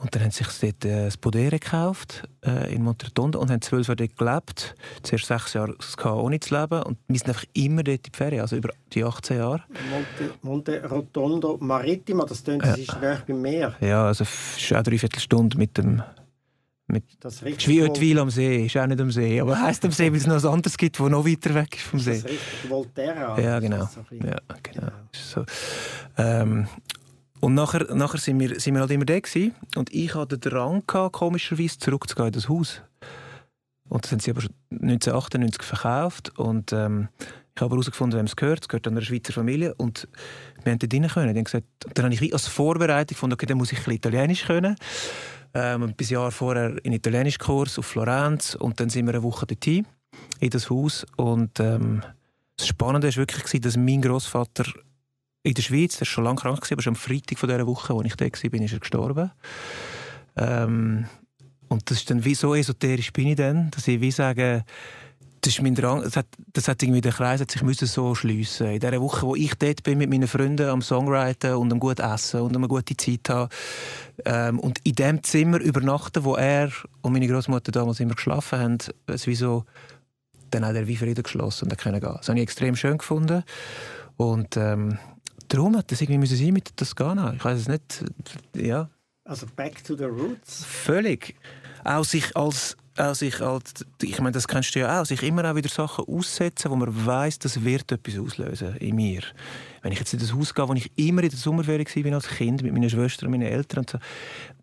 Und 0.00 0.14
dann 0.14 0.22
haben 0.22 0.30
sie 0.30 0.44
sich 0.44 0.60
dort 0.60 0.84
äh, 0.84 1.04
das 1.04 1.16
Podere 1.18 1.58
gekauft 1.58 2.26
äh, 2.44 2.74
in 2.74 2.82
Montertondo 2.82 3.38
und 3.38 3.50
haben 3.50 3.60
zwölf 3.60 3.86
Jahre 3.88 3.96
dort 3.96 4.16
gelebt. 4.16 4.74
Zuerst 5.02 5.26
sechs 5.26 5.52
Jahre 5.52 5.74
ohne 6.04 6.40
zu 6.40 6.58
leben 6.58 6.82
und 6.82 6.98
wir 7.06 7.18
sind 7.18 7.28
einfach 7.28 7.44
immer 7.52 7.82
dort 7.82 8.06
in 8.06 8.12
die 8.12 8.16
Ferien, 8.16 8.40
also 8.40 8.56
über 8.56 8.70
die 8.92 9.04
18 9.04 9.36
Jahre. 9.36 9.62
Monte, 9.90 10.34
Monte 10.42 10.88
Rotondo 10.88 11.58
Marittimo, 11.60 12.24
das 12.24 12.42
tönt, 12.42 12.64
das 12.64 12.78
ist 12.78 13.00
nahe 13.00 13.22
beim 13.26 13.42
Meer. 13.42 13.74
Ja, 13.80 14.06
also 14.06 14.24
es 14.24 14.56
ist 14.56 14.74
auch 14.74 14.82
dreiviertel 14.82 15.20
Stunde 15.20 15.58
mit 15.58 15.76
dem 15.76 16.02
mit 16.90 17.04
das 17.20 17.42
ist 17.42 17.68
wie 17.68 17.82
Oetwil 17.82 18.18
am 18.18 18.30
See, 18.30 18.66
ist 18.66 18.76
auch 18.76 18.86
nicht 18.86 19.00
am 19.00 19.10
See, 19.10 19.40
aber 19.40 19.60
heisst 19.60 19.84
am 19.84 19.92
See, 19.92 20.10
weil 20.10 20.18
es 20.18 20.26
noch 20.26 20.36
etwas 20.36 20.52
anderes 20.52 20.76
gibt, 20.76 20.98
das 20.98 21.08
noch 21.08 21.26
weiter 21.26 21.54
weg 21.54 21.76
ist 21.76 21.84
vom 21.84 21.98
See. 22.00 22.10
Das 22.10 22.18
ist 22.18 22.28
richtig 22.28 22.68
Volterra. 22.70 23.40
Ja, 23.40 23.58
genau. 23.58 23.86
So 23.86 24.00
ja, 24.16 24.36
genau. 24.62 24.62
genau. 24.62 24.92
So. 25.12 25.44
Ähm, 26.18 26.66
und 27.40 27.54
nachher, 27.54 27.94
nachher 27.94 28.18
sind, 28.18 28.38
wir, 28.38 28.60
sind 28.60 28.74
wir 28.74 28.80
halt 28.80 28.90
immer 28.90 29.06
da 29.06 29.18
gewesen, 29.18 29.54
und 29.76 29.92
ich 29.94 30.14
hatte 30.14 30.38
den 30.38 30.50
Drang, 30.50 30.82
gehabt, 30.86 31.14
komischerweise 31.14 31.78
zurückzugehen 31.78 32.28
in 32.28 32.32
das 32.32 32.48
Haus. 32.48 32.82
Und 33.88 34.04
das 34.04 34.12
haben 34.12 34.20
sie 34.20 34.30
aber 34.30 34.42
schon 34.42 34.54
1998 34.70 35.62
verkauft 35.62 36.38
und 36.38 36.72
ähm, 36.72 37.08
ich 37.56 37.62
habe 37.62 37.74
herausgefunden, 37.74 38.18
wem 38.18 38.26
es 38.26 38.36
gehört. 38.36 38.60
Es 38.62 38.68
gehört 38.68 38.86
einer 38.86 39.02
Schweizer 39.02 39.32
Familie 39.32 39.74
und 39.74 40.08
wir 40.62 40.72
haben 40.72 40.78
dort 40.78 40.94
rein 40.94 41.08
können. 41.08 41.34
Dann, 41.34 41.44
gesagt, 41.44 41.66
dann 41.94 42.04
habe 42.04 42.14
ich 42.14 42.32
als 42.32 42.46
Vorbereitung 42.46 43.14
gefunden, 43.14 43.34
okay, 43.34 43.46
dann 43.46 43.58
muss 43.58 43.72
ich 43.72 43.78
ein 43.78 43.84
bisschen 43.84 43.96
Italienisch 43.96 44.46
können. 44.46 44.76
Ähm, 45.52 45.82
ein 45.82 45.94
Jahr 45.98 46.30
vorher 46.30 46.84
in 46.84 46.92
Italienischkurs 46.92 47.78
auf 47.78 47.86
Florenz 47.86 48.54
und 48.54 48.78
dann 48.78 48.88
sind 48.88 49.06
wir 49.06 49.14
eine 49.14 49.22
Woche 49.22 49.46
dort 49.46 49.66
in 49.66 50.50
das 50.50 50.70
Haus 50.70 51.06
und 51.16 51.58
ähm, 51.60 52.02
das 52.56 52.68
Spannende 52.68 53.08
war 53.08 53.16
wirklich, 53.16 53.60
dass 53.60 53.76
mein 53.76 54.02
Großvater 54.02 54.64
in 55.42 55.54
der 55.54 55.62
Schweiz, 55.62 55.94
der 55.94 56.00
war 56.02 56.06
schon 56.06 56.24
lange 56.24 56.40
krank, 56.40 56.70
aber 56.70 56.82
schon 56.82 56.92
am 56.92 56.96
Freitag 56.96 57.38
von 57.38 57.48
dieser 57.48 57.66
Woche, 57.66 57.94
als 57.94 58.06
ich 58.06 58.16
da 58.16 58.26
war, 58.26 58.60
ist 58.60 58.72
er 58.72 58.78
gestorben. 58.78 59.30
Ähm, 60.36 61.06
und 61.68 61.90
das 61.90 61.98
ist 61.98 62.10
dann 62.10 62.24
wie 62.24 62.34
so 62.34 62.54
esoterisch 62.54 63.12
bin 63.12 63.28
ich 63.28 63.36
dann, 63.36 63.70
dass 63.70 63.88
ich 63.88 64.00
wie 64.00 64.10
sage, 64.10 64.64
das 65.42 65.54
ist 65.54 65.62
mein 65.62 65.74
Drang, 65.74 66.02
das 66.02 66.16
hat, 66.16 66.26
das 66.52 66.68
hat 66.68 66.82
irgendwie 66.82 67.00
der 67.00 67.12
Kreis 67.12 67.40
hat 67.40 67.50
sich 67.50 67.62
müssen 67.62 67.86
so 67.86 68.14
schliessen. 68.14 68.66
In 68.66 68.80
der 68.80 69.00
Woche, 69.00 69.26
wo 69.26 69.34
ich 69.34 69.54
dort 69.54 69.82
bin 69.82 69.98
mit 69.98 70.10
meinen 70.10 70.28
Freunden 70.28 70.68
am 70.68 70.82
Songwriten 70.82 71.54
und 71.54 71.72
am 71.72 71.80
gut 71.80 71.98
Essen 71.98 72.40
und 72.42 72.54
eine 72.54 72.68
gute 72.68 72.96
Zeit 72.96 73.28
haben 73.28 73.48
ähm, 74.26 74.58
und 74.58 74.80
in 74.84 74.94
dem 74.94 75.22
Zimmer 75.22 75.58
übernachten, 75.60 76.24
wo 76.24 76.34
er 76.34 76.70
und 77.00 77.12
meine 77.12 77.26
Großmutter 77.26 77.72
damals 77.72 78.00
immer 78.00 78.14
geschlafen 78.14 78.58
haben, 78.58 78.78
es 79.06 79.26
wie 79.26 79.34
so, 79.34 79.64
dann 80.50 80.64
hat 80.66 80.76
er 80.76 80.86
wie 80.86 80.96
Frieden 80.96 81.22
geschlossen 81.22 81.64
und 81.64 81.72
er 81.72 81.76
können 81.76 82.00
gehen. 82.00 82.14
Das 82.16 82.28
habe 82.28 82.38
ich 82.38 82.42
extrem 82.42 82.76
schön 82.76 82.98
gefunden 82.98 83.42
und 84.16 84.58
ähm, 84.58 84.98
darum 85.48 85.76
hat 85.76 85.90
das 85.90 86.02
irgendwie 86.02 86.18
müssen 86.18 86.36
sein 86.36 86.52
mit 86.52 86.68
der 86.68 86.76
Toskana. 86.76 87.32
Ich 87.34 87.44
weiß 87.44 87.60
es 87.60 87.68
nicht, 87.68 88.04
ja. 88.54 88.90
Also 89.24 89.46
back 89.56 89.82
to 89.84 89.96
the 89.96 90.04
roots. 90.04 90.64
Völlig. 90.64 91.34
Auch 91.84 92.04
sich 92.04 92.36
als 92.36 92.76
auch 92.96 93.14
sich 93.14 93.40
als, 93.40 93.84
ich 94.02 94.18
meine, 94.18 94.32
das 94.32 94.48
kennst 94.48 94.74
du 94.74 94.80
ja 94.80 95.00
auch, 95.00 95.06
sich 95.06 95.22
immer 95.22 95.50
auch 95.50 95.54
wieder 95.54 95.68
Sachen 95.68 96.04
aussetzen, 96.06 96.70
wo 96.70 96.76
man 96.76 97.06
weiß, 97.06 97.38
das 97.38 97.64
wird 97.64 97.92
etwas 97.92 98.18
auslösen 98.18 98.76
in 98.76 98.96
mir. 98.96 99.22
Wenn 99.82 99.92
ich 99.92 99.98
jetzt 99.98 100.12
in 100.12 100.20
das 100.20 100.34
Haus 100.34 100.54
gehe, 100.54 100.68
wo 100.68 100.74
ich 100.74 100.90
immer 100.96 101.22
in 101.22 101.30
der 101.30 101.38
Sommerferien 101.38 101.86
war 102.04 102.14
als 102.14 102.28
Kind 102.28 102.62
mit 102.62 102.72
meinen 102.72 102.90
Schwestern 102.90 103.26
und 103.26 103.32
meinen 103.32 103.50
Eltern 103.50 103.80
und 103.80 103.90
so, 103.90 103.98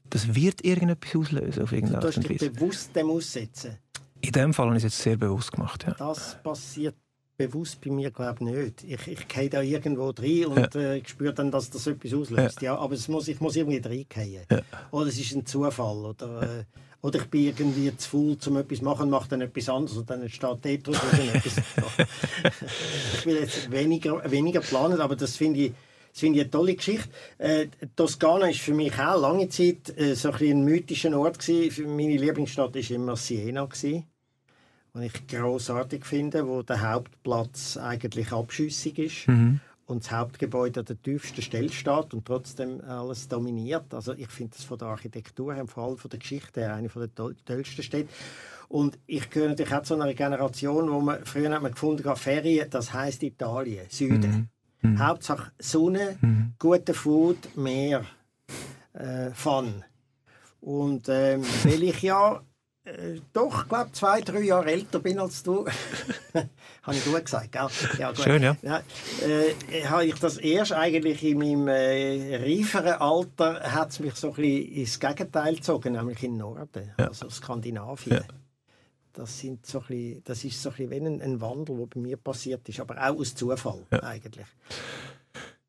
das 0.10 0.34
wird 0.36 0.64
irgendetwas 0.64 1.16
auslösen 1.16 1.64
auf 1.64 1.72
irgendeine 1.72 2.06
Art 2.06 2.18
und 2.18 2.30
Weise. 2.30 2.50
bewusst 2.50 2.96
dem 2.96 3.10
aussetzen? 3.10 3.78
In 4.22 4.32
dem 4.32 4.54
Fall 4.54 4.68
habe 4.68 4.78
ich 4.78 4.84
es 4.84 4.94
jetzt 4.94 5.04
sehr 5.04 5.18
bewusst 5.18 5.52
gemacht, 5.52 5.86
ja. 5.86 5.94
Das 5.94 6.38
passiert 6.42 6.96
bewusst 7.38 7.80
bei 7.82 7.92
mir 7.92 8.12
glaube 8.12 8.38
ich 8.40 8.56
nicht. 8.56 8.84
Ich, 8.84 9.08
ich 9.08 9.28
gehe 9.28 9.50
da 9.50 9.62
irgendwo 9.62 10.10
rein 10.10 10.46
und 10.46 10.76
ja. 10.76 10.82
äh, 10.82 11.04
spüre 11.06 11.34
dann, 11.34 11.52
dass 11.52 11.70
das 11.70 11.86
etwas 11.86 12.14
auslöst. 12.14 12.62
Ja. 12.62 12.74
ja 12.74 12.80
aber 12.80 12.96
es 12.96 13.08
muss, 13.08 13.28
ich 13.28 13.40
muss 13.40 13.56
irgendwie 13.56 13.78
reingehen. 13.78 14.44
Ja. 14.50 14.62
Oder 14.92 15.08
es 15.08 15.20
ist 15.20 15.36
ein 15.36 15.46
Zufall. 15.46 15.98
Oder, 15.98 16.42
äh, 16.42 16.64
oder 17.02 17.20
ich 17.20 17.26
bin 17.26 17.46
irgendwie 17.46 17.96
zu 17.96 18.10
faul, 18.10 18.38
um 18.48 18.58
etwas 18.58 18.80
zu 18.80 18.84
machen, 18.84 19.10
mache 19.10 19.30
dann 19.30 19.42
etwas 19.42 19.70
anderes 19.70 19.98
und 19.98 20.10
dann 20.10 20.22
entsteht 20.22 20.42
dort 20.44 20.64
etwas. 20.88 21.58
ich 23.18 23.26
will 23.26 23.38
jetzt 23.38 23.72
weniger, 23.72 24.30
weniger 24.30 24.62
planen, 24.62 25.00
aber 25.00 25.16
das 25.16 25.38
finde 25.38 25.60
ich, 25.60 25.74
das 26.12 26.20
finde 26.22 26.40
ich 26.40 26.46
eine 26.46 26.52
tolle 26.52 26.76
Geschichte. 26.76 27.10
Äh, 27.38 27.68
Toskana 27.96 28.50
ist 28.50 28.62
für 28.62 28.74
mich 28.74 28.98
auch 29.00 29.22
lange 29.22 29.50
Zeit 29.50 29.98
äh, 29.98 30.16
so 30.16 30.32
ein, 30.32 30.44
ein 30.44 30.64
mythischer 30.64 31.18
Ort 31.18 31.40
gewesen. 31.40 31.96
Meine 31.96 32.18
Lieblingsstadt 32.18 32.74
war 32.74 32.92
immer 32.92 33.16
Siena 33.16 33.66
gewesen, 33.66 34.06
und 34.94 35.04
ich 35.04 35.28
großartig 35.28 36.06
finde, 36.06 36.48
wo 36.48 36.64
der 36.64 36.82
Hauptplatz 36.82 37.78
eigentlich 37.78 38.32
abschüssig 38.32 38.98
ist. 38.98 39.28
Mhm 39.28 39.60
und 39.88 40.04
das 40.04 40.12
Hauptgebäude 40.12 40.82
an 40.82 40.86
der 40.86 41.02
tiefsten 41.02 41.42
Stelle 41.42 41.72
steht 41.72 42.14
und 42.14 42.26
trotzdem 42.26 42.82
alles 42.82 43.28
dominiert. 43.28 43.94
Also 43.94 44.14
ich 44.14 44.28
finde 44.28 44.56
das 44.56 44.66
von 44.66 44.78
der 44.78 44.90
Architektur 44.90 45.56
her, 45.56 45.66
vor 45.66 45.86
allem 45.86 45.98
von 45.98 46.10
der 46.10 46.20
Geschichte 46.20 46.60
her, 46.60 46.76
eine 46.76 46.90
der 46.90 47.16
tollsten 47.16 47.84
Städte. 47.84 48.10
Und 48.68 49.00
ich 49.08 49.30
gehöre 49.30 49.50
natürlich 49.50 49.74
auch 49.74 49.84
zu 49.84 49.96
einer 49.96 50.14
Generation, 50.14 50.92
wo 50.92 51.00
man 51.00 51.24
früher 51.26 51.54
hat 51.54 51.62
man 51.62 51.72
gefunden 51.72 52.04
hat, 52.04 52.20
Ferien, 52.20 52.70
das 52.70 52.94
heißt 52.94 53.24
Italien, 53.24 53.86
Süden. 53.90 54.50
Mhm. 54.82 54.92
Mhm. 54.92 55.00
Hauptsache 55.00 55.52
Sonne, 55.58 56.18
mhm. 56.20 56.54
guter 56.60 56.94
Food, 56.94 57.56
Meer, 57.56 58.04
äh, 58.94 59.32
Fun. 59.32 59.86
Und 60.60 61.08
ähm, 61.08 61.44
weil 61.64 61.84
ich 61.84 62.02
ja 62.02 62.42
äh, 62.88 63.20
doch, 63.34 63.68
glaube 63.68 63.92
zwei, 63.92 64.22
drei 64.22 64.42
Jahre 64.42 64.72
älter 64.72 65.00
bin 65.00 65.20
als 65.20 65.44
du. 65.44 65.66
habe 66.34 66.96
ich 66.96 67.04
gut 67.04 67.26
gesagt, 67.26 67.52
gell? 67.52 67.68
Ja, 68.00 68.12
gut. 68.12 68.24
Schön, 68.24 68.42
ja. 68.42 68.56
ja 68.62 68.82
äh, 69.26 69.86
habe 69.86 70.06
ich 70.06 70.16
das 70.16 70.38
erst 70.38 70.72
eigentlich 70.72 71.22
in 71.24 71.38
meinem 71.38 71.68
äh, 71.68 72.38
reiferen 72.38 72.94
Alter 72.94 73.62
hat 73.62 73.90
es 73.90 74.00
mich 74.00 74.16
so 74.16 74.30
ein 74.30 74.36
bisschen 74.36 74.72
ins 74.74 75.00
Gegenteil 75.00 75.56
gezogen, 75.56 75.94
nämlich 75.94 76.24
in 76.24 76.32
den 76.32 76.38
Norden, 76.38 76.92
ja. 76.98 77.08
also 77.08 77.30
Skandinavien. 77.30 78.18
Ja. 78.18 78.24
das, 79.14 79.38
sind 79.38 79.66
so 79.66 79.80
ein 79.80 79.86
bisschen, 79.88 80.24
das 80.24 80.44
ist 80.46 80.62
so 80.62 80.70
ein, 80.70 80.76
bisschen 80.76 80.92
wie 80.92 81.08
ein, 81.08 81.22
ein 81.22 81.42
Wandel, 81.42 81.78
der 81.78 81.86
bei 81.88 82.00
mir 82.00 82.18
passiert 82.18 82.68
ist, 82.70 82.80
aber 82.80 82.96
auch 82.98 83.20
aus 83.20 83.36
Zufall 83.36 83.86
eigentlich. 84.02 84.46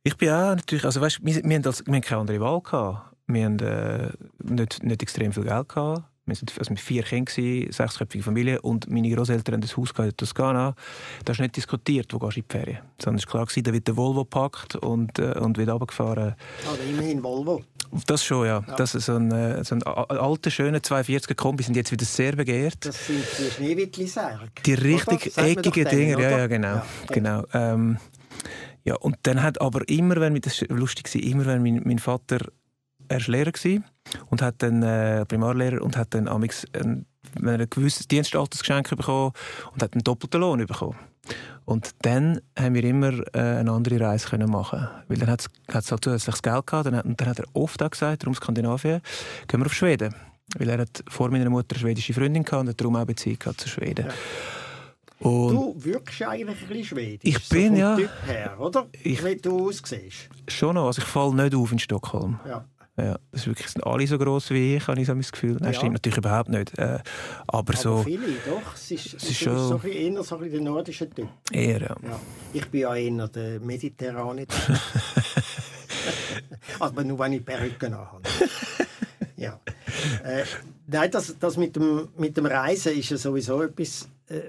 Ich 0.04 0.16
bin 0.16 0.30
auch 0.30 0.54
natürlich, 0.54 0.84
also 0.84 1.00
weißt, 1.00 1.18
wir, 1.24 1.42
wir, 1.42 1.54
haben 1.56 1.62
das, 1.62 1.84
wir 1.84 1.94
haben 1.94 2.00
keine 2.00 2.20
andere 2.20 2.40
Wahl 2.40 2.60
gehabt. 2.60 3.14
Wir 3.26 3.44
haben 3.44 3.58
äh, 3.58 4.10
nicht, 4.38 4.82
nicht 4.82 5.02
extrem 5.02 5.32
viel 5.32 5.44
Geld 5.44 5.68
gehabt. 5.68 6.04
Wir 6.28 6.36
waren 6.36 6.58
also 6.58 6.70
mit 6.70 6.80
vier 6.80 7.02
Kindern, 7.02 7.72
sechsköpfige 7.72 8.22
Familie 8.22 8.60
und 8.60 8.88
meine 8.90 9.10
Großeltern 9.14 9.54
haben 9.54 9.60
das 9.62 9.76
Haus 9.76 9.92
in 9.98 10.16
Toskana. 10.16 10.74
Da 11.24 11.32
ist 11.32 11.40
nicht 11.40 11.56
diskutiert, 11.56 12.12
wo 12.12 12.18
gehst 12.18 12.36
du 12.36 12.40
in 12.40 12.46
die 12.48 12.52
Ferien. 12.52 12.78
Sondern 13.02 13.18
es 13.18 13.34
war 13.34 13.46
klar, 13.46 13.62
da 13.62 13.72
wird 13.72 13.88
der 13.88 13.96
Volvo 13.96 14.24
gepackt 14.24 14.76
und, 14.76 15.18
äh, 15.18 15.38
und 15.38 15.56
wird 15.56 15.68
runtergefahren. 15.68 16.34
Also 16.68 16.82
immerhin 16.88 17.22
Volvo. 17.22 17.62
Das 18.06 18.22
schon, 18.22 18.46
ja. 18.46 18.62
ja. 18.66 18.76
Das 18.76 18.94
ist 18.94 19.06
so 19.06 19.16
ein, 19.16 19.30
äh, 19.32 19.64
so 19.64 19.74
ein 19.74 19.82
alter, 19.82 20.50
schöner 20.50 20.78
42er 20.78 21.34
Kombi 21.34 21.62
sind 21.62 21.76
jetzt 21.76 21.90
wieder 21.90 22.04
sehr 22.04 22.36
begehrt. 22.36 22.84
Das 22.84 23.06
sind 23.06 23.24
die 23.38 23.50
Schneewittli-Särge. 23.50 24.46
Die 24.66 24.74
richtig 24.74 25.36
eckigen 25.36 25.88
Dinger, 25.88 26.20
ja, 26.20 26.30
ja, 26.30 26.46
genau. 26.46 26.74
Ja, 26.74 26.84
genau. 27.08 27.44
Ähm, 27.54 27.98
ja, 28.84 28.96
und 28.96 29.16
dann 29.22 29.42
hat 29.42 29.60
aber 29.60 29.88
immer, 29.88 30.16
wenn 30.16 30.40
das 30.40 30.62
war 30.62 30.76
lustig 30.76 31.14
immer 31.14 31.46
wenn 31.46 31.62
mein, 31.62 31.82
mein 31.84 31.98
Vater 31.98 32.38
er 33.08 33.20
war 33.20 33.28
Lehrer 33.28 33.52
und 34.30 34.42
hat 34.42 34.56
dann 34.58 34.82
äh, 34.82 35.24
Primarlehrer 35.26 35.82
und 35.82 35.96
hat 35.96 36.14
dann 36.14 36.28
amix 36.28 36.66
ein, 36.72 37.06
ein 37.42 37.66
gewisses 37.70 38.08
Dienststatusgeschenk 38.08 38.90
bekommen 38.96 39.32
und 39.72 39.82
hat 39.82 39.94
einen 39.94 40.04
doppelten 40.04 40.40
Lohn 40.40 40.64
bekommen. 40.66 40.96
Und 41.64 41.90
dann 42.00 42.40
haben 42.58 42.74
wir 42.74 42.84
immer 42.84 43.12
äh, 43.34 43.58
eine 43.58 43.70
andere 43.70 44.00
Reise 44.00 44.28
können 44.28 44.50
machen 44.50 44.88
Weil 45.08 45.18
dann 45.18 45.28
hat 45.28 45.46
es 45.66 45.90
halt 45.90 46.02
zusätzliches 46.02 46.40
Geld 46.40 46.66
gehabt. 46.66 46.86
Dann, 46.86 47.00
und 47.02 47.20
dann 47.20 47.28
hat 47.28 47.38
er 47.38 47.44
oft 47.52 47.82
auch 47.82 47.90
gesagt, 47.90 48.22
darum 48.22 48.34
Skandinavien, 48.34 49.02
gehen 49.46 49.60
wir 49.60 49.66
auf 49.66 49.74
Schweden. 49.74 50.14
Weil 50.56 50.70
er 50.70 50.78
hat 50.78 51.04
vor 51.08 51.30
meiner 51.30 51.50
Mutter 51.50 51.76
eine 51.76 51.80
schwedische 51.80 52.14
Freundin 52.14 52.42
gehabt 52.42 52.62
und 52.62 52.68
hat 52.70 52.80
darum 52.80 52.96
auch 52.96 53.04
Beziehung 53.04 53.38
zu 53.54 53.68
Schweden. 53.68 54.06
Ja. 54.06 54.14
Und 55.20 55.54
du 55.54 55.74
wirkst 55.76 56.22
eigentlich 56.22 56.62
ein 56.62 56.68
bisschen 56.68 56.84
schwedisch. 56.84 57.20
Ich 57.22 57.48
bin, 57.48 57.74
so 57.74 57.80
ja. 57.80 57.96
Typ 57.96 58.10
her, 58.26 58.56
oder? 58.58 58.86
Ich, 59.02 59.22
Wie 59.24 59.36
du 59.36 59.68
aussiehst. 59.68 60.28
Schon 60.46 60.76
noch. 60.76 60.86
Also 60.86 61.02
ich 61.02 61.08
falle 61.08 61.34
nicht 61.34 61.54
auf 61.54 61.72
in 61.72 61.78
Stockholm. 61.78 62.38
Ja. 62.46 62.64
Ja, 62.98 63.16
das 63.30 63.42
ist 63.42 63.46
wirklich, 63.46 63.68
sind 63.68 63.86
alle 63.86 64.06
so 64.08 64.18
gross 64.18 64.50
wie 64.50 64.74
ich, 64.74 64.88
habe 64.88 65.00
ich 65.00 65.06
so 65.06 65.14
mein 65.14 65.22
Gefühl. 65.22 65.56
Das 65.58 65.68
ja. 65.68 65.74
stimmt 65.74 65.92
natürlich 65.92 66.18
überhaupt 66.18 66.48
nicht. 66.48 66.76
Äh, 66.78 66.98
aber, 67.46 67.58
aber 67.58 67.76
so, 67.76 68.02
viele, 68.02 68.26
doch. 68.44 68.74
Es 68.74 68.90
ist, 68.90 69.14
es 69.14 69.30
ist 69.30 69.38
schon... 69.38 69.56
so 69.56 69.74
ein 69.76 69.80
bisschen 69.80 70.16
eher 70.16 70.22
so 70.24 70.34
ein 70.34 70.40
bisschen 70.42 70.64
der 70.64 70.72
nordische 70.72 71.08
Typ. 71.08 71.28
Eher, 71.52 71.80
ja. 71.80 71.96
ja. 72.02 72.20
Ich 72.52 72.66
bin 72.66 72.80
ja 72.80 72.96
eher 72.96 73.28
der 73.28 73.60
mediterrane 73.60 74.48
Typ. 74.48 74.80
aber 76.80 77.04
nur, 77.04 77.18
wenn 77.20 77.34
ich 77.34 77.44
Perücke 77.44 77.96
habe. 77.96 78.22
ja. 79.36 79.60
Äh, 80.24 80.42
nein, 80.88 81.10
das, 81.12 81.38
das 81.38 81.56
mit, 81.56 81.76
dem, 81.76 82.08
mit 82.16 82.36
dem 82.36 82.46
Reisen 82.46 82.98
ist 82.98 83.10
ja 83.10 83.16
sowieso 83.16 83.62
etwas... 83.62 84.08
Äh, 84.28 84.40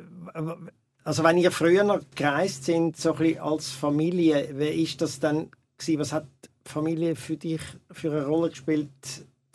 also 1.04 1.24
wenn 1.24 1.38
ihr 1.38 1.52
früher 1.52 2.02
gereist 2.16 2.66
sind, 2.66 2.97
so 2.97 3.14
ein 3.14 3.20
bisschen 3.20 3.41
als 3.41 3.70
Familie, 3.70 4.50
wie 4.54 4.84
ist 4.84 5.02
das 5.02 5.20
dann 5.20 5.50
gewesen? 5.78 6.00
Was 6.00 6.14
hat 6.14 6.26
Familie 6.70 7.15
für 7.15 7.38
dich 7.38 7.61
für 7.91 8.11
eine 8.11 8.26
Rolle 8.26 8.49
gespielt, 8.49 8.89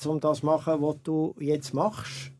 um 0.04 0.20
das 0.20 0.40
zu 0.40 0.46
machen, 0.46 0.82
was 0.82 0.96
du 1.02 1.34
jetzt 1.38 1.72
machst? 1.72 2.30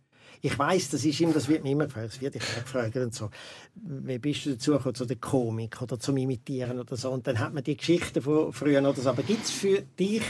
Ich 0.43 0.59
weiß, 0.59 0.91
das 0.91 1.05
ist 1.07 1.19
ihm, 1.21 1.33
das 1.33 1.49
wird 1.49 1.65
mir 1.65 1.71
immer 1.71 1.87
gefragt, 1.87 2.09
das 2.09 2.21
wird 2.21 2.37
ich 2.37 2.43
gefragt 2.43 2.97
und 2.97 3.15
so. 3.15 3.31
Wie 3.75 4.19
bist 4.19 4.45
du 4.45 4.51
dazu 4.51 4.73
gekommen, 4.73 4.95
zu 4.95 5.07
der 5.07 5.17
Komik 5.17 5.81
oder 5.81 5.99
zum 5.99 6.19
Imitieren 6.19 6.79
oder 6.79 6.97
so? 6.97 7.11
Und 7.11 7.27
dann 7.27 7.39
hat 7.39 7.55
man 7.55 7.65
die 7.65 7.77
Geschichten 7.77 8.21
von 8.21 8.53
früher 8.53 8.81
oder 8.81 9.01
so. 9.01 9.09
Aber 9.09 9.23
gibt 9.23 9.45
es 9.45 9.51
für 9.51 9.81
dich 9.99 10.23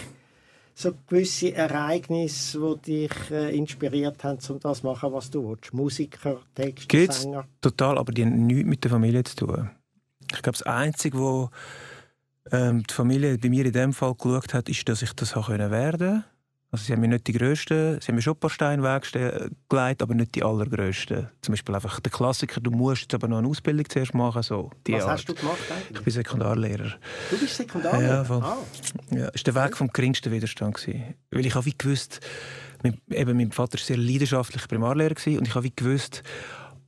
so 0.75 0.93
gewisse 1.09 1.53
Ereignisse, 1.55 2.79
die 2.87 3.09
dich 3.09 3.31
äh, 3.31 3.57
inspiriert 3.57 4.23
haben, 4.23 4.39
um 4.49 4.61
das 4.61 4.81
zu 4.81 4.87
machen, 4.87 5.13
was 5.13 5.31
du 5.31 5.49
willst? 5.49 5.73
Musiker, 5.73 6.41
Texter, 6.55 7.13
Sänger? 7.13 7.49
Total, 7.61 7.99
aber 7.99 8.13
die 8.13 8.23
haben 8.25 8.47
nichts 8.47 8.69
mit 8.69 8.85
der 8.85 8.91
Familie 8.91 9.25
zu 9.25 9.35
tun. 9.37 9.71
Ich 10.31 10.43
glaube, 10.43 10.59
das 10.59 10.63
Einzige, 10.63 11.19
was 11.19 11.51
ähm, 12.53 12.83
die 12.83 12.95
Familie 12.95 13.39
bei 13.39 13.49
mir 13.49 13.65
in 13.65 13.73
dem 13.73 13.93
Fall 13.93 14.15
geschaut 14.15 14.55
hat, 14.55 14.69
ist, 14.69 14.89
dass 14.89 15.03
ich 15.03 15.13
das 15.13 15.35
werden 15.37 15.71
konnte. 15.71 16.25
Also 16.75 16.87
sie 16.87 16.93
haben 16.93 17.03
mir 17.03 17.09
nicht 17.09 17.29
die 17.29 17.33
grössten, 17.33 18.01
sie 18.01 18.09
haben 18.09 18.17
mir 18.17 18.23
schon 18.23 18.35
ein 18.35 18.41
paar 18.41 18.51
Steine 18.51 19.01
gelegt, 19.69 20.03
aber 20.03 20.13
nicht 20.13 20.35
die 20.35 20.43
allergrössten. 20.43 21.29
Zum 21.41 21.53
Beispiel 21.53 21.73
einfach 21.73 22.01
der 22.01 22.11
Klassiker, 22.11 22.61
du 22.61 22.73
musst 22.73 23.03
jetzt 23.03 23.15
aber 23.15 23.29
noch 23.29 23.39
eine 23.39 23.47
Ausbildung 23.47 23.89
zuerst 23.89 24.13
machen. 24.13 24.43
So, 24.43 24.73
Was 24.89 25.03
Art. 25.05 25.11
hast 25.13 25.29
du 25.29 25.35
gemacht 25.35 25.59
eigentlich? 25.71 25.99
Ich 25.99 26.05
bin 26.05 26.13
Sekundarlehrer. 26.13 26.95
Du 27.31 27.39
bist 27.39 27.57
Sekundarlehrer? 27.59 28.15
Ja, 28.15 28.25
voll. 28.25 28.43
Ah. 28.43 28.57
ja, 29.13 29.31
das 29.31 29.47
war 29.47 29.53
der 29.53 29.65
Weg 29.65 29.77
vom 29.77 29.89
geringsten 29.93 30.33
Widerstand. 30.33 30.75
Gewesen. 30.75 31.15
Weil 31.31 31.47
ich 31.47 31.55
habe 31.55 31.65
wie 31.65 31.79
gewusst, 31.79 32.19
mein, 32.83 33.01
eben 33.09 33.37
mein 33.37 33.53
Vater 33.53 33.79
war 33.79 33.85
sehr 33.85 33.97
leidenschaftlicher 33.97 34.67
Primarlehrer 34.67 35.15
gewesen, 35.15 35.39
und 35.39 35.47
ich 35.47 35.55
habe 35.55 35.63
wie 35.63 35.73
gewusst, 35.77 36.25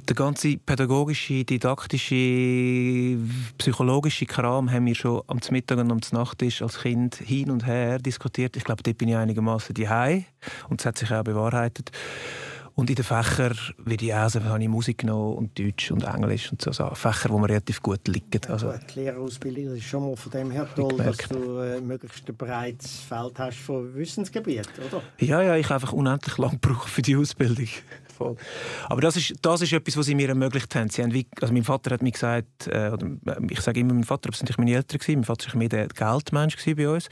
der 0.09 0.17
ganze 0.17 0.57
pädagogische, 0.57 1.45
didaktische, 1.45 3.19
psychologische 3.59 4.27
Kram 4.27 4.71
haben 4.71 4.87
wir 4.87 4.95
schon 4.95 5.23
am 5.27 5.41
Mittag 5.51 5.79
und 5.79 5.91
am 5.91 6.01
Nachttisch 6.13 6.63
als 6.63 6.81
Kind 6.81 7.17
hin 7.17 7.51
und 7.51 7.67
her 7.67 7.99
diskutiert. 7.99 8.57
Ich 8.57 8.65
glaube, 8.65 8.83
dort 8.83 8.99
bin 8.99 9.09
ich 9.09 9.17
einigermaßen 9.17 9.75
die 9.75 9.89
und 10.69 10.81
es 10.81 10.87
hat 10.87 10.99
sich 10.99 11.13
auch 11.13 11.25
bewahrheitet. 11.25 11.91
Und 12.75 12.91
in 12.91 12.97
den 12.97 13.07
Fächern 13.07 13.57
wie 13.87 13.97
die 13.97 14.13
also, 14.13 14.45
habe 14.45 14.63
ich 14.63 14.69
Musik 14.69 14.99
genommen 14.99 15.35
und 15.35 15.59
Deutsch 15.59 15.91
und 15.91 16.05
Englisch 16.05 16.53
und 16.53 16.61
so, 16.61 16.73
so 16.73 16.91
Fächer, 16.95 17.31
wo 17.31 17.39
mir 17.39 17.49
relativ 17.49 17.81
gut 17.81 18.07
liegen. 18.07 18.41
Also, 18.49 18.75
die 18.95 19.01
Lehrerausbildung 19.01 19.77
ist 19.77 19.85
schon 19.85 20.07
mal 20.07 20.15
von 20.15 20.31
dem 20.31 20.51
her 20.51 20.69
toll, 20.77 20.95
dass 20.99 21.17
du 21.17 21.59
äh, 21.59 21.81
möglichst 21.81 22.29
ein 22.29 22.37
breites 22.37 23.01
Feld 23.01 23.39
hast 23.39 23.57
von 23.57 23.95
Wissensgebiet, 23.95 24.69
oder? 24.87 25.03
Ja, 25.21 25.41
ja, 25.41 25.57
ich 25.57 25.65
habe 25.71 25.77
einfach 25.77 25.95
unendlich 25.95 26.37
lang 26.37 26.51
gebraucht 26.61 26.91
für 26.91 27.01
die 27.01 27.17
Ausbildung 27.17 27.69
voll. 28.17 28.37
Aber 28.89 29.01
das 29.01 29.17
ist, 29.17 29.35
das 29.43 29.63
ist 29.63 29.73
etwas, 29.73 29.97
was 29.97 30.07
sie 30.07 30.15
mir 30.15 30.29
ermöglicht 30.29 30.75
haben. 30.75 30.89
Sie 30.89 31.03
haben 31.03 31.13
wie, 31.13 31.27
also 31.41 31.53
mein 31.53 31.65
Vater 31.65 31.93
hat 31.93 32.03
mir 32.03 32.13
gesagt, 32.13 32.67
äh, 32.67 32.91
oder, 32.93 33.07
äh, 33.07 33.47
ich 33.51 33.61
sage 33.61 33.81
immer 33.81 33.95
mein 33.95 34.05
Vater, 34.05 34.29
aber 34.29 34.33
es 34.33 34.39
sind 34.39 34.49
natürlich 34.49 34.59
meine 34.59 34.77
Eltern 34.77 34.99
gewesen. 34.99 35.19
Mein 35.19 35.25
Vater 35.25 35.49
war 35.49 35.57
mehr 35.57 35.69
der 35.69 35.89
Geldmensch 35.89 36.57
bei 36.65 36.89
uns. 36.89 37.09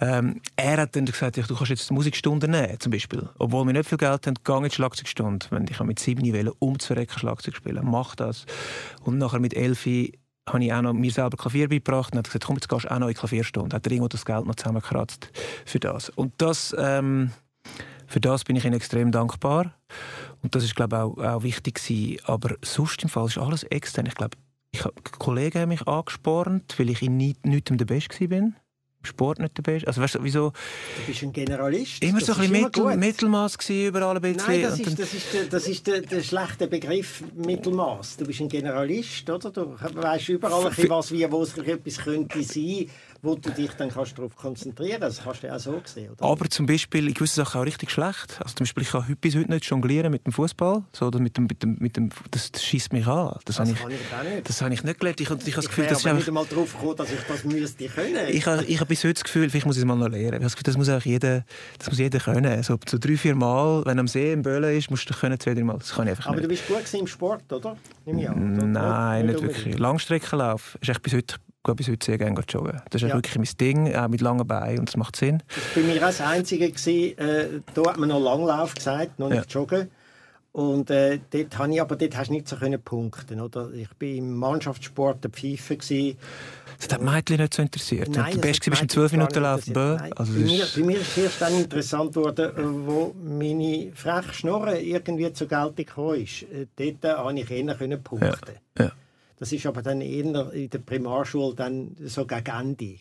Ähm, 0.00 0.40
er 0.56 0.78
hat 0.78 0.96
dann 0.96 1.06
gesagt, 1.06 1.36
du 1.36 1.54
kannst 1.54 1.70
jetzt 1.70 1.90
Musikstunden 1.90 2.50
nehmen, 2.50 2.80
zum 2.80 2.90
Beispiel. 2.90 3.28
Obwohl 3.38 3.66
wir 3.66 3.72
nicht 3.72 3.88
viel 3.88 3.98
Geld 3.98 4.26
haben, 4.26 4.34
geh 4.42 4.56
in 4.56 4.64
die 4.64 4.70
Schlagzeugstunde. 4.70 5.46
Wenn 5.50 5.66
ich 5.68 5.80
mit 5.80 5.98
sieben 5.98 6.32
Wellen 6.32 6.52
umzurecken 6.58 7.18
Schlagzeug 7.18 7.56
spielen, 7.56 7.84
mach 7.84 8.14
das. 8.14 8.46
Und 9.02 9.18
nachher 9.18 9.40
mit 9.40 9.54
elf 9.54 9.86
habe 10.48 10.64
ich 10.64 10.72
auch 10.72 10.82
noch 10.82 10.92
mir 10.92 11.10
selber 11.10 11.36
Klavier 11.36 11.68
beigebracht 11.68 12.12
und 12.12 12.18
hat 12.18 12.26
gesagt, 12.26 12.44
komm, 12.46 12.56
jetzt 12.56 12.68
gehst 12.68 12.84
du 12.84 12.90
auch 12.90 12.98
noch 12.98 13.08
in 13.08 13.14
die 13.14 13.20
Klavierstunde. 13.20 13.76
Hat 13.76 13.86
er 13.86 13.92
irgendwo 13.92 14.08
das 14.08 14.24
Geld 14.24 14.46
noch 14.46 14.54
zusammengekratzt 14.54 15.30
für 15.64 15.78
das. 15.78 16.08
Und 16.10 16.32
das, 16.38 16.74
ähm, 16.78 17.30
für 18.12 18.20
das 18.20 18.44
bin 18.44 18.56
ich 18.56 18.64
ihnen 18.64 18.74
extrem 18.74 19.10
dankbar. 19.10 19.74
Und 20.42 20.54
das 20.54 20.64
ist, 20.64 20.76
glaube 20.76 20.96
ich, 20.96 21.02
auch, 21.02 21.36
auch 21.36 21.42
wichtig 21.42 21.76
gewesen. 21.76 22.18
Aber 22.24 22.54
sonst 22.62 23.02
im 23.02 23.08
Fall 23.08 23.26
ist 23.26 23.38
alles 23.38 23.62
extern. 23.64 24.06
Ich 24.06 24.14
glaube, 24.14 24.36
ich, 24.70 24.82
Kollegen 25.18 25.60
haben 25.60 25.68
mich 25.70 25.86
angespornt, 25.86 26.78
weil 26.78 26.90
ich 26.90 27.02
in 27.02 27.16
nichts 27.16 27.42
der 27.44 27.84
Beste 27.86 28.30
war. 28.30 28.52
Sport 29.04 29.40
nicht 29.40 29.56
der 29.56 29.62
Beste. 29.62 29.88
Also 29.88 30.00
weißt 30.00 30.16
du, 30.16 30.22
wieso? 30.22 30.50
Du 30.50 31.06
bist 31.06 31.22
ein 31.22 31.32
Generalist. 31.32 32.02
Immer 32.04 32.20
das 32.20 32.28
so 32.28 32.34
ein 32.34 32.40
bisschen 32.40 32.64
Mittel, 32.64 32.96
Mittelmaß 32.96 33.58
überall 33.70 34.16
ein 34.16 34.22
bisschen. 34.22 34.42
Nein, 34.46 34.62
das 34.62 34.78
ist, 34.78 34.98
das 34.98 35.14
ist, 35.14 35.34
der, 35.34 35.44
das 35.46 35.66
ist 35.66 35.86
der, 35.86 36.00
der 36.02 36.22
schlechte 36.22 36.68
Begriff 36.68 37.24
Mittelmaß. 37.34 38.18
Du 38.18 38.26
bist 38.26 38.40
ein 38.40 38.48
Generalist, 38.48 39.28
oder? 39.28 39.50
Du 39.50 39.76
weißt 39.80 40.28
überall, 40.28 40.66
ein 40.66 40.88
was, 40.88 41.10
wie, 41.10 41.30
wo 41.32 41.42
es 41.42 41.56
etwas 41.58 41.98
könnte 41.98 42.42
sein 42.44 42.86
wo 43.22 43.36
du 43.36 43.50
dich 43.50 43.70
dann 43.78 43.88
kannst 43.88 44.18
darauf 44.18 44.34
konzentrieren 44.34 45.00
kannst. 45.00 45.18
Das 45.18 45.24
kannst 45.24 45.42
du 45.44 45.46
ja 45.46 45.54
auch 45.54 45.60
so 45.60 45.80
sehen. 45.84 46.10
Oder? 46.10 46.24
Aber 46.24 46.50
zum 46.50 46.66
Beispiel 46.66 47.06
in 47.06 47.14
gewissen 47.14 47.36
Sachen 47.36 47.60
auch 47.60 47.64
richtig 47.64 47.92
schlecht. 47.92 48.40
Also 48.42 48.56
zum 48.56 48.64
Beispiel, 48.64 48.82
ich 48.82 48.90
kann 48.90 49.16
bis 49.20 49.36
heute 49.36 49.50
nicht 49.50 49.64
jonglieren 49.64 50.10
mit 50.10 50.26
dem 50.26 50.32
Fußball. 50.32 50.82
So, 50.92 51.10
mit 51.12 51.36
dem, 51.36 51.44
mit 51.44 51.62
dem, 51.62 51.76
mit 51.78 51.96
dem, 51.96 52.10
das, 52.32 52.50
das 52.50 52.64
schießt 52.64 52.92
mich 52.92 53.06
an. 53.06 53.36
Das, 53.44 53.56
das 53.56 53.58
habe 53.60 53.70
ich, 53.70 53.76
ich 53.76 54.14
auch 54.14 54.24
nicht. 54.24 54.48
Das 54.48 54.60
habe 54.60 54.74
ich 54.74 54.82
nicht 54.82 54.98
gelernt. 54.98 55.20
Ich, 55.20 55.30
ich, 55.30 55.36
ich, 55.36 55.48
ich 55.48 55.54
das 55.54 55.68
Gefühl, 55.68 55.86
das 55.86 56.04
nicht 56.04 56.28
einmal 56.28 56.46
darauf 56.46 56.72
gekommen, 56.72 56.96
dass 56.96 57.12
ich 57.12 57.20
das 57.28 57.44
müsste 57.44 57.86
können. 57.86 58.28
Ich 58.28 58.44
habe, 58.44 58.64
ich 58.64 58.80
habe 58.80 58.88
bis 58.88 59.04
heute 59.04 59.14
das 59.14 59.24
Gefühl, 59.24 59.48
vielleicht 59.50 59.66
muss 59.66 59.76
ich 59.76 59.82
es 59.82 59.86
mal 59.86 59.94
noch 59.94 60.08
lernen. 60.08 60.26
Ich 60.26 60.32
habe 60.34 60.42
das 60.44 60.56
Gefühl, 60.56 60.64
das 60.64 60.76
muss 60.76 60.88
auch 60.88 61.02
jeder, 61.02 61.44
das 61.78 61.88
muss 61.88 61.98
jeder 61.98 62.18
können. 62.18 62.62
So, 62.64 62.76
so 62.88 62.98
drei, 62.98 63.16
vier 63.16 63.36
Mal, 63.36 63.84
wenn 63.86 64.00
am 64.00 64.08
See 64.08 64.32
im 64.32 64.42
Böllen 64.42 64.76
ist, 64.76 64.90
musst 64.90 65.08
du 65.08 65.14
können 65.14 65.38
zwei, 65.38 65.54
drei 65.54 65.62
Mal. 65.62 65.78
Das 65.78 65.94
kann 65.94 66.08
ich 66.08 66.10
einfach 66.10 66.26
aber 66.26 66.36
nicht. 66.36 66.44
du 66.44 66.48
bist 66.48 66.66
gut 66.66 67.00
im 67.00 67.06
Sport, 67.06 67.52
oder? 67.52 67.76
Nein, 68.04 69.26
nicht, 69.26 69.40
nicht 69.40 69.42
wirklich. 69.42 69.78
Langstreckenlauf 69.78 70.76
ist 70.80 70.88
echt 70.88 71.02
bis 71.02 71.14
heute 71.14 71.36
gehe 71.64 71.74
bis 71.74 71.88
heute 71.88 72.04
sehr 72.04 72.18
gerne 72.18 72.40
joggen. 72.48 72.80
Das 72.90 73.02
ist 73.02 73.08
ja. 73.08 73.14
wirklich 73.14 73.36
mein 73.36 73.56
Ding, 73.58 73.94
auch 73.94 74.08
mit 74.08 74.20
langen 74.20 74.46
Beinen 74.46 74.80
und 74.80 74.88
es 74.88 74.96
macht 74.96 75.16
Sinn. 75.16 75.42
Das 75.48 75.76
war 75.76 75.82
bei 75.82 75.88
mir 75.88 75.96
auch 76.02 76.06
das 76.06 76.20
Einzige. 76.20 76.70
Gewesen, 76.70 77.18
äh, 77.18 77.60
da 77.74 77.90
hat 77.90 77.98
man 77.98 78.08
noch 78.08 78.20
Langlauf 78.20 78.74
gesagt, 78.74 79.18
noch 79.18 79.28
nicht 79.28 79.52
ja. 79.52 79.60
joggen. 79.60 79.90
Und 80.52 80.90
äh, 80.90 81.18
dort, 81.30 81.58
habe 81.58 81.72
ich, 81.72 81.80
aber 81.80 81.96
dort 81.96 82.14
hast 82.14 82.28
du 82.28 82.34
nicht 82.34 82.46
so 82.46 82.56
können 82.56 82.80
punkten 82.82 83.40
oder? 83.40 83.70
Ich 83.72 83.88
war 83.88 84.08
im 84.08 84.36
Mannschaftssport 84.36 85.24
der 85.24 85.30
Pfeife. 85.30 85.78
Gewesen. 85.78 86.18
Das 86.78 86.92
hat 86.92 87.00
Mädchen 87.00 87.38
nicht 87.38 87.54
so 87.54 87.62
interessiert. 87.62 88.10
Nein, 88.10 88.34
du 88.34 88.40
bist 88.40 88.66
im 88.66 88.88
12 88.88 89.12
Minuten 89.12 89.40
Lauf. 89.40 89.60
Also 89.60 89.72
bei, 89.72 90.40
mir, 90.40 90.66
bei 90.76 90.82
mir 90.82 91.00
ist 91.00 91.16
es 91.16 91.24
erst 91.24 91.40
dann 91.40 91.54
interessant 91.54 92.12
geworden, 92.12 92.50
wo 92.86 93.14
meine 93.22 93.92
freche 93.94 94.34
Schnorre 94.34 94.78
irgendwie 94.78 95.32
zur 95.32 95.48
Geltung 95.48 95.74
gekommen 95.76 96.22
ist. 96.22 96.42
Äh, 96.42 96.66
dort 96.76 97.16
konnte 97.22 97.42
ich 97.42 97.50
eher 97.50 97.98
punkten. 97.98 98.54
Ja. 98.76 98.84
Ja. 98.84 98.92
Das 99.38 99.52
ist 99.52 99.66
aber 99.66 99.82
dann 99.82 100.00
eher 100.00 100.52
in 100.52 100.70
der 100.70 100.78
Primarschule 100.78 101.54
dann 101.54 101.96
so 102.04 102.26
gegen 102.26 102.46
Ende. 102.46 102.84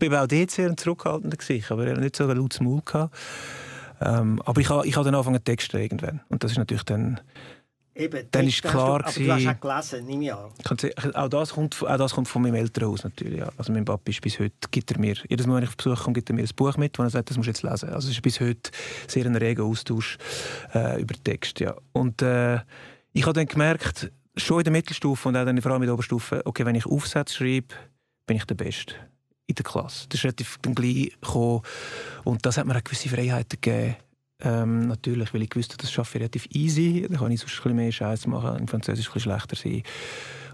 ich 0.00 0.10
war 0.10 0.24
auch 0.24 0.26
dort 0.26 0.50
sehr 0.50 0.76
zurückhaltend, 0.76 1.34
aber 1.70 1.84
ich 1.84 1.90
hatte 1.90 2.00
nicht 2.00 2.16
so 2.16 2.26
ein 2.26 2.36
lautes 2.36 2.60
Maul. 2.60 2.82
Ähm, 4.00 4.40
aber 4.44 4.60
ich 4.60 4.68
habe 4.70 4.86
ich 4.86 4.96
ha 4.96 5.02
dann 5.02 5.14
angefangen 5.14 5.38
zu 5.38 5.44
texten 5.44 5.78
irgendwann. 5.78 6.20
Und 6.28 6.42
das 6.42 6.52
ist 6.52 6.58
natürlich 6.58 6.84
dann... 6.84 7.20
Eben, 7.94 8.26
Dann 8.30 8.46
ist 8.46 8.62
klar 8.62 9.02
hast 9.04 9.18
du, 9.18 9.22
Aber 9.22 9.34
du 9.34 9.42
gewesen- 9.42 9.48
hast 9.48 9.56
auch 9.56 9.60
gelesen, 9.90 10.30
kann 10.64 10.78
sagen, 10.78 11.14
Auch 11.16 11.28
das, 11.28 11.52
kommt, 11.52 11.82
auch 11.82 11.96
das 11.98 12.14
kommt 12.14 12.28
von 12.28 12.40
meinem 12.40 12.54
Elternhaus 12.54 13.04
natürlich. 13.04 13.40
Ja. 13.40 13.50
Also 13.58 13.72
mein 13.72 13.84
Papa 13.84 14.10
ist 14.10 14.22
bis 14.22 14.38
heute, 14.38 14.54
gibt 14.70 14.90
er 14.92 14.98
mir, 14.98 15.16
jedes 15.28 15.46
Mal, 15.46 15.56
wenn 15.56 15.64
ich 15.64 15.68
auf 15.70 15.76
Besuch 15.76 16.04
komme, 16.04 16.14
gibt 16.14 16.30
er 16.30 16.36
mir 16.36 16.42
ein 16.42 16.48
Buch 16.56 16.76
mit, 16.78 16.98
wo 16.98 17.02
er 17.02 17.10
sagt, 17.10 17.28
das 17.28 17.36
musst 17.36 17.48
du 17.48 17.50
jetzt 17.50 17.62
lesen. 17.62 17.90
Also 17.90 18.08
es 18.08 18.14
ist 18.14 18.22
bis 18.22 18.40
heute 18.40 18.70
sehr 19.06 19.26
ein 19.26 19.36
reger 19.36 19.64
Austausch 19.64 20.16
äh, 20.72 21.02
über 21.02 21.14
Text. 21.22 21.60
Ja. 21.60 21.74
Und 21.92 22.22
äh, 22.22 22.60
ich 23.12 23.22
habe 23.22 23.32
dann 23.32 23.46
gemerkt, 23.46 24.12
schon 24.36 24.58
in 24.58 24.64
der 24.64 24.72
Mittelstufe 24.72 25.28
und 25.28 25.36
auch 25.36 25.44
dann 25.44 25.60
vor 25.60 25.72
allem 25.72 25.82
in 25.82 25.86
der 25.86 25.94
Oberstufe, 25.94 26.42
okay, 26.44 26.64
wenn 26.64 26.74
ich 26.74 26.86
Aufsätze 26.86 27.34
schreibe, 27.34 27.74
bin 28.26 28.36
ich 28.36 28.44
der 28.44 28.54
Beste 28.54 28.94
in 29.46 29.54
der 29.54 29.64
Klasse. 29.64 30.06
Das 30.08 30.20
ist 30.20 30.24
relativ 30.24 30.60
gleich 30.62 31.12
gekommen. 31.20 31.62
Und 32.24 32.46
das 32.46 32.56
hat 32.56 32.66
mir 32.66 32.76
auch 32.76 32.84
gewisse 32.84 33.08
Freiheiten 33.08 33.60
gegeben. 33.60 33.96
Ähm, 34.42 34.86
natürlich, 34.86 35.34
weil 35.34 35.42
ich 35.42 35.54
wusste, 35.54 35.76
das 35.76 35.92
schaffe 35.92 36.16
ich 36.16 36.22
relativ 36.22 36.46
easy. 36.52 37.06
Dann 37.08 37.18
kann 37.18 37.30
ich 37.30 37.40
sonst 37.40 37.54
ein 37.54 37.62
bisschen 37.62 37.76
mehr 37.76 37.92
Scheiß 37.92 38.26
machen, 38.26 38.58
im 38.58 38.68
Französisch 38.68 39.08
ein 39.08 39.12
bisschen 39.12 39.32
schlechter 39.32 39.56
sein 39.56 39.82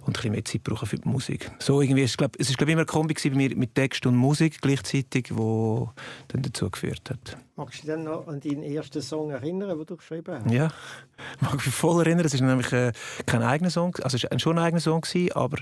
und 0.07 0.11
ein 0.11 0.13
bisschen 0.13 0.33
mehr 0.33 0.45
Zeit 0.45 0.63
brauchen 0.63 0.87
für 0.87 0.97
die 0.97 1.09
Musik. 1.09 1.51
So 1.59 1.81
irgendwie, 1.81 2.03
ist, 2.03 2.17
glaub, 2.17 2.33
es 2.39 2.49
ist 2.49 2.59
glaube 2.59 2.73
immer 2.73 2.83
eine 2.83 2.87
Kombi 2.87 3.15
bei 3.15 3.31
mir 3.31 3.57
mit 3.57 3.75
Text 3.75 4.07
und 4.07 4.17
Musik 4.17 4.61
gleichzeitig, 4.61 5.37
wo 5.37 5.91
dann 6.29 6.43
dazu 6.43 6.71
geführt 6.71 7.11
hat. 7.11 7.37
Magst 7.57 7.79
du 7.79 7.87
dich 7.87 7.95
dann 7.95 8.05
noch 8.05 8.29
an 8.29 8.41
deinen 8.41 8.63
ersten 8.63 9.03
Song 9.03 9.31
erinnern, 9.31 9.77
den 9.77 9.87
du 9.87 9.97
geschrieben 9.97 10.35
hast? 10.35 10.51
Ja, 10.53 10.71
mag 11.41 11.55
mich 11.55 11.75
voll 11.75 12.05
erinnern. 12.05 12.25
Es 12.25 12.35
ist 12.35 12.41
nämlich 12.41 12.73
äh, 12.73 12.93
kein 13.27 13.43
eigener 13.43 13.71
Song, 13.71 13.97
also 14.03 14.17
es 14.17 14.31
war 14.31 14.39
schon 14.39 14.59
ein 14.59 14.65
eigener 14.65 14.81
Song 14.81 15.01
gewesen, 15.01 15.33
aber 15.33 15.59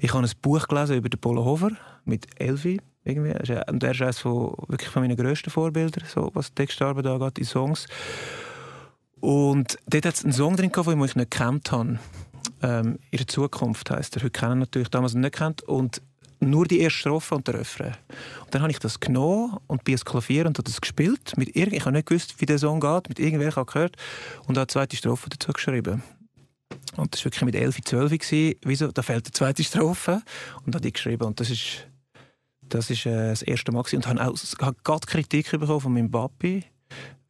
ich 0.00 0.12
habe 0.12 0.24
ein 0.24 0.30
Buch 0.42 0.68
gelesen 0.68 0.96
über 0.96 1.08
den 1.08 1.20
Polo 1.20 1.44
Hofer 1.44 1.70
mit 2.04 2.26
Elvi 2.40 2.80
irgendwie. 3.04 3.32
Und 3.68 3.82
er 3.82 3.90
ist 3.92 4.02
eines 4.02 4.18
von, 4.18 4.54
wirklich 4.68 4.90
von 4.90 5.02
meinen 5.02 5.16
grössten 5.16 5.50
Vorbildern, 5.50 6.04
so, 6.06 6.30
was 6.34 6.52
Textarbeit 6.54 7.06
angeht, 7.06 7.38
in 7.38 7.44
Songs. 7.44 7.86
Und 9.20 9.78
dort 9.86 10.06
hat 10.06 10.14
es 10.14 10.24
einen 10.24 10.32
Song 10.32 10.56
drin, 10.56 10.70
gehabt, 10.70 10.88
den 10.88 11.02
ich 11.02 11.16
nicht 11.16 11.30
gekannt 11.30 11.72
habe. 11.72 11.98
Ähm, 12.62 12.98
«Ihre 13.10 13.26
Zukunft» 13.26 13.90
heisst 13.90 14.16
er. 14.16 14.22
Heute 14.22 14.30
kennen 14.30 14.58
natürlich 14.58 14.88
damals 14.88 15.14
nicht 15.14 15.32
gekannt. 15.32 15.62
Und 15.62 16.02
nur 16.40 16.66
die 16.66 16.80
erste 16.80 16.98
Strophe 16.98 17.34
und 17.34 17.46
der 17.46 17.54
Refrain. 17.54 17.94
Und 18.44 18.54
dann 18.54 18.62
habe 18.62 18.70
ich 18.70 18.78
das 18.78 19.00
genommen 19.00 19.58
und 19.66 19.84
bin 19.84 19.94
ans 19.94 20.04
Klavier 20.04 20.46
und 20.46 20.58
habe 20.58 20.70
das 20.70 20.80
gespielt. 20.80 21.36
Mit 21.36 21.56
irgend 21.56 21.74
ich 21.74 21.84
habe 21.84 21.92
nicht 21.92 22.08
gewusst, 22.08 22.40
wie 22.40 22.46
der 22.46 22.58
Song 22.58 22.80
geht. 22.80 23.08
Mit 23.08 23.18
irgendwer 23.18 23.54
habe 23.56 23.70
gehört 23.70 23.96
und 24.46 24.56
habe 24.56 24.66
die 24.66 24.72
zweite 24.72 24.96
Strophe 24.96 25.30
dazu 25.30 25.52
geschrieben. 25.52 26.02
Und 26.96 27.14
das 27.14 27.20
war 27.20 27.26
wirklich 27.26 27.44
mit 27.44 27.54
11, 27.54 27.82
12 27.84 28.10
gewesen. 28.10 28.58
Wieso? 28.62 28.92
Da 28.92 29.02
fehlt 29.02 29.26
die 29.26 29.32
zweite 29.32 29.64
Strophe 29.64 30.22
und 30.64 30.74
habe 30.74 30.82
die 30.82 30.92
geschrieben. 30.92 31.24
Und 31.24 31.40
das 31.40 31.50
ist 31.50 31.86
das 32.68 32.90
ist 32.90 33.06
äh, 33.06 33.28
das 33.28 33.42
erste 33.42 33.72
Mal 33.72 33.82
gewesen. 33.82 33.96
und 33.96 34.06
habe 34.06 34.26
auch 34.26 34.74
gerade 34.82 35.06
Kritik 35.06 35.50
bekommen 35.52 35.80
von 35.80 35.92
meinem 35.92 36.10
Papi, 36.10 36.64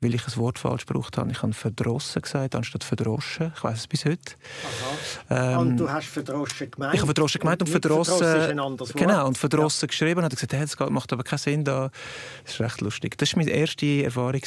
weil 0.00 0.14
ich 0.14 0.26
ein 0.26 0.36
Wort 0.36 0.58
falsch 0.58 0.86
gebraucht 0.86 1.16
habe. 1.16 1.30
Ich 1.30 1.42
habe 1.42 1.52
verdrossen 1.52 2.22
gesagt 2.22 2.54
anstatt 2.54 2.84
verdroschen. 2.84 3.52
Ich 3.56 3.64
weiß 3.64 3.78
es 3.78 3.86
bis 3.86 4.04
heute. 4.04 4.34
Ähm, 5.30 5.58
und 5.58 5.76
du 5.78 5.90
hast 5.90 6.08
verdroschen 6.08 6.70
gemeint? 6.70 6.94
ich 6.94 7.00
habe 7.00 7.08
verdrossen 7.08 7.40
gemeint 7.40 7.62
und 7.62 7.68
nicht 7.68 7.82
verdrossen. 7.82 8.14
ist 8.14 8.22
ein 8.22 8.60
anderes 8.60 8.94
Wort. 8.94 8.98
Genau, 8.98 9.26
und 9.26 9.38
verdrossen 9.38 9.88
geschrieben 9.88 10.18
und 10.18 10.24
hat 10.24 10.32
gesagt, 10.32 10.52
hey, 10.52 10.60
das 10.60 10.78
macht 10.90 11.12
aber 11.12 11.24
keinen 11.24 11.38
Sinn 11.38 11.64
da. 11.64 11.90
Das 12.44 12.54
ist 12.54 12.60
recht 12.60 12.80
lustig. 12.80 13.16
Das 13.18 13.32
war 13.32 13.42
meine 13.42 13.50
erste 13.50 14.04
Erfahrung. 14.04 14.42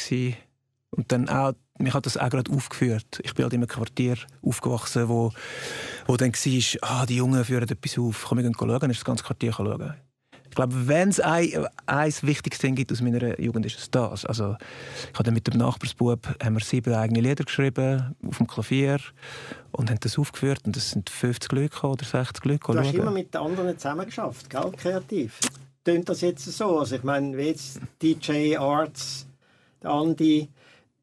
Und 0.92 1.12
dann 1.12 1.28
auch, 1.28 1.52
mich 1.78 1.94
hat 1.94 2.06
das 2.06 2.16
auch 2.16 2.30
gerade 2.30 2.50
aufgeführt. 2.50 3.20
Ich 3.22 3.34
bin 3.34 3.44
halt 3.44 3.52
in 3.52 3.60
einem 3.60 3.68
Quartier 3.68 4.16
aufgewachsen, 4.42 5.08
wo, 5.08 5.32
wo 6.06 6.16
dann 6.16 6.32
war, 6.32 6.90
ah, 6.90 7.06
die 7.06 7.16
Jungen 7.16 7.44
führen 7.44 7.68
etwas 7.68 7.98
auf. 7.98 8.26
Komm, 8.28 8.38
wir 8.38 8.42
gehen 8.42 8.56
schauen, 8.58 8.78
dann 8.78 8.90
ist 8.90 8.98
das 8.98 9.04
ganze 9.04 9.24
Quartier 9.24 9.52
schauen. 9.52 9.94
Ich 10.50 10.56
glaube, 10.56 10.88
wenn 10.88 11.08
es 11.10 11.20
ein, 11.20 11.66
ein 11.86 12.12
wichtiges 12.22 12.58
Ding 12.58 12.74
gibt 12.74 12.90
aus 12.90 13.00
meiner 13.00 13.40
Jugend, 13.40 13.64
ist 13.66 13.78
es 13.78 13.90
das. 13.90 14.24
Also, 14.24 14.56
ich 15.12 15.18
habe 15.18 15.30
mit 15.30 15.46
dem 15.46 15.58
Nachbarsbub 15.58 16.26
haben 16.42 16.54
wir 16.54 16.60
sieben 16.64 16.92
eigene 16.92 17.20
Lieder 17.20 17.44
geschrieben 17.44 18.16
auf 18.26 18.38
dem 18.38 18.48
Klavier 18.48 18.98
und 19.70 19.90
haben 19.90 20.00
das 20.00 20.18
aufgeführt 20.18 20.62
und 20.66 20.76
es 20.76 20.90
sind 20.90 21.08
50 21.08 21.52
Leute 21.52 21.86
oder 21.86 22.04
60 22.04 22.44
Leute 22.44 22.58
Du 22.66 22.78
hast 22.78 22.86
schauen. 22.88 22.94
immer 23.00 23.10
mit 23.12 23.32
den 23.32 23.40
anderen 23.40 23.78
zusammengeschafft, 23.78 24.50
gell? 24.50 24.72
kreativ. 24.76 25.38
Tönt 25.84 26.08
das 26.08 26.20
jetzt 26.20 26.44
so? 26.44 26.80
Also 26.80 26.96
ich 26.96 27.04
meine, 27.04 27.36
wie 27.38 27.42
jetzt 27.46 27.80
DJ 28.02 28.56
Arts, 28.56 29.26
der 29.82 29.90
Andi, 29.90 30.48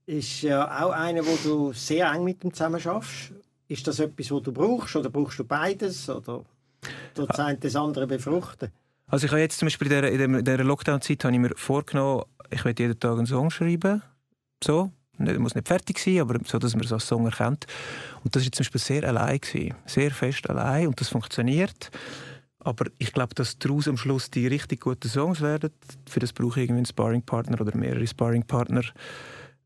ist 0.06 0.42
ja 0.42 0.84
auch 0.86 0.92
einer, 0.92 1.26
wo 1.26 1.38
du 1.44 1.72
sehr 1.74 2.12
eng 2.12 2.26
mit 2.26 2.44
ihm 2.44 2.54
zusammen 2.54 2.80
schaffst. 2.82 3.32
Ist 3.70 3.88
das 3.88 4.00
etwas, 4.00 4.30
was 4.30 4.44
du 4.44 4.52
brauchst 4.52 4.96
oder 4.98 5.10
brauchst 5.10 5.40
du 5.40 5.46
beides 5.46 6.10
oder 6.10 6.44
das 7.14 7.40
eine 7.40 7.58
das 7.58 7.76
andere 7.78 8.08
befruchten? 8.08 8.72
Also 9.10 9.26
ich 9.26 9.32
habe 9.32 9.42
jetzt 9.42 9.58
zum 9.60 9.68
Beispiel 9.68 9.92
in 9.92 10.44
dieser, 10.44 10.64
Lockdown-Zeit 10.64 11.24
habe 11.24 11.34
ich 11.34 11.40
mir 11.40 11.56
vorgenommen, 11.56 12.24
ich 12.50 12.64
will 12.66 12.76
jeden 12.78 13.00
Tag 13.00 13.18
einen 13.18 13.26
Song 13.26 13.50
schreiben. 13.50 14.02
So. 14.64 14.92
Nicht- 15.18 15.40
muss 15.40 15.56
nicht 15.56 15.68
fertig 15.68 15.98
sein, 15.98 16.20
aber 16.20 16.40
so, 16.46 16.60
dass 16.60 16.76
man 16.76 16.84
es 16.86 16.94
als 16.94 17.08
Song 17.08 17.26
erkennt. 17.26 17.66
Und 18.24 18.36
das 18.36 18.44
war 18.44 18.52
zum 18.52 18.64
Beispiel 18.64 18.82
sehr 18.82 19.04
allein. 19.04 19.40
Gewesen. 19.40 19.76
Sehr 19.86 20.12
fest 20.12 20.50
allein. 20.50 20.88
Und 20.88 21.02
das 21.02 21.10
funktioniert. 21.10 21.90
Aber 22.60 22.86
ich 22.98 23.14
glaube, 23.14 23.34
dass 23.34 23.58
daraus 23.58 23.88
am 23.88 23.98
Schluss 23.98 24.30
die 24.30 24.46
richtig 24.46 24.82
guten 24.82 25.08
Songs 25.08 25.42
werden. 25.42 25.72
Für 26.08 26.20
das 26.20 26.34
brauche 26.34 26.60
ich 26.60 26.66
irgendwie 26.66 26.80
einen 26.80 26.86
Sparringpartner 26.86 27.60
oder 27.62 27.76
mehrere 27.76 28.06
Sparringpartner. 28.06 28.84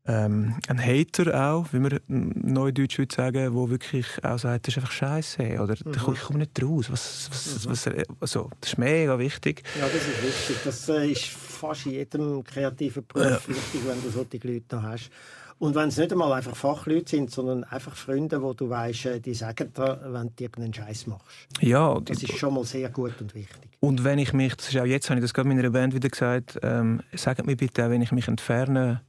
Ähm, 0.04 0.56
ein 0.66 0.84
Hater 0.84 1.48
auch, 1.52 1.66
wie 1.72 1.78
wir 1.80 2.00
neudeutsch 2.08 2.98
würde 2.98 3.14
sagen, 3.14 3.54
wo 3.54 3.70
wirklich 3.70 4.06
auch 4.24 4.38
sagt, 4.38 4.66
das 4.66 4.74
ist 4.74 4.78
einfach 4.78 4.90
scheiße 4.92 5.60
oder 5.60 5.76
Mhm. 5.84 5.92
ich 6.14 6.20
komme 6.22 6.38
nicht 6.40 6.60
raus. 6.62 6.86
Was, 6.90 7.28
was, 7.30 7.68
was, 7.68 7.94
also, 8.20 8.50
das 8.60 8.70
ist 8.72 8.78
mega 8.78 9.16
wichtig. 9.18 9.62
Ja, 9.78 9.86
das 9.86 9.94
ist 9.94 10.22
wichtig. 10.22 10.56
Das 10.64 10.88
äh, 10.88 11.06
ist 11.12 11.24
fast 11.26 11.86
in 11.86 11.92
jedem 11.92 12.42
kreativen 12.42 13.06
Beruf 13.06 13.48
wichtig, 13.48 13.80
wenn 13.86 14.02
du 14.02 14.10
solche 14.10 14.38
Leute 14.46 14.74
noch 14.76 14.82
hast. 14.82 15.10
Und 15.58 15.76
wenn 15.76 15.90
es 15.90 15.96
nicht 15.96 16.10
einmal 16.10 16.32
einfach 16.32 16.56
Fachleute 16.56 17.08
sind, 17.08 17.30
sondern 17.30 17.62
einfach 17.62 17.94
Freunde, 17.94 18.42
wo 18.42 18.52
du 18.54 18.68
weißt, 18.68 19.06
äh, 19.06 19.20
die 19.20 19.34
sagen 19.34 19.72
dir, 19.72 20.00
wenn 20.04 20.32
du 20.34 20.42
irgendeinen 20.42 20.74
Scheiß 20.74 21.06
machst. 21.06 21.46
Ja, 21.60 22.00
Das 22.00 22.20
ist 22.20 22.36
schon 22.36 22.54
mal 22.54 22.64
sehr 22.64 22.88
gut 22.90 23.12
und 23.20 23.32
wichtig. 23.36 23.70
und 23.78 24.02
wenn 24.02 24.18
ich 24.18 24.32
mich, 24.32 24.56
das 24.56 24.70
ist 24.70 24.76
auch 24.78 24.84
jetzt, 24.84 25.08
habe 25.10 25.20
ich 25.20 25.24
das 25.24 25.32
gerade 25.32 25.48
meiner 25.48 25.70
Band 25.70 25.94
wieder 25.94 26.08
gesagt, 26.08 26.58
ähm, 26.64 27.02
sagt 27.14 27.46
mir 27.46 27.54
bitte 27.56 27.86
auch, 27.86 27.90
wenn 27.90 28.02
ich 28.02 28.10
mich 28.10 28.26
entferne 28.26 29.02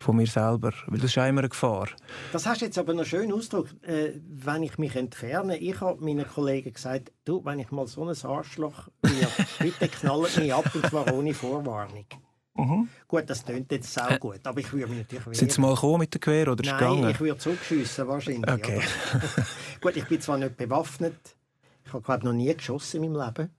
von 0.00 0.16
mir 0.16 0.26
selber, 0.26 0.72
weil 0.86 1.00
das 1.00 1.10
ist 1.10 1.18
auch 1.18 1.26
immer 1.26 1.40
eine 1.40 1.48
Gefahr. 1.48 1.88
Das 2.32 2.46
hast 2.46 2.60
du 2.60 2.66
jetzt 2.66 2.78
aber 2.78 2.94
noch 2.94 3.04
schön 3.04 3.32
ausgedrückt. 3.32 3.82
Äh, 3.84 4.12
wenn 4.28 4.62
ich 4.62 4.78
mich 4.78 4.94
entferne, 4.94 5.56
ich 5.58 5.80
habe 5.80 6.02
meinen 6.04 6.26
Kollegen 6.26 6.72
gesagt, 6.72 7.12
du, 7.24 7.44
wenn 7.44 7.58
ich 7.58 7.70
mal 7.70 7.86
so 7.86 8.04
ein 8.04 8.16
Arschloch 8.22 8.88
bin, 9.02 9.26
bitte 9.58 9.88
knallt 9.88 10.36
mich 10.36 10.54
ab 10.54 10.70
und 10.74 10.86
zwar 10.86 11.12
ohne 11.12 11.34
Vorwarnung. 11.34 12.06
Gut, 13.06 13.30
das 13.30 13.44
klingt 13.44 13.70
jetzt 13.70 13.92
sau 13.92 14.16
gut, 14.18 14.40
aber 14.44 14.58
ich 14.58 14.72
würde 14.72 14.88
mich 14.88 14.98
natürlich 14.98 15.26
wehren. 15.26 15.34
Sind 15.34 15.52
sie 15.52 15.60
mal 15.60 15.74
gekommen 15.74 16.00
mit 16.00 16.12
der 16.12 16.20
Quer 16.20 16.48
oder 16.48 16.64
ist 16.64 16.70
Nein, 16.70 16.78
gegangen? 16.78 17.10
ich 17.10 17.20
würde 17.20 17.38
zurückschiessen 17.38 18.08
wahrscheinlich. 18.08 18.50
Okay. 18.50 18.80
Gut, 19.80 19.96
ich 19.96 20.04
bin 20.06 20.20
zwar 20.20 20.38
nicht 20.38 20.56
bewaffnet. 20.56 21.36
Ich 21.84 21.92
habe 21.92 22.02
glaube 22.02 22.24
noch 22.26 22.32
nie 22.32 22.52
geschossen 22.52 23.04
in 23.04 23.12
meinem 23.12 23.26
Leben. 23.26 23.50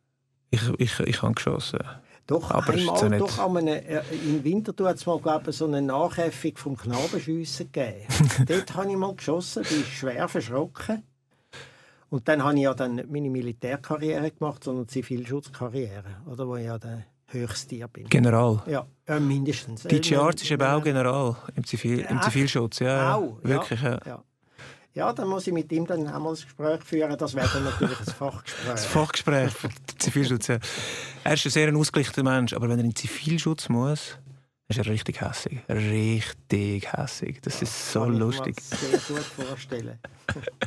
Ich, 0.51 0.61
ich, 0.79 0.99
ich 0.99 1.21
habe 1.21 1.33
geschossen. 1.33 1.79
Doch, 2.29 2.51
Aber 2.51 2.73
einmal, 2.73 3.09
nicht- 3.09 3.21
doch 3.21 3.39
an 3.39 3.57
einem, 3.57 3.67
äh, 3.69 4.01
im 4.23 4.43
Winter 4.43 4.71
hat 4.87 4.97
es 4.97 5.05
mal 5.07 5.17
glaube 5.19 5.51
so 5.51 5.65
eine 5.65 5.81
Nachäffung 5.81 6.55
vom 6.57 6.77
Knabenschiessen 6.77 7.71
gegeben. 7.71 8.05
Dort 8.47 8.75
habe 8.75 8.91
ich 8.91 8.95
mal 8.97 9.15
geschossen, 9.15 9.63
bin 9.63 9.83
schwer 9.83 10.27
verschrocken. 10.27 11.01
Und 12.11 12.27
dann 12.27 12.43
habe 12.43 12.55
ich 12.55 12.61
ja 12.61 12.73
dann 12.75 12.95
nicht 12.95 13.09
meine 13.09 13.29
Militärkarriere 13.31 14.29
gemacht, 14.31 14.63
sondern 14.63 14.87
Zivilschutzkarriere, 14.87 16.03
oder, 16.31 16.47
wo 16.47 16.55
ich 16.55 16.65
ja 16.65 16.77
der 16.77 17.05
höchste 17.27 17.87
bin. 17.87 18.07
General. 18.09 18.61
Ja, 18.67 18.85
äh, 19.07 19.19
mindestens. 19.19 19.83
DJ 19.83 20.13
Äh, 20.13 20.17
Arts 20.17 20.43
ist 20.43 20.51
eben 20.51 20.63
auch 20.63 20.83
General 20.83 21.35
im, 21.55 21.63
Zivil, 21.65 21.99
im? 22.09 22.21
Zivilschutz. 22.21 22.79
Ja, 22.79 23.15
Auch, 23.15 23.37
wirklich. 23.43 23.81
Ja. 23.81 23.99
Ja. 24.05 24.23
Ja, 24.99 25.13
dann 25.13 25.29
muss 25.29 25.47
ich 25.47 25.53
mit 25.53 25.71
ihm 25.71 25.87
dann 25.87 26.07
auch 26.09 26.19
mal 26.19 26.29
ein 26.29 26.35
Gespräch 26.35 26.83
führen. 26.83 27.17
Das 27.17 27.33
wäre 27.33 27.49
dann 27.53 27.63
natürlich 27.63 27.99
ein 27.99 28.05
Fachgespräch. 28.05 28.67
Das 28.69 28.85
Fachgespräch 28.85 29.51
für 29.51 29.69
den 29.69 29.99
Zivilschutz. 29.99 30.47
Ja. 30.47 30.59
Er 31.23 31.33
ist 31.33 31.45
ein 31.45 31.51
sehr 31.51 31.73
ausgeglichener 31.73 32.29
Mensch, 32.29 32.51
aber 32.51 32.67
wenn 32.67 32.79
er 32.79 32.83
in 32.83 32.89
den 32.89 32.95
Zivilschutz 32.95 33.69
muss, 33.69 34.17
ist 34.67 34.77
er 34.77 34.85
richtig 34.85 35.21
hässig. 35.21 35.59
Richtig 35.69 36.91
hässig. 36.91 37.41
Das 37.41 37.61
ist 37.61 37.93
so 37.93 38.01
Kann 38.01 38.13
ich 38.13 38.19
mir 38.19 38.25
lustig. 38.25 38.59
sehr 38.59 38.99
gut 38.99 39.25
vorstellen. 39.25 39.99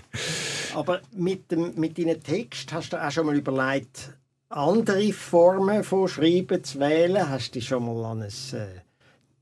Aber 0.74 1.02
mit, 1.14 1.50
dem, 1.50 1.74
mit 1.74 1.98
deinen 1.98 2.20
Text 2.22 2.72
hast 2.72 2.94
du 2.94 2.96
auch 2.96 3.10
schon 3.10 3.26
mal 3.26 3.36
überlegt, 3.36 4.16
andere 4.48 5.12
Formen 5.12 5.84
von 5.84 6.08
Schreiben 6.08 6.64
zu 6.64 6.80
wählen? 6.80 7.28
Hast 7.28 7.50
du 7.50 7.58
dich 7.58 7.68
schon 7.68 7.84
mal 7.84 8.10
an 8.10 8.22
ein 8.22 8.28
äh, 8.58 8.80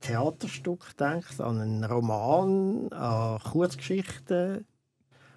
Theaterstück 0.01 0.91
gedacht, 0.91 1.41
an 1.41 1.61
einen 1.61 1.85
Roman, 1.85 2.93
an 2.93 3.39
Kurzgeschichten? 3.39 4.67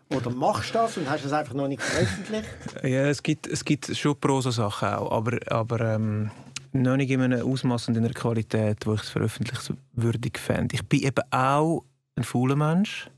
Oder 0.10 0.30
machst 0.30 0.70
du 0.72 0.80
das 0.80 0.98
und 0.98 1.10
hast 1.10 1.26
es 1.26 1.32
einfach 1.32 1.54
noch 1.54 1.68
nicht 1.68 1.82
veröffentlicht? 1.82 2.50
Ja, 2.84 3.06
es 3.08 3.24
gibt, 3.24 3.48
es 3.48 3.64
gibt 3.64 3.96
schon 3.96 4.20
Prosa-Sachen 4.20 4.90
auch, 4.90 5.12
aber, 5.12 5.40
aber 5.48 5.80
ähm, 5.82 6.32
noch 6.74 6.98
nicht 6.98 7.12
in 7.12 7.22
einem 7.22 7.48
Ausmaß 7.48 7.90
und 7.90 7.98
in 7.98 8.04
einer 8.04 8.14
Qualität, 8.14 8.86
wo 8.86 8.94
ich 8.94 9.02
es 9.02 9.10
veröffentlichungswürdig 9.10 10.38
fände. 10.38 10.76
Ich 10.76 10.86
bin 10.88 11.02
eben 11.02 11.24
auch 11.32 11.84
ein 12.16 12.24
fauler 12.24 12.56
Mensch. 12.56 13.10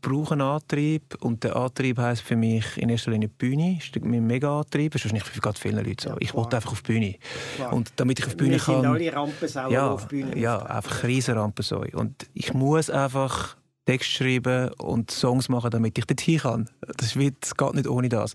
brauche 0.00 0.32
einen 0.32 0.42
Antrieb 0.42 1.16
und 1.20 1.44
der 1.44 1.56
Antrieb 1.56 1.98
heisst 1.98 2.22
für 2.22 2.36
mich 2.36 2.78
in 2.78 2.88
erster 2.88 3.10
Linie 3.10 3.28
die 3.28 3.34
Bühne. 3.34 3.76
Das 3.78 3.88
ist 3.88 4.04
mein 4.04 4.26
Mega-Antrieb. 4.26 4.92
Das 4.92 5.00
ist 5.00 5.06
wahrscheinlich 5.06 5.24
für 5.24 5.40
ganz 5.40 5.58
viele 5.58 5.82
Leute 5.82 6.04
so. 6.04 6.10
Ja, 6.10 6.16
ich 6.20 6.34
wollte 6.34 6.56
einfach 6.56 6.72
auf 6.72 6.82
die 6.82 6.92
Bühne. 6.92 7.14
Klar. 7.56 7.72
Und 7.72 7.92
damit 7.96 8.18
ich 8.18 8.26
auf 8.26 8.32
die 8.32 8.36
Bühne 8.36 8.52
Wir 8.52 8.60
sind 8.60 8.82
kann... 8.82 8.86
alle 8.86 9.12
Rampensauer, 9.12 9.70
ja, 9.70 9.90
auf 9.90 10.08
die 10.08 10.22
Bühne 10.22 10.38
ja, 10.38 10.58
einfach 10.58 11.04
riesen 11.04 11.36
Rampensäue. 11.36 11.90
Und 11.92 12.26
ich 12.34 12.54
muss 12.54 12.88
einfach 12.88 13.56
Text 13.90 14.10
schreiben 14.10 14.70
und 14.74 15.10
Songs 15.10 15.48
machen, 15.48 15.68
damit 15.72 15.98
ich 15.98 16.04
dorthin 16.04 16.38
kann. 16.38 16.70
Das, 16.96 17.16
wie, 17.16 17.32
das 17.40 17.56
geht 17.56 17.74
nicht 17.74 17.88
ohne 17.88 18.08
das. 18.08 18.34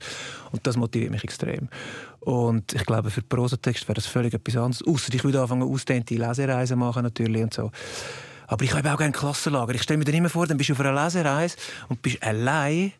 Und 0.52 0.68
das 0.68 0.76
motiviert 0.76 1.12
mich 1.12 1.24
extrem. 1.24 1.70
Und 2.20 2.74
ich 2.74 2.86
glaube, 2.86 3.10
für 3.10 3.22
Prosatext 3.22 3.88
wäre 3.88 3.94
das 3.94 4.06
völlig 4.06 4.34
etwas 4.34 4.58
anderes. 4.58 4.86
Ausser 4.86 5.14
ich 5.14 5.24
würde 5.24 5.42
anfangen, 5.42 5.64
ausdehnte 5.64 6.16
Lesereisen 6.16 6.78
machen 6.78 7.04
natürlich 7.04 7.42
und 7.42 7.54
so. 7.54 7.72
Aber 8.48 8.66
ich 8.66 8.74
habe 8.74 8.92
auch 8.94 8.98
gerne 8.98 9.14
Klassenlager. 9.14 9.74
Ich 9.76 9.84
stelle 9.84 9.98
mir 9.98 10.04
dann 10.04 10.16
immer 10.16 10.30
vor, 10.30 10.46
dann 10.46 10.58
bist 10.58 10.72
du 10.72 10.74
auf 10.74 10.82
einer 10.82 11.06
Lesereise 11.06 11.56
und 11.88 12.02
bist 12.02 12.22
allein. 12.22 12.92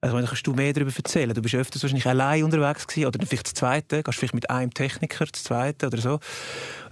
Also 0.00 0.16
dann 0.16 0.26
kannst 0.26 0.46
du 0.46 0.52
mehr 0.52 0.72
darüber 0.72 0.92
erzählen. 0.96 1.34
Du 1.34 1.42
bist 1.42 1.56
öfters 1.56 1.82
wahrscheinlich 1.82 2.06
allein 2.06 2.44
unterwegs 2.44 2.86
gewesen, 2.86 3.08
oder 3.08 3.26
vielleicht 3.26 3.46
das 3.46 3.54
Zweite. 3.54 4.04
Gehst 4.04 4.18
vielleicht 4.20 4.34
mit 4.34 4.48
einem 4.48 4.72
Techniker, 4.72 5.26
das 5.26 5.42
Zweite 5.42 5.88
oder 5.88 5.98
so. 5.98 6.20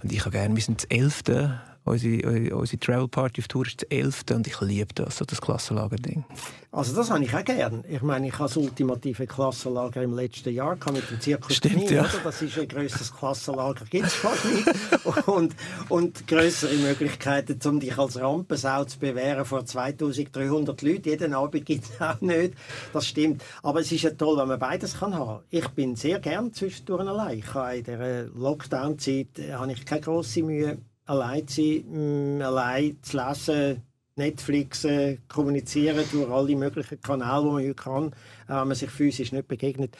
Und 0.03 0.11
ich 0.11 0.19
habe 0.19 0.31
gerne, 0.31 0.53
wir 0.53 0.61
sind 0.61 0.83
das 0.83 0.89
Elfte. 0.89 1.61
Unsere, 1.87 2.55
unsere 2.55 2.79
Travel 2.79 3.07
Party 3.07 3.41
auf 3.41 3.47
Tour 3.47 3.65
ist 3.65 3.81
das 3.81 3.89
Elfte 3.89 4.35
und 4.35 4.47
ich 4.47 4.59
liebe 4.61 4.93
das, 4.93 5.17
so 5.17 5.25
das 5.25 5.41
Klassenlager-Ding. 5.41 6.25
Also 6.71 6.95
das 6.95 7.09
habe 7.09 7.23
ich 7.23 7.33
auch 7.33 7.43
gern. 7.43 7.83
Ich 7.89 8.01
meine, 8.01 8.27
ich 8.27 8.33
habe 8.33 8.43
das 8.43 8.57
ultimative 8.57 9.25
Klassenlager 9.25 10.03
im 10.03 10.13
letzten 10.13 10.53
Jahr 10.53 10.77
mit 10.91 11.09
dem 11.09 11.19
Zirkus 11.19 11.55
Stimmt, 11.55 11.87
Knie, 11.87 11.95
ja. 11.95 12.01
oder? 12.01 12.11
Das 12.23 12.41
ist 12.41 12.59
ein 12.59 12.67
grösseres 12.67 13.15
Klassenlager, 13.15 13.85
gibt 13.85 14.05
es 14.05 14.13
fast 14.13 14.45
nicht. 14.45 14.67
Und, 15.27 15.55
und 15.89 16.27
größere 16.27 16.75
Möglichkeiten, 16.75 17.59
um 17.65 17.79
dich 17.79 17.97
als 17.97 18.19
Rampensau 18.19 18.83
zu 18.85 18.99
bewähren 18.99 19.45
vor 19.45 19.65
2300 19.65 20.81
Leuten. 20.81 21.09
Jeden 21.09 21.33
Abend 21.33 21.65
gibt 21.65 21.85
es 21.85 22.01
auch 22.01 22.21
nicht. 22.21 22.53
Das 22.93 23.07
stimmt. 23.07 23.43
Aber 23.63 23.79
es 23.79 23.91
ist 23.91 24.03
ja 24.03 24.11
toll, 24.11 24.37
wenn 24.37 24.47
man 24.47 24.59
beides 24.59 24.99
kann 24.99 25.15
haben. 25.15 25.43
Ich 25.49 25.67
bin 25.69 25.95
sehr 25.95 26.19
gern 26.19 26.53
zwischendurch 26.53 27.07
allein. 27.07 27.39
Ich 27.39 27.53
habe 27.53 27.77
in 27.77 27.83
dieser 27.83 28.23
Lockdown-Zeit 28.35 29.39
äh, 29.39 29.53
habe 29.53 29.71
ich 29.71 29.85
keine 29.85 30.01
grosse 30.01 30.43
Mühe, 30.43 30.77
allein 31.07 31.47
zu 31.47 31.61
sein, 31.61 32.37
mh, 32.37 32.45
allein 32.45 32.97
zu 33.01 33.17
lesen, 33.17 33.81
Netflixen, 34.15 35.19
kommunizieren 35.27 36.03
durch 36.11 36.29
alle 36.29 36.55
möglichen 36.55 36.99
Kanäle, 37.01 37.41
die 37.41 37.45
man 37.45 37.53
heute 37.55 37.73
kann, 37.75 38.05
auch 38.47 38.61
wenn 38.61 38.67
man 38.67 38.75
sich 38.75 38.89
physisch 38.89 39.31
nicht 39.31 39.47
begegnet. 39.47 39.95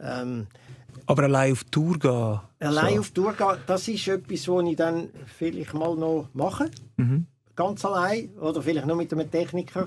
Ähm, 0.00 0.46
Aber 1.06 1.24
allein 1.24 1.52
auf 1.52 1.64
Tour 1.64 1.98
gehen. 1.98 2.40
allein 2.60 2.94
so. 2.94 3.00
auf 3.00 3.10
Tour 3.10 3.32
gehen, 3.32 3.56
das 3.66 3.88
ist 3.88 4.06
etwas, 4.08 4.48
was 4.48 4.64
ich 4.64 4.76
dann 4.76 5.08
vielleicht 5.26 5.74
mal 5.74 5.96
noch 5.96 6.28
mache. 6.34 6.70
Ganz 7.58 7.84
allein 7.84 8.30
oder 8.38 8.62
vielleicht 8.62 8.86
nur 8.86 8.94
mit 8.94 9.12
einem 9.12 9.28
Techniker. 9.28 9.84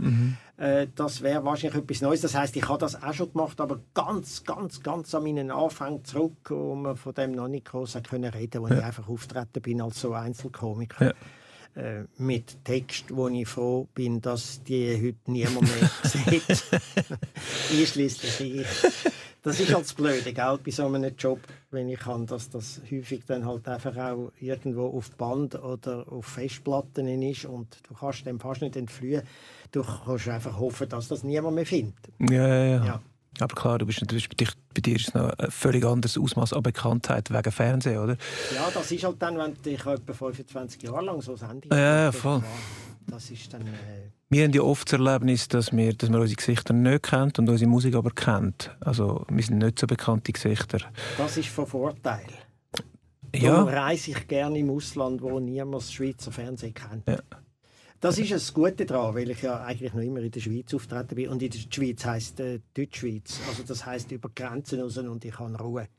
Äh, 0.57 0.87
das 0.93 1.21
wäre 1.21 1.45
wahrscheinlich 1.45 1.81
etwas 1.81 2.01
Neues. 2.01 2.19
Das 2.19 2.35
heißt, 2.35 2.53
ich 2.57 2.67
habe 2.67 2.79
das 2.79 3.01
auch 3.01 3.13
schon 3.13 3.31
gemacht, 3.31 3.61
aber 3.61 3.79
ganz, 3.93 4.43
ganz, 4.43 4.83
ganz 4.83 5.15
an 5.15 5.23
meinen 5.23 5.51
Anfang 5.51 6.03
zurück, 6.03 6.49
wo 6.49 6.75
man 6.75 6.97
von 6.97 7.13
dem 7.13 7.31
noch 7.31 7.47
nicht 7.47 7.63
groß 7.63 7.97
können 8.09 8.29
reden, 8.29 8.61
wo 8.61 8.67
ich 8.67 8.83
einfach 8.83 9.07
auftreten 9.07 9.61
bin 9.61 9.81
als 9.81 10.01
so 10.01 10.11
Einzelkomiker. 10.11 11.05
Ja. 11.05 11.81
Äh, 11.81 12.03
mit 12.17 12.65
Text, 12.65 13.05
wo 13.15 13.29
ich 13.29 13.47
froh 13.47 13.87
bin, 13.95 14.19
dass 14.19 14.61
die 14.63 14.93
heute 15.01 15.31
niemand 15.31 15.61
mehr 15.61 15.89
sieht. 16.03 16.65
Einschließlich 17.71 18.41
ich. 18.41 18.67
Das 19.43 19.59
ist 19.59 19.73
halt 19.73 19.85
das 19.85 19.93
Blöde, 19.95 20.33
gell, 20.33 20.59
bei 20.63 20.69
so 20.69 20.85
einem 20.85 21.15
Job, 21.17 21.39
wenn 21.71 21.89
ich 21.89 21.99
kann, 21.99 22.27
dass 22.27 22.49
das 22.49 22.79
häufig 22.91 23.25
dann 23.25 23.43
halt 23.45 23.67
einfach 23.67 23.97
auch 23.97 24.31
irgendwo 24.39 24.87
auf 24.87 25.09
Band 25.11 25.55
oder 25.55 26.05
auf 26.11 26.25
Festplatten 26.27 27.07
ist 27.23 27.45
und 27.45 27.77
du 27.87 27.95
kannst 27.95 28.25
dem 28.27 28.39
fast 28.39 28.61
nicht 28.61 28.75
entfliehen. 28.75 29.23
Du 29.71 29.83
kannst 29.83 30.27
einfach 30.27 30.59
hoffen, 30.59 30.87
dass 30.89 31.07
das 31.07 31.23
niemand 31.23 31.55
mehr 31.55 31.65
findet. 31.65 31.95
Ja, 32.19 32.47
ja, 32.47 32.65
ja. 32.65 32.85
Ja. 32.85 33.01
Aber 33.39 33.55
klar, 33.55 33.79
du 33.79 33.85
bist 33.87 34.01
natürlich, 34.01 34.29
bei, 34.29 34.81
dir 34.81 34.95
ist 34.95 35.07
es 35.07 35.13
noch 35.15 35.31
ein 35.31 35.49
völlig 35.49 35.83
anderes 35.85 36.17
Ausmaß 36.17 36.53
an 36.53 36.61
Bekanntheit 36.61 37.31
wegen 37.31 37.51
Fernsehen, 37.51 37.97
oder? 37.97 38.17
Ja, 38.53 38.69
das 38.71 38.91
ist 38.91 39.03
halt 39.03 39.21
dann, 39.21 39.37
wenn 39.37 39.55
du 39.55 39.61
dich 39.61 39.83
etwa 39.83 40.13
25 40.13 40.83
Jahre 40.83 41.05
lang 41.05 41.21
so 41.21 41.35
Sendung 41.35 41.71
Ja, 41.71 42.03
ja, 42.03 42.11
voll. 42.11 42.43
Das 43.07 43.31
ist 43.31 43.51
dann... 43.51 43.65
Äh, 43.65 44.11
Wir 44.31 44.45
haben 44.45 44.53
ja 44.53 44.61
oft 44.61 44.89
das 44.89 44.97
Erlebnis, 44.97 45.49
dass 45.49 45.73
wir, 45.73 45.93
dass 45.93 46.09
man 46.09 46.21
unsere 46.21 46.37
Gesichter 46.37 46.73
nicht 46.73 47.03
kennt 47.03 47.37
und 47.37 47.49
unsere 47.49 47.69
Musik 47.69 47.95
aber 47.95 48.11
kennt. 48.11 48.73
Also 48.79 49.25
wir 49.29 49.43
sind 49.43 49.57
nicht 49.57 49.77
so 49.77 49.85
bekannte 49.85 50.31
Gesichter. 50.31 50.79
das 51.17 51.35
ist 51.35 51.49
von 51.49 51.67
Vorteil. 51.67 52.27
Ja, 53.35 53.55
Darum 53.55 53.67
reise 53.67 54.11
ich 54.11 54.27
gerne 54.29 54.57
im 54.57 54.69
Ausland, 54.69 55.21
wo 55.21 55.37
niemand 55.41 55.83
das 55.83 55.91
Schweizer 55.91 56.31
Fernsehen 56.31 56.73
kennt. 56.73 57.05
Ja. 57.09 57.19
Das 57.99 58.17
ist 58.19 58.31
das 58.31 58.53
Gute 58.53 58.85
daran, 58.85 59.15
weil 59.15 59.29
ich 59.31 59.41
ja 59.41 59.65
eigentlich 59.65 59.93
noch 59.93 60.01
immer 60.01 60.21
in 60.21 60.31
der 60.31 60.39
Schweiz 60.39 60.73
auftreten 60.73 61.15
bin. 61.15 61.27
Und 61.27 61.43
in 61.43 61.49
der 61.49 61.59
Schweiz 61.69 62.05
heisst 62.05 62.39
äh, 62.39 62.61
Deutschschweiz. 62.73 63.37
Also 63.49 63.63
das 63.63 63.85
heisst 63.85 64.13
über 64.13 64.29
Grenzen 64.33 64.79
raus 64.79 64.97
und 64.97 65.25
ich 65.25 65.37
habe 65.37 65.57
Ruhe. 65.57 65.89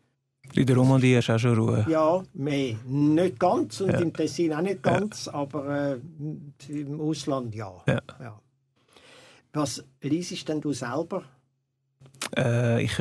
In 0.54 0.66
der 0.66 0.76
Romandie 0.76 1.16
hast 1.16 1.28
du 1.28 1.34
auch 1.34 1.38
schon 1.38 1.58
Ruhe. 1.58 1.86
Ja, 1.88 2.22
mehr. 2.34 2.76
Nicht 2.86 3.38
ganz 3.38 3.80
und 3.80 3.92
Ja. 3.92 3.98
im 4.00 4.12
Tessin 4.12 4.52
auch 4.52 4.60
nicht 4.60 4.82
ganz, 4.82 5.28
aber 5.28 5.94
äh, 5.94 6.00
im 6.68 7.00
Ausland 7.00 7.54
ja. 7.54 7.72
Ja. 7.86 8.00
ja. 8.20 8.40
Was 9.52 9.84
liest 10.02 10.48
denn 10.48 10.60
du 10.60 10.72
selber? 10.72 11.24
Äh, 12.36 12.84
ich, 12.84 12.92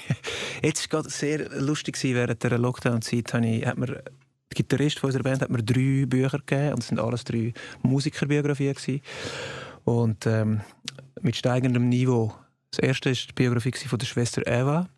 jetzt 0.62 0.92
war 0.92 1.00
gerade 1.00 1.10
sehr 1.10 1.48
lustig 1.60 1.96
gewesen, 1.96 2.14
während 2.16 2.42
der 2.42 2.58
Lockdown-Zeit. 2.58 3.34
Hat 3.34 3.42
mir, 3.78 3.86
der 3.86 4.02
Gitarrist 4.54 4.98
von 4.98 5.08
unserer 5.08 5.22
Band 5.22 5.42
hat 5.42 5.50
mir 5.50 5.62
drei 5.62 6.06
Bücher 6.06 6.38
gegeben 6.38 6.74
und 6.74 6.80
es 6.80 6.88
sind 6.88 7.00
alles 7.00 7.24
drei 7.24 7.52
Musikerbiografien 7.82 8.74
gewesen. 8.74 9.00
Und 9.84 10.26
ähm, 10.26 10.60
mit 11.20 11.36
steigendem 11.36 11.88
Niveau. 11.88 12.34
Das 12.70 12.80
erste 12.80 13.10
ist 13.10 13.28
die 13.28 13.32
Biografie 13.34 13.72
von 13.72 13.98
der 13.98 14.06
Schwester 14.06 14.42
Eva. 14.46 14.88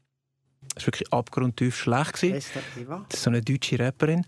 Das 0.77 0.85
war 0.85 0.89
wirklich 0.89 1.11
abgrundtief 1.11 1.75
schlecht. 1.75 2.13
Gewesen. 2.13 2.53
Das 3.09 3.15
ist 3.15 3.23
so 3.23 3.31
eine 3.31 3.41
deutsche 3.41 3.79
Rapperin. 3.79 4.25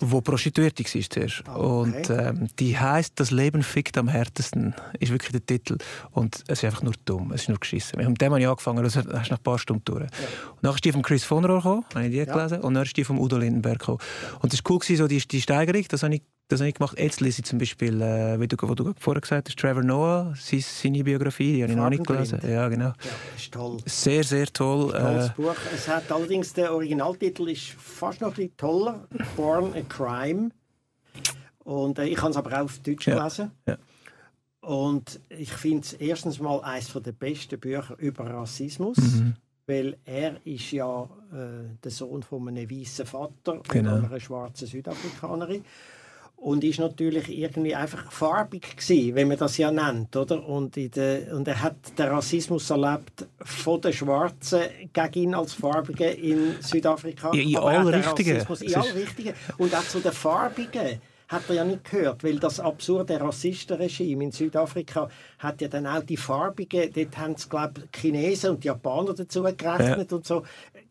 Die 0.00 0.20
Prostituierte 0.20 0.82
war 0.82 1.02
zuerst. 1.08 1.42
Ah, 1.46 1.56
okay. 1.56 1.60
Und 1.60 2.10
ähm, 2.10 2.48
die 2.58 2.76
heißt 2.76 3.12
Das 3.14 3.30
Leben 3.30 3.62
fickt 3.62 3.96
am 3.96 4.08
härtesten, 4.08 4.74
ist 4.98 5.12
wirklich 5.12 5.30
der 5.30 5.46
Titel. 5.46 5.78
Und 6.10 6.42
es 6.48 6.58
ist 6.58 6.64
einfach 6.64 6.82
nur 6.82 6.94
dumm, 7.04 7.30
es 7.32 7.42
ist 7.42 7.48
nur 7.48 7.58
geschissen. 7.58 8.04
Mit 8.04 8.20
dem 8.20 8.32
habe 8.32 8.40
ich 8.40 8.48
angefangen, 8.48 8.82
das 8.82 8.96
hast 8.96 9.06
du 9.06 9.12
nach 9.12 9.30
ein 9.30 9.38
paar 9.38 9.58
Stunden 9.60 9.84
durch. 9.84 10.02
Und 10.02 10.62
dann 10.62 10.74
ist 10.74 10.84
die 10.84 10.90
von 10.90 11.02
Chris 11.02 11.22
von 11.22 11.44
Rohr 11.44 11.58
gekommen, 11.58 11.84
habe 11.94 12.06
ich 12.06 12.10
die 12.10 12.26
gelesen, 12.26 12.60
und 12.60 12.74
dann 12.74 12.82
ist 12.82 12.96
die 12.96 13.04
von 13.04 13.16
Udo 13.16 13.38
Lindenberg 13.38 13.78
gekommen. 13.78 13.98
Und 14.40 14.52
das 14.52 14.64
war 14.64 14.72
cool, 14.72 14.96
so 14.96 15.06
die, 15.06 15.18
die 15.18 15.40
Steigerung, 15.40 15.84
das 15.88 16.02
habe 16.02 16.16
ich 16.16 16.22
das 16.48 16.60
habe 16.60 16.68
ich 16.70 16.74
gemacht. 16.74 16.98
Jetzt 16.98 17.20
lese 17.20 17.40
ich 17.40 17.44
zum 17.46 17.58
Beispiel, 17.58 18.00
äh, 18.00 18.40
wie 18.40 18.48
du, 18.48 18.56
wo 18.60 18.74
du 18.74 18.92
vorher 18.98 19.20
gesagt 19.20 19.48
hast, 19.48 19.58
Trevor 19.58 19.82
Noah, 19.82 20.34
seine, 20.36 20.62
seine 20.62 21.04
Biografie, 21.04 21.54
die 21.56 21.62
habe 21.62 21.72
ich 21.72 21.78
noch 21.78 21.90
nicht 21.90 22.06
gelesen. 22.06 22.40
Ja, 22.48 22.68
genau. 22.68 22.86
Ja, 22.86 22.94
ist 23.36 23.52
toll. 23.52 23.76
Sehr, 23.86 24.24
sehr 24.24 24.46
toll. 24.46 24.90
Tolles 24.92 25.28
Äh, 25.28 25.32
Buch. 25.36 25.54
Es 25.74 25.86
hat 25.88 26.10
allerdings 26.10 26.52
der 26.54 26.74
Originaltitel 26.74 27.48
ist 27.48 27.68
fast 27.78 28.20
noch 28.20 28.28
ein 28.28 28.34
bisschen 28.34 28.56
toller. 28.56 29.06
Born 29.36 29.74
a 29.74 29.82
Crime. 29.82 30.50
Und 31.64 31.98
äh, 31.98 32.06
ich 32.06 32.18
habe 32.20 32.30
es 32.30 32.36
aber 32.36 32.52
auch 32.58 32.64
auf 32.64 32.78
Deutsch 32.78 33.06
Ja, 33.08 33.18
gelesen. 33.18 33.50
ja. 33.66 33.76
Und 34.60 35.20
ich 35.28 35.52
finde 35.52 35.82
es 35.82 35.92
erstens 35.94 36.40
mal 36.40 36.60
eines 36.62 36.92
der 36.92 37.12
besten 37.12 37.58
Bücher 37.60 37.94
über 37.98 38.24
Rassismus. 38.28 38.96
Mhm. 38.98 39.34
Weil 39.66 39.98
er 40.06 40.36
ist 40.46 40.70
ja 40.72 41.02
äh, 41.30 41.76
der 41.84 41.90
Sohn 41.90 42.22
von 42.22 42.48
einem 42.48 42.70
weißen 42.70 43.04
Vater 43.06 43.60
Genau. 43.68 43.96
und 43.96 44.04
einer 44.06 44.18
schwarzen 44.20 44.66
Südafrikanerin. 44.66 45.62
Und 46.40 46.62
ist 46.62 46.78
natürlich 46.78 47.36
irgendwie 47.36 47.74
einfach 47.74 48.12
farbig 48.12 48.76
gewesen, 48.76 49.14
wenn 49.16 49.26
man 49.26 49.38
das 49.38 49.58
ja 49.58 49.72
nennt, 49.72 50.14
oder? 50.14 50.46
Und, 50.46 50.76
in 50.76 50.90
der, 50.92 51.34
und 51.34 51.48
er 51.48 51.60
hat 51.60 51.76
den 51.98 52.06
Rassismus 52.06 52.70
erlebt 52.70 53.26
von 53.42 53.80
den 53.80 53.92
Schwarzen 53.92 54.60
gegen 54.92 55.14
ihn 55.14 55.34
als 55.34 55.54
Farbigen 55.54 56.12
in 56.16 56.54
Südafrika. 56.60 57.34
Ja, 57.34 57.42
in 57.42 57.56
hat 57.56 57.64
allen 57.64 57.88
Richtungen. 57.88 58.46
Es 58.48 58.62
In 58.62 58.74
allen 58.76 58.96
Richtungen. 58.96 59.34
Und 59.58 59.74
auch 59.74 59.82
zu 59.82 59.98
den 59.98 60.12
Farbigen 60.12 61.00
hat 61.28 61.42
er 61.48 61.54
ja 61.56 61.64
nicht 61.64 61.84
gehört, 61.84 62.24
weil 62.24 62.38
das 62.38 62.58
absurde 62.58 63.20
Rassistenregime 63.20 64.24
in 64.24 64.32
Südafrika 64.32 65.08
hat 65.38 65.60
ja 65.60 65.68
dann 65.68 65.86
auch 65.86 66.02
die 66.02 66.16
Farbigen, 66.16 66.90
dort 66.92 67.18
haben 67.18 67.32
es, 67.32 67.48
glaube 67.48 67.82
Chinesen 67.94 68.50
und 68.50 68.64
Japaner 68.64 69.12
dazu 69.12 69.42
gerechnet 69.42 70.12
und 70.12 70.26
so. 70.26 70.42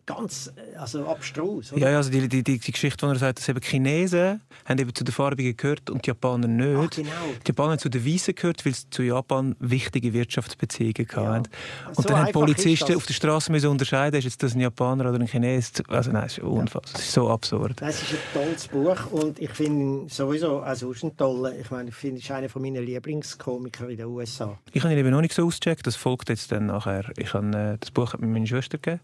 Ganz, 0.07 0.53
äh, 0.55 0.77
also 0.77 1.05
abstrus. 1.05 1.73
oder? 1.73 1.81
Ja, 1.81 1.89
ja, 1.91 1.97
also 1.97 2.09
die, 2.09 2.29
die, 2.29 2.41
die, 2.41 2.59
die 2.59 2.71
Geschichte, 2.71 3.05
wo 3.05 3.11
er 3.11 3.17
sagt, 3.17 3.39
dass 3.39 3.49
eben 3.49 3.59
die 3.59 3.67
Chinesen 3.67 4.41
haben 4.63 4.79
eben 4.79 4.95
zu 4.95 5.03
den 5.03 5.11
Farbigen 5.11 5.55
gehört 5.57 5.89
und 5.89 6.05
die 6.05 6.07
Japaner 6.07 6.47
nicht. 6.47 6.65
Ah, 6.65 6.87
genau. 6.95 7.11
Die 7.45 7.49
Japaner 7.49 7.71
haben 7.71 7.79
zu 7.79 7.89
den 7.89 8.05
Weißen 8.05 8.33
gehört, 8.33 8.65
weil 8.65 8.73
sie 8.73 8.89
zu 8.89 9.03
Japan 9.03 9.57
wichtige 9.59 10.13
Wirtschaftsbeziehungen 10.13 11.07
hatten. 11.13 11.49
So 11.91 11.97
Und 11.97 12.09
dann 12.09 12.19
haben 12.19 12.31
Polizisten 12.31 12.95
auf 12.95 13.05
der 13.05 13.13
Straße 13.13 13.51
müssen 13.51 13.67
unterscheiden, 13.67 14.17
ist 14.17 14.23
jetzt 14.23 14.41
das 14.41 14.55
ein 14.55 14.61
Japaner 14.61 15.09
oder 15.09 15.19
ein 15.19 15.27
Chines. 15.27 15.73
Also 15.89 16.11
nein, 16.13 16.23
das 16.23 16.37
ist 16.37 16.39
unfassbar. 16.39 16.93
Das 16.93 17.01
ist 17.01 17.11
so 17.11 17.29
absurd. 17.29 17.81
Das 17.81 18.01
ist 18.01 18.13
ein 18.13 18.17
tolles 18.33 18.67
Buch 18.69 19.11
und 19.11 19.39
ich 19.39 19.51
finde 19.51 20.09
sowieso 20.09 20.63
auch 20.63 20.75
sonst 20.75 21.03
ein 21.03 21.17
toller. 21.17 21.53
Ich 21.59 21.69
meine, 21.69 21.89
ich 21.89 21.95
finde, 21.95 22.21
er 22.21 22.23
ist 22.23 22.55
einer 22.55 22.63
meiner 22.63 22.81
Lieblingskomiker 22.81 23.89
in 23.89 23.97
den 23.97 24.05
USA. 24.05 24.57
Ich 24.71 24.83
habe 24.83 24.93
ihn 24.93 24.99
eben 24.99 25.09
noch 25.09 25.19
nicht 25.21 25.33
so 25.33 25.45
ausgecheckt, 25.45 25.85
das 25.85 25.97
folgt 25.97 26.29
jetzt 26.29 26.49
dann 26.53 26.67
nachher. 26.67 27.11
Ich 27.17 27.33
habe, 27.33 27.47
äh, 27.47 27.77
das 27.77 27.91
Buch 27.91 28.13
hat 28.13 28.21
mir 28.21 28.27
meine 28.27 28.47
Schwester 28.47 28.77
gegeben. 28.77 29.01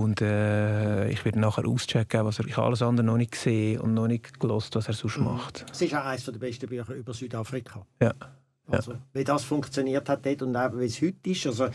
Und 0.00 0.22
äh, 0.22 1.10
ich 1.10 1.24
werde 1.26 1.38
nachher 1.38 1.66
auschecken, 1.66 2.24
was 2.24 2.38
er, 2.38 2.46
ich 2.46 2.56
alles 2.56 2.80
andere 2.80 3.04
noch 3.04 3.18
nicht 3.18 3.32
gesehen 3.32 3.80
und 3.80 3.92
noch 3.92 4.06
nicht 4.06 4.40
gelost, 4.40 4.74
was 4.74 4.88
er 4.88 4.94
sonst 4.94 5.18
Mhm. 5.18 5.24
macht. 5.24 5.66
Es 5.70 5.82
ist 5.82 5.94
auch 5.94 6.06
eines 6.06 6.24
der 6.24 6.32
besten 6.32 6.68
Bücher 6.68 6.94
über 6.94 7.12
Südafrika. 7.12 7.84
Ja. 8.00 8.14
Also, 8.68 8.94
wie 9.12 9.24
das 9.24 9.44
funktioniert 9.44 10.08
hat 10.08 10.24
dort 10.24 10.42
und 10.42 10.56
auch 10.56 10.70
wie 10.74 10.86
es 10.86 11.02
heute 11.02 11.30
ist. 11.30 11.46
Also, 11.46 11.68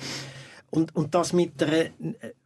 und, 0.71 0.95
und 0.95 1.13
das 1.13 1.33
mit 1.33 1.61
der 1.61 1.91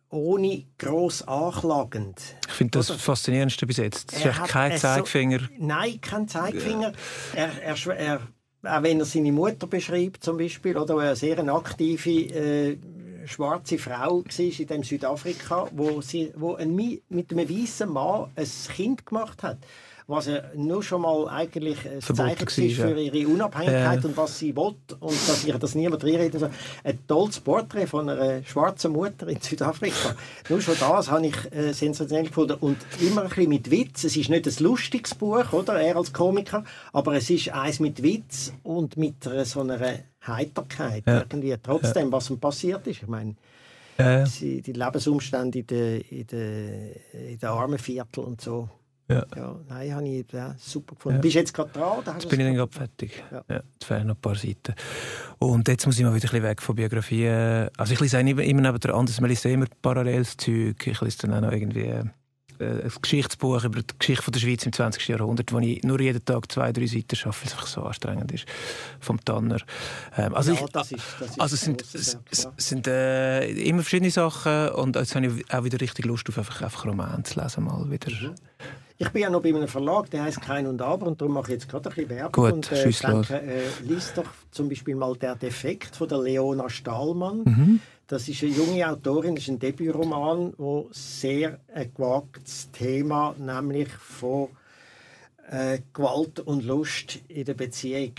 ohne 0.09 0.65
gross 0.77 1.21
anklagend. 1.21 2.19
Ich 2.47 2.53
finde 2.53 2.80
das 2.80 2.89
Oder? 2.89 2.99
faszinierendste 2.99 3.65
bis 3.65 3.77
jetzt. 3.77 4.11
Es 4.11 4.25
ist 4.25 4.43
kein 4.45 4.75
Zeigefinger. 4.75 5.39
So, 5.39 5.45
nein, 5.59 6.01
kein 6.01 6.27
Zeigefinger. 6.27 6.91
Er, 7.36 7.49
er, 7.63 7.95
er, 7.95 8.19
auch 8.63 8.84
wenn 8.84 8.99
er 8.99 9.05
seine 9.05 9.32
Mutter 9.32 9.67
beschreibt, 9.67 10.23
zum 10.23 10.38
Beispiel, 10.38 10.75
oder 10.77 10.97
eine 10.97 11.15
sehr 11.15 11.38
aktive 11.47 12.09
äh, 12.09 12.77
schwarze 13.30 13.77
Frau 13.77 14.23
war 14.23 14.59
in 14.59 14.67
dem 14.67 14.84
Südafrika, 14.84 15.67
wo 15.71 16.01
sie 16.01 16.32
wo 16.36 16.55
ein, 16.55 16.75
mit 16.75 17.32
einem 17.32 17.49
weißen 17.49 17.91
Mann 17.91 18.32
ein 18.36 18.47
Kind 18.75 19.05
gemacht 19.05 19.43
hat 19.43 19.59
was 20.10 20.26
ja 20.26 20.41
nur 20.55 20.82
schon 20.82 21.01
mal 21.01 21.30
eigentlich 21.30 21.78
ein 21.88 22.01
Zeichen 22.01 22.47
ist 22.47 22.78
für 22.78 22.99
ihre 22.99 23.28
Unabhängigkeit 23.28 24.03
äh. 24.03 24.07
und 24.07 24.18
was 24.18 24.39
sie 24.39 24.55
will 24.55 24.74
und 24.99 25.30
dass 25.30 25.45
ihr 25.45 25.57
das 25.60 25.76
niemand 25.76 26.03
reinredet. 26.03 26.34
Also 26.34 26.49
ein 26.84 26.99
tolles 27.07 27.39
Porträt 27.39 27.86
von 27.86 28.10
einer 28.10 28.43
schwarzen 28.43 28.91
Mutter 28.91 29.28
in 29.28 29.39
Südafrika. 29.39 30.16
nur 30.49 30.62
schon 30.62 30.74
das 30.80 31.12
habe 31.12 31.28
ich 31.28 31.53
äh, 31.53 31.74
sensationell 31.74 32.26
gefunden 32.26 32.57
und 32.60 32.78
immer 32.99 33.22
ein 33.22 33.30
bisschen 33.30 33.49
mit 33.49 33.70
Witz. 33.70 34.03
Es 34.03 34.18
ist 34.18 34.30
nicht 34.30 34.47
ein 34.47 34.64
lustiges 34.64 35.14
Buch, 35.14 35.53
oder? 35.53 35.80
Er 35.80 35.95
als 35.95 36.12
Komiker, 36.12 36.64
aber 36.91 37.16
es 37.16 37.30
ist 37.30 37.49
eins 37.49 37.80
mit 37.80 38.01
Witz 38.01 38.51
und 38.64 38.97
mit 38.97 39.28
einer, 39.28 39.45
so 39.45 39.62
einer 39.62 39.80
Heiterkeit 40.26 41.03
ja. 41.05 41.20
irgendwie. 41.20 41.55
Trotzdem, 41.62 42.07
ja. 42.07 42.12
was 42.12 42.32
ihm 42.32 42.39
passiert 42.39 42.88
ist. 42.88 43.03
Ich 43.03 43.07
meine, 43.07 43.36
ja. 43.99 44.24
die 44.24 44.62
Lebensumstände 44.66 45.60
in 45.60 45.68
den, 45.68 46.01
in 46.10 46.26
den, 46.26 46.95
in 47.14 47.38
den 47.38 47.49
armen 47.49 47.78
Viertel 47.78 48.24
und 48.24 48.41
so 48.41 48.70
ja. 49.10 49.26
ja 49.36 49.55
nein, 49.68 49.95
habe 49.95 50.07
ich 50.07 50.26
ja, 50.32 50.55
super 50.57 50.95
gefunden. 50.95 51.18
Ja. 51.18 51.22
Bist 51.22 51.36
jetzt 51.36 51.53
gerade 51.53 51.72
dran? 51.72 52.03
Jetzt 52.05 52.30
bin 52.30 52.39
ich 52.39 52.45
dann 52.45 52.55
gerade 52.55 52.72
fertig. 52.72 53.24
Ja. 53.32 53.43
Ja, 53.49 53.55
jetzt 53.55 53.86
fehlen 53.86 54.07
noch 54.07 54.16
ein 54.16 54.22
paar 54.22 54.36
Seiten. 54.36 54.76
Und 55.39 55.68
jetzt 55.68 55.86
muss 55.86 55.97
ich 55.97 56.03
mal 56.03 56.14
wieder 56.14 56.28
ein 56.28 56.32
bisschen 56.32 56.43
weg 56.43 56.62
von 56.62 56.76
Biografien. 56.76 57.70
Also 57.78 57.93
ich 57.93 57.99
lese 57.99 58.20
immer, 58.20 58.43
immer 58.43 58.62
neben 58.62 58.80
der 58.80 58.93
anderen, 58.93 59.22
man 59.22 59.30
liest 59.30 59.45
immer 59.45 59.66
paralleles 59.82 60.38
Zeug. 60.38 60.86
Ich 60.86 61.01
lese 61.01 61.18
dann 61.20 61.34
auch 61.34 61.41
noch 61.41 61.51
irgendwie 61.51 61.91
äh, 62.60 62.84
ein 62.84 62.91
Geschichtsbuch 63.01 63.64
über 63.64 63.82
die 63.82 63.97
Geschichte 63.97 64.22
von 64.22 64.32
der 64.34 64.39
Schweiz 64.39 64.66
im 64.66 64.74
20. 64.74 65.07
Jahrhundert, 65.07 65.51
wo 65.53 65.60
ich 65.60 65.82
nur 65.84 65.99
jeden 65.99 66.24
Tag 66.24 66.51
zwei, 66.51 66.72
drei 66.72 66.86
Seiten 66.86 67.16
schaffe, 67.16 67.45
weil 67.45 67.47
es 67.47 67.53
einfach 67.53 67.68
so 67.68 67.84
anstrengend 67.84 68.32
ist. 68.32 68.45
Vom 68.99 69.24
Tanner. 69.24 69.60
Ähm, 70.18 70.36
also 70.36 70.53
ja, 70.53 70.60
ich, 70.60 70.72
das 70.72 70.91
ist, 70.91 71.03
das 71.20 71.30
ist 71.30 71.41
also 71.41 71.55
es 71.55 71.62
sind, 71.62 71.86
es 71.93 72.18
sind 72.57 72.88
äh, 72.88 73.49
immer 73.49 73.82
verschiedene 73.82 74.12
Sachen 74.12 74.70
und 74.70 74.95
jetzt 74.95 75.16
habe 75.16 75.28
ich 75.28 75.53
auch 75.53 75.64
wieder 75.64 75.80
richtig 75.80 76.05
Lust 76.05 76.28
auf 76.30 76.38
einfach, 76.38 76.62
einfach 76.62 76.86
Roman 76.86 77.24
zu 77.24 77.39
lesen 77.39 77.64
mal 77.64 77.89
wieder. 77.89 78.12
Mhm. 78.12 78.36
Ich 79.02 79.10
bin 79.12 79.22
ja 79.22 79.30
noch 79.30 79.41
bei 79.41 79.50
einem 79.50 79.70
Verlag, 79.70 80.10
der 80.10 80.24
heißt 80.24 80.41
Kein 80.41 80.68
und 80.68 80.82
Aber 80.82 81.08
und 81.08 81.22
darum 81.22 81.36
mache 81.36 81.54
ich 81.54 81.54
jetzt 81.54 81.70
gerade 81.70 81.89
ein 81.89 81.95
bisschen 81.95 82.10
Werbung. 82.10 82.43
Gut, 82.43 82.52
und, 82.52 82.72
äh, 82.74 82.91
denke, 82.91 83.41
äh, 83.41 83.62
liest 83.86 84.18
doch 84.18 84.28
zum 84.52 84.68
Beispiel 84.68 84.93
mal 84.93 85.16
«Der 85.16 85.36
Defekt» 85.36 85.95
von 85.95 86.10
der 86.10 86.18
Leona 86.18 86.70
Stahlmann. 86.70 87.43
Mhm. 87.45 87.80
Das 88.08 88.28
ist 88.28 88.43
eine 88.43 88.52
junge 88.52 88.89
Autorin, 88.89 89.36
das 89.36 89.45
ist 89.45 89.52
ein 89.52 89.60
Debütroman, 89.60 90.54
wo 90.58 90.89
sehr 90.91 91.62
ein 91.74 91.93
gewagtes 91.93 92.72
Thema, 92.72 93.36
nämlich 93.38 93.88
von 93.88 94.50
äh, 95.50 95.80
Gewalt 95.93 96.41
und 96.41 96.66
Lust 96.66 97.20
in 97.30 97.45
der 97.45 97.54
Beziehung 97.54 98.16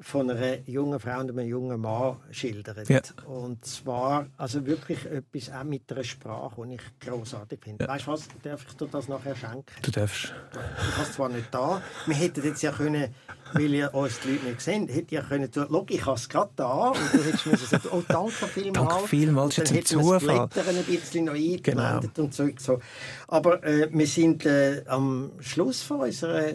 von 0.00 0.30
einer 0.30 0.58
jungen 0.68 1.00
Frau 1.00 1.20
und 1.20 1.30
einem 1.30 1.48
jungen 1.48 1.80
Mann 1.80 2.16
schildert. 2.30 2.88
Ja. 2.88 3.00
Und 3.26 3.64
zwar 3.64 4.26
also 4.36 4.64
wirklich 4.64 5.04
etwas 5.06 5.50
auch 5.50 5.64
mit 5.64 5.90
einer 5.90 6.04
Sprache, 6.04 6.62
die 6.66 6.74
ich 6.74 6.80
großartig 7.00 7.58
finde. 7.62 7.84
Ja. 7.84 7.90
Weißt 7.90 8.06
du 8.06 8.12
was, 8.12 8.28
darf 8.42 8.64
ich 8.68 8.76
dir 8.76 8.86
das 8.86 9.08
nachher 9.08 9.34
schenken? 9.34 9.64
Du 9.82 9.90
darfst. 9.90 10.32
Ich 10.52 10.96
habe 10.96 11.02
es 11.02 11.12
zwar 11.12 11.28
nicht 11.28 11.52
da. 11.52 11.82
Wir 12.06 12.14
hätten 12.14 12.44
jetzt 12.44 12.62
ja 12.62 12.70
können, 12.70 13.12
weil 13.54 13.74
ihr 13.74 13.92
uns 13.92 14.20
die 14.20 14.32
Leute 14.32 14.46
nicht 14.46 14.60
sehen, 14.60 14.88
hätte 14.88 15.14
ja 15.16 15.22
können, 15.22 15.50
schau, 15.52 15.86
ich 15.88 16.06
habe 16.06 16.16
es 16.16 16.28
gerade 16.28 16.50
da. 16.54 16.88
Und 16.90 17.12
du 17.12 17.24
hättest 17.24 17.46
mir 17.46 17.56
sagen, 17.56 17.88
oh 17.90 18.02
danke 18.06 18.46
vielmals. 18.46 18.88
Danke 18.88 19.08
vielmals, 19.08 19.54
dann 19.56 19.66
hätten 19.66 19.98
wir 19.98 20.12
das 20.12 20.22
Blättern 20.22 20.76
ein 20.76 20.84
bisschen 20.84 21.24
noch 21.24 21.34
eingeblendet 21.34 22.14
genau. 22.14 22.44
und 22.44 22.60
so. 22.60 22.80
Aber 23.26 23.64
äh, 23.64 23.88
wir 23.90 24.06
sind 24.06 24.46
äh, 24.46 24.84
am 24.86 25.32
Schluss 25.40 25.82
von 25.82 26.00
unserer 26.00 26.52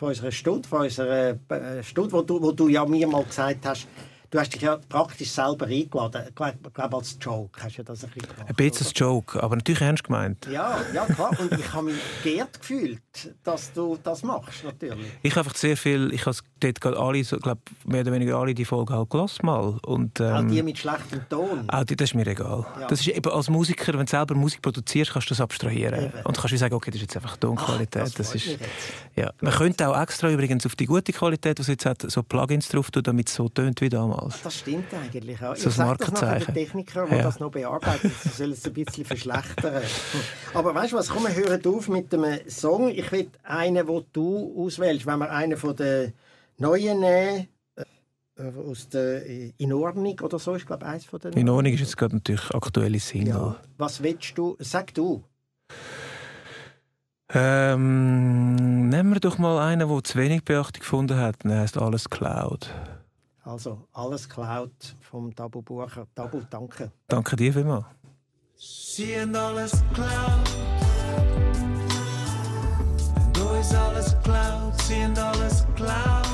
von 0.00 0.08
unserer 0.08 0.32
Stunde, 0.32 0.66
von 0.66 0.80
unserer 0.80 1.36
äh, 1.50 1.82
Stunde, 1.82 2.10
wo 2.12 2.22
du, 2.22 2.40
wo 2.40 2.52
du 2.52 2.68
ja 2.68 2.86
mir 2.86 3.06
mal 3.06 3.22
gesagt 3.22 3.66
hast, 3.66 3.86
Du 4.30 4.38
hast 4.38 4.54
dich 4.54 4.62
ja 4.62 4.78
praktisch 4.88 5.32
selber 5.32 5.66
eingeladen. 5.66 6.22
Ich 6.28 6.34
glaube, 6.36 6.96
als 6.96 7.18
Joke 7.20 7.60
hast 7.64 7.78
du 7.78 7.82
das 7.82 8.04
ein 8.04 8.10
bisschen 8.10 8.28
gemacht. 8.28 8.48
Ein 8.48 8.54
bisschen 8.54 8.86
als 8.86 8.92
Joke, 8.96 9.42
aber 9.42 9.56
natürlich 9.56 9.80
ernst 9.80 10.04
gemeint. 10.04 10.46
Ja, 10.46 10.78
ja 10.94 11.04
klar. 11.06 11.32
Und 11.40 11.52
ich 11.58 11.72
habe 11.72 11.86
mich 11.86 11.96
geehrt 12.22 12.60
gefühlt, 12.60 13.02
dass 13.42 13.72
du 13.72 13.98
das 14.00 14.22
machst, 14.22 14.62
natürlich. 14.62 15.04
Ich 15.22 15.32
habe 15.32 15.40
einfach 15.40 15.56
sehr 15.56 15.76
viel, 15.76 16.12
ich 16.12 16.26
habe 16.26 16.36
dort 16.60 16.80
gerade 16.80 16.96
alle, 16.96 17.24
so, 17.24 17.38
glaub, 17.38 17.58
mehr 17.84 18.02
oder 18.02 18.12
weniger 18.12 18.36
alle 18.36 18.54
die 18.54 18.64
Folge 18.64 18.94
halt 18.94 19.10
gelassen 19.10 19.46
mal. 19.46 19.80
Und, 19.84 20.20
ähm, 20.20 20.32
auch 20.32 20.48
die 20.48 20.62
mit 20.62 20.78
schlechtem 20.78 21.28
Ton? 21.28 21.68
Auch 21.68 21.82
die, 21.82 21.96
das 21.96 22.10
ist 22.10 22.14
mir 22.14 22.26
egal. 22.28 22.64
Ja. 22.78 22.86
Das 22.86 23.00
ist 23.00 23.08
eben 23.08 23.32
als 23.32 23.50
Musiker, 23.50 23.94
wenn 23.94 24.06
du 24.06 24.10
selber 24.10 24.36
Musik 24.36 24.62
produzierst, 24.62 25.12
kannst 25.12 25.28
du 25.28 25.32
das 25.32 25.40
abstrahieren. 25.40 26.04
Eben. 26.04 26.22
Und 26.22 26.36
kannst 26.36 26.52
du 26.52 26.56
sagen, 26.56 26.74
okay, 26.74 26.92
das 26.92 27.00
ist 27.00 27.02
jetzt 27.02 27.16
einfach 27.16 27.36
Tonqualität. 27.36 28.02
Ah, 28.02 28.04
das, 28.04 28.12
das 28.14 28.34
ist, 28.36 28.58
ja. 29.16 29.32
Man 29.40 29.52
könnte 29.52 29.88
auch 29.88 30.00
extra 30.00 30.30
übrigens 30.30 30.66
auf 30.66 30.76
die 30.76 30.86
gute 30.86 31.12
Qualität, 31.12 31.58
die 31.58 31.62
es 31.62 31.68
jetzt 31.68 31.84
hat, 31.84 32.08
so 32.08 32.22
Plugins 32.22 32.68
drauf 32.68 32.92
tun, 32.92 33.02
damit 33.02 33.28
es 33.28 33.34
so 33.34 33.48
tönt 33.48 33.80
wie 33.80 33.88
damals 33.88 34.19
damals. 34.20 34.42
Das 34.42 34.58
stimmt 34.58 34.92
eigentlich 34.94 35.42
auch. 35.42 35.56
So 35.56 35.68
ich 35.68 35.74
sage 35.74 35.98
das 35.98 36.12
nachher 36.12 36.40
den 36.40 36.54
Techniker, 36.54 37.06
die 37.06 37.16
ja. 37.16 37.22
das 37.22 37.40
noch 37.40 37.50
bearbeiten, 37.50 38.12
sie 38.22 38.28
sollen 38.28 38.52
es 38.52 38.64
ein 38.64 38.72
bisschen 38.72 39.04
verschlechtern. 39.04 39.82
Aber 40.54 40.74
weißt 40.74 40.92
du 40.92 40.96
was, 40.96 41.08
komm, 41.08 41.24
wir 41.24 41.34
hören 41.34 41.60
auf 41.64 41.88
mit 41.88 42.12
dem 42.12 42.24
Song. 42.48 42.88
Ich 42.88 43.10
will 43.12 43.30
einen, 43.42 43.86
den 43.86 44.04
du 44.12 44.54
auswählst, 44.56 45.06
wenn 45.06 45.18
wir 45.18 45.30
einen 45.30 45.56
von 45.56 45.76
den 45.76 46.12
neuen 46.58 47.00
nehmen, 47.00 47.48
äh, 47.76 48.42
aus 48.70 48.88
der 48.88 49.24
In 49.58 49.72
Ordnung 49.72 50.18
oder 50.20 50.38
so, 50.38 50.54
ist 50.54 50.66
glaube 50.66 50.86
eins 50.86 51.04
von 51.04 51.20
den 51.20 51.32
In 51.32 51.48
Ordnung 51.48 51.72
ist 51.72 51.80
jetzt 51.80 51.96
gerade 51.96 52.16
natürlich 52.16 52.50
aktuelle 52.54 53.00
Single. 53.00 53.34
Ja. 53.34 53.56
Was 53.78 54.02
willst 54.02 54.36
du? 54.36 54.56
Sag 54.58 54.94
du. 54.94 55.22
Ähm, 57.32 58.88
nehmen 58.88 59.12
wir 59.12 59.20
doch 59.20 59.38
mal 59.38 59.60
einen, 59.60 59.88
der 59.88 60.02
zu 60.02 60.18
wenig 60.18 60.44
Beachtung 60.44 60.80
gefunden 60.80 61.16
hat. 61.16 61.44
Er 61.44 61.60
heißt 61.60 61.78
«Alles 61.78 62.10
Cloud». 62.10 62.70
Also 63.50 63.78
alles 63.92 64.28
klaut 64.28 64.94
vom 65.00 65.34
Tabu 65.34 65.60
Bucher. 65.60 66.06
Tabu, 66.14 66.40
danke. 66.48 66.92
Danke 67.08 67.34
dir 67.34 67.52
vielmals. 67.52 67.84
Sie 68.56 69.20
haben 69.20 69.34
alles 69.34 69.72
geklaut. 69.72 70.50
Du 73.32 73.48
ist 73.60 73.74
alles 73.74 74.14
geklaut. 74.14 74.80
Sie 74.82 75.02
haben 75.02 75.18
alles 75.18 75.66
geklaut. 75.66 76.28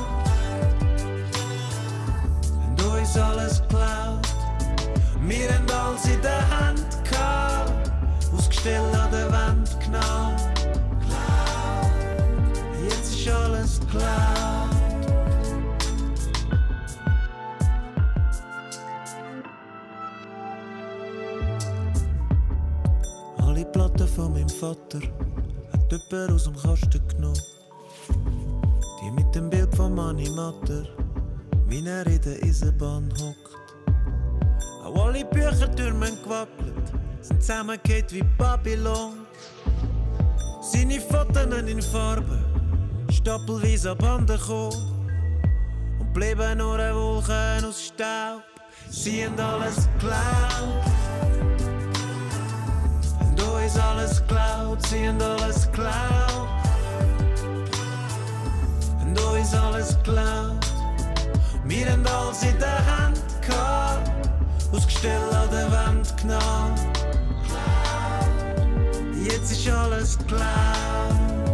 Du 2.76 2.94
ist 3.02 3.16
alles 3.16 3.62
geklaut. 3.62 4.28
Wir 5.22 5.54
haben 5.54 5.70
alles 5.70 6.04
in 6.04 6.20
der 6.20 6.42
Hand 6.50 6.84
gehabt. 7.08 7.90
Ausgestellt 8.36 8.94
an 8.94 9.10
der 9.10 9.32
Wand 9.32 9.74
genau. 9.80 10.36
Jetzt 12.84 13.14
ist 13.14 13.28
alles 13.28 13.80
klar. 13.90 14.35
Vater 24.60 25.02
hat 25.72 25.92
jemand 25.92 26.32
aus 26.32 26.44
dem 26.44 26.56
Kasten 26.56 27.08
genommen. 27.08 27.42
Die 29.02 29.10
mit 29.10 29.34
dem 29.34 29.50
Bild 29.50 29.74
von 29.74 29.94
Manni 29.94 30.30
Matter, 30.30 30.84
wie 31.68 31.86
er 31.86 32.06
in 32.06 32.20
der 32.22 32.42
Eisenbahn 32.42 33.12
hockt. 33.20 33.54
Auch 34.82 35.06
alle 35.06 35.26
Büchertürme 35.26 36.10
gewackelt, 36.24 36.74
sind 37.20 37.42
zusammengeht 37.42 38.10
wie 38.12 38.22
Babylon. 38.38 39.26
Seine 40.62 41.00
Fotos 41.00 41.44
in 41.66 41.82
Farben, 41.82 42.42
stapelweise 43.10 43.90
an 43.90 43.98
Banden 43.98 44.38
gekommen. 44.38 44.72
Und 46.00 46.14
blieben 46.14 46.56
nur 46.56 46.78
Wolken 46.78 47.62
aus 47.62 47.84
Staub. 47.88 48.42
Sie 48.88 49.26
haben 49.26 49.38
alles 49.38 49.86
geklaut 49.98 51.25
ist 53.66 53.78
alles 53.80 54.22
klaut, 54.28 54.86
sie 54.86 55.08
und 55.08 55.20
alles 55.20 55.70
klaut. 55.72 56.48
Und 59.00 59.18
da 59.18 59.36
ist 59.36 59.54
alles 59.54 59.98
klaut. 60.04 60.66
Wir 61.64 61.90
haben 61.90 62.06
alles 62.06 62.42
in 62.44 62.58
der 62.60 62.78
Hand 62.86 63.20
gehabt, 63.44 64.10
ausgestellt 64.72 65.32
an 65.32 65.50
der 65.50 65.72
Wand 65.72 66.16
genau. 66.16 66.70
Jetzt 69.24 69.50
ist 69.50 69.68
alles 69.68 70.16
klaut. 70.28 71.45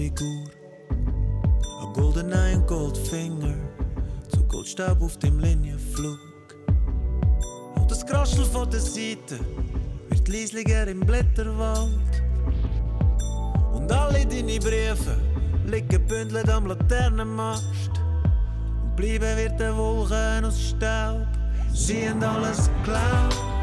Wird 0.00 0.18
zu 0.18 0.24
einer 2.16 2.40
Spielfigur. 2.46 2.66
Goldfinger 2.66 3.54
zu 4.28 4.42
Goldstaub 4.44 5.02
auf 5.02 5.18
dem 5.18 5.38
Linienflug. 5.38 6.18
Und 7.76 7.90
das 7.90 8.06
Kraschel 8.06 8.44
von 8.44 8.70
der 8.70 8.80
Seite 8.80 9.38
wird 10.08 10.28
leislicher 10.28 10.86
im 10.86 11.00
Blätterwald. 11.00 12.22
Und 13.72 13.92
alle 13.92 14.24
deine 14.24 14.58
Briefe 14.58 15.16
liegen 15.66 16.06
bündelt 16.06 16.48
am 16.48 16.66
Laternenmast. 16.66 17.90
Und 18.82 18.96
bleiben 18.96 19.36
wird 19.36 19.58
der 19.58 19.76
Wolken 19.76 20.44
aus 20.44 20.60
Staub, 20.60 21.26
sie 21.72 22.08
haben 22.08 22.22
alles 22.22 22.70
geklaut. 22.84 23.59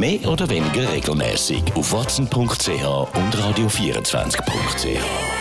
Mehr 0.00 0.30
oder 0.30 0.48
weniger 0.48 0.90
regelmäßig 0.90 1.62
auf 1.74 1.92
watson.ch 1.92 2.32
und 2.32 3.36
radio24.ch. 3.36 5.39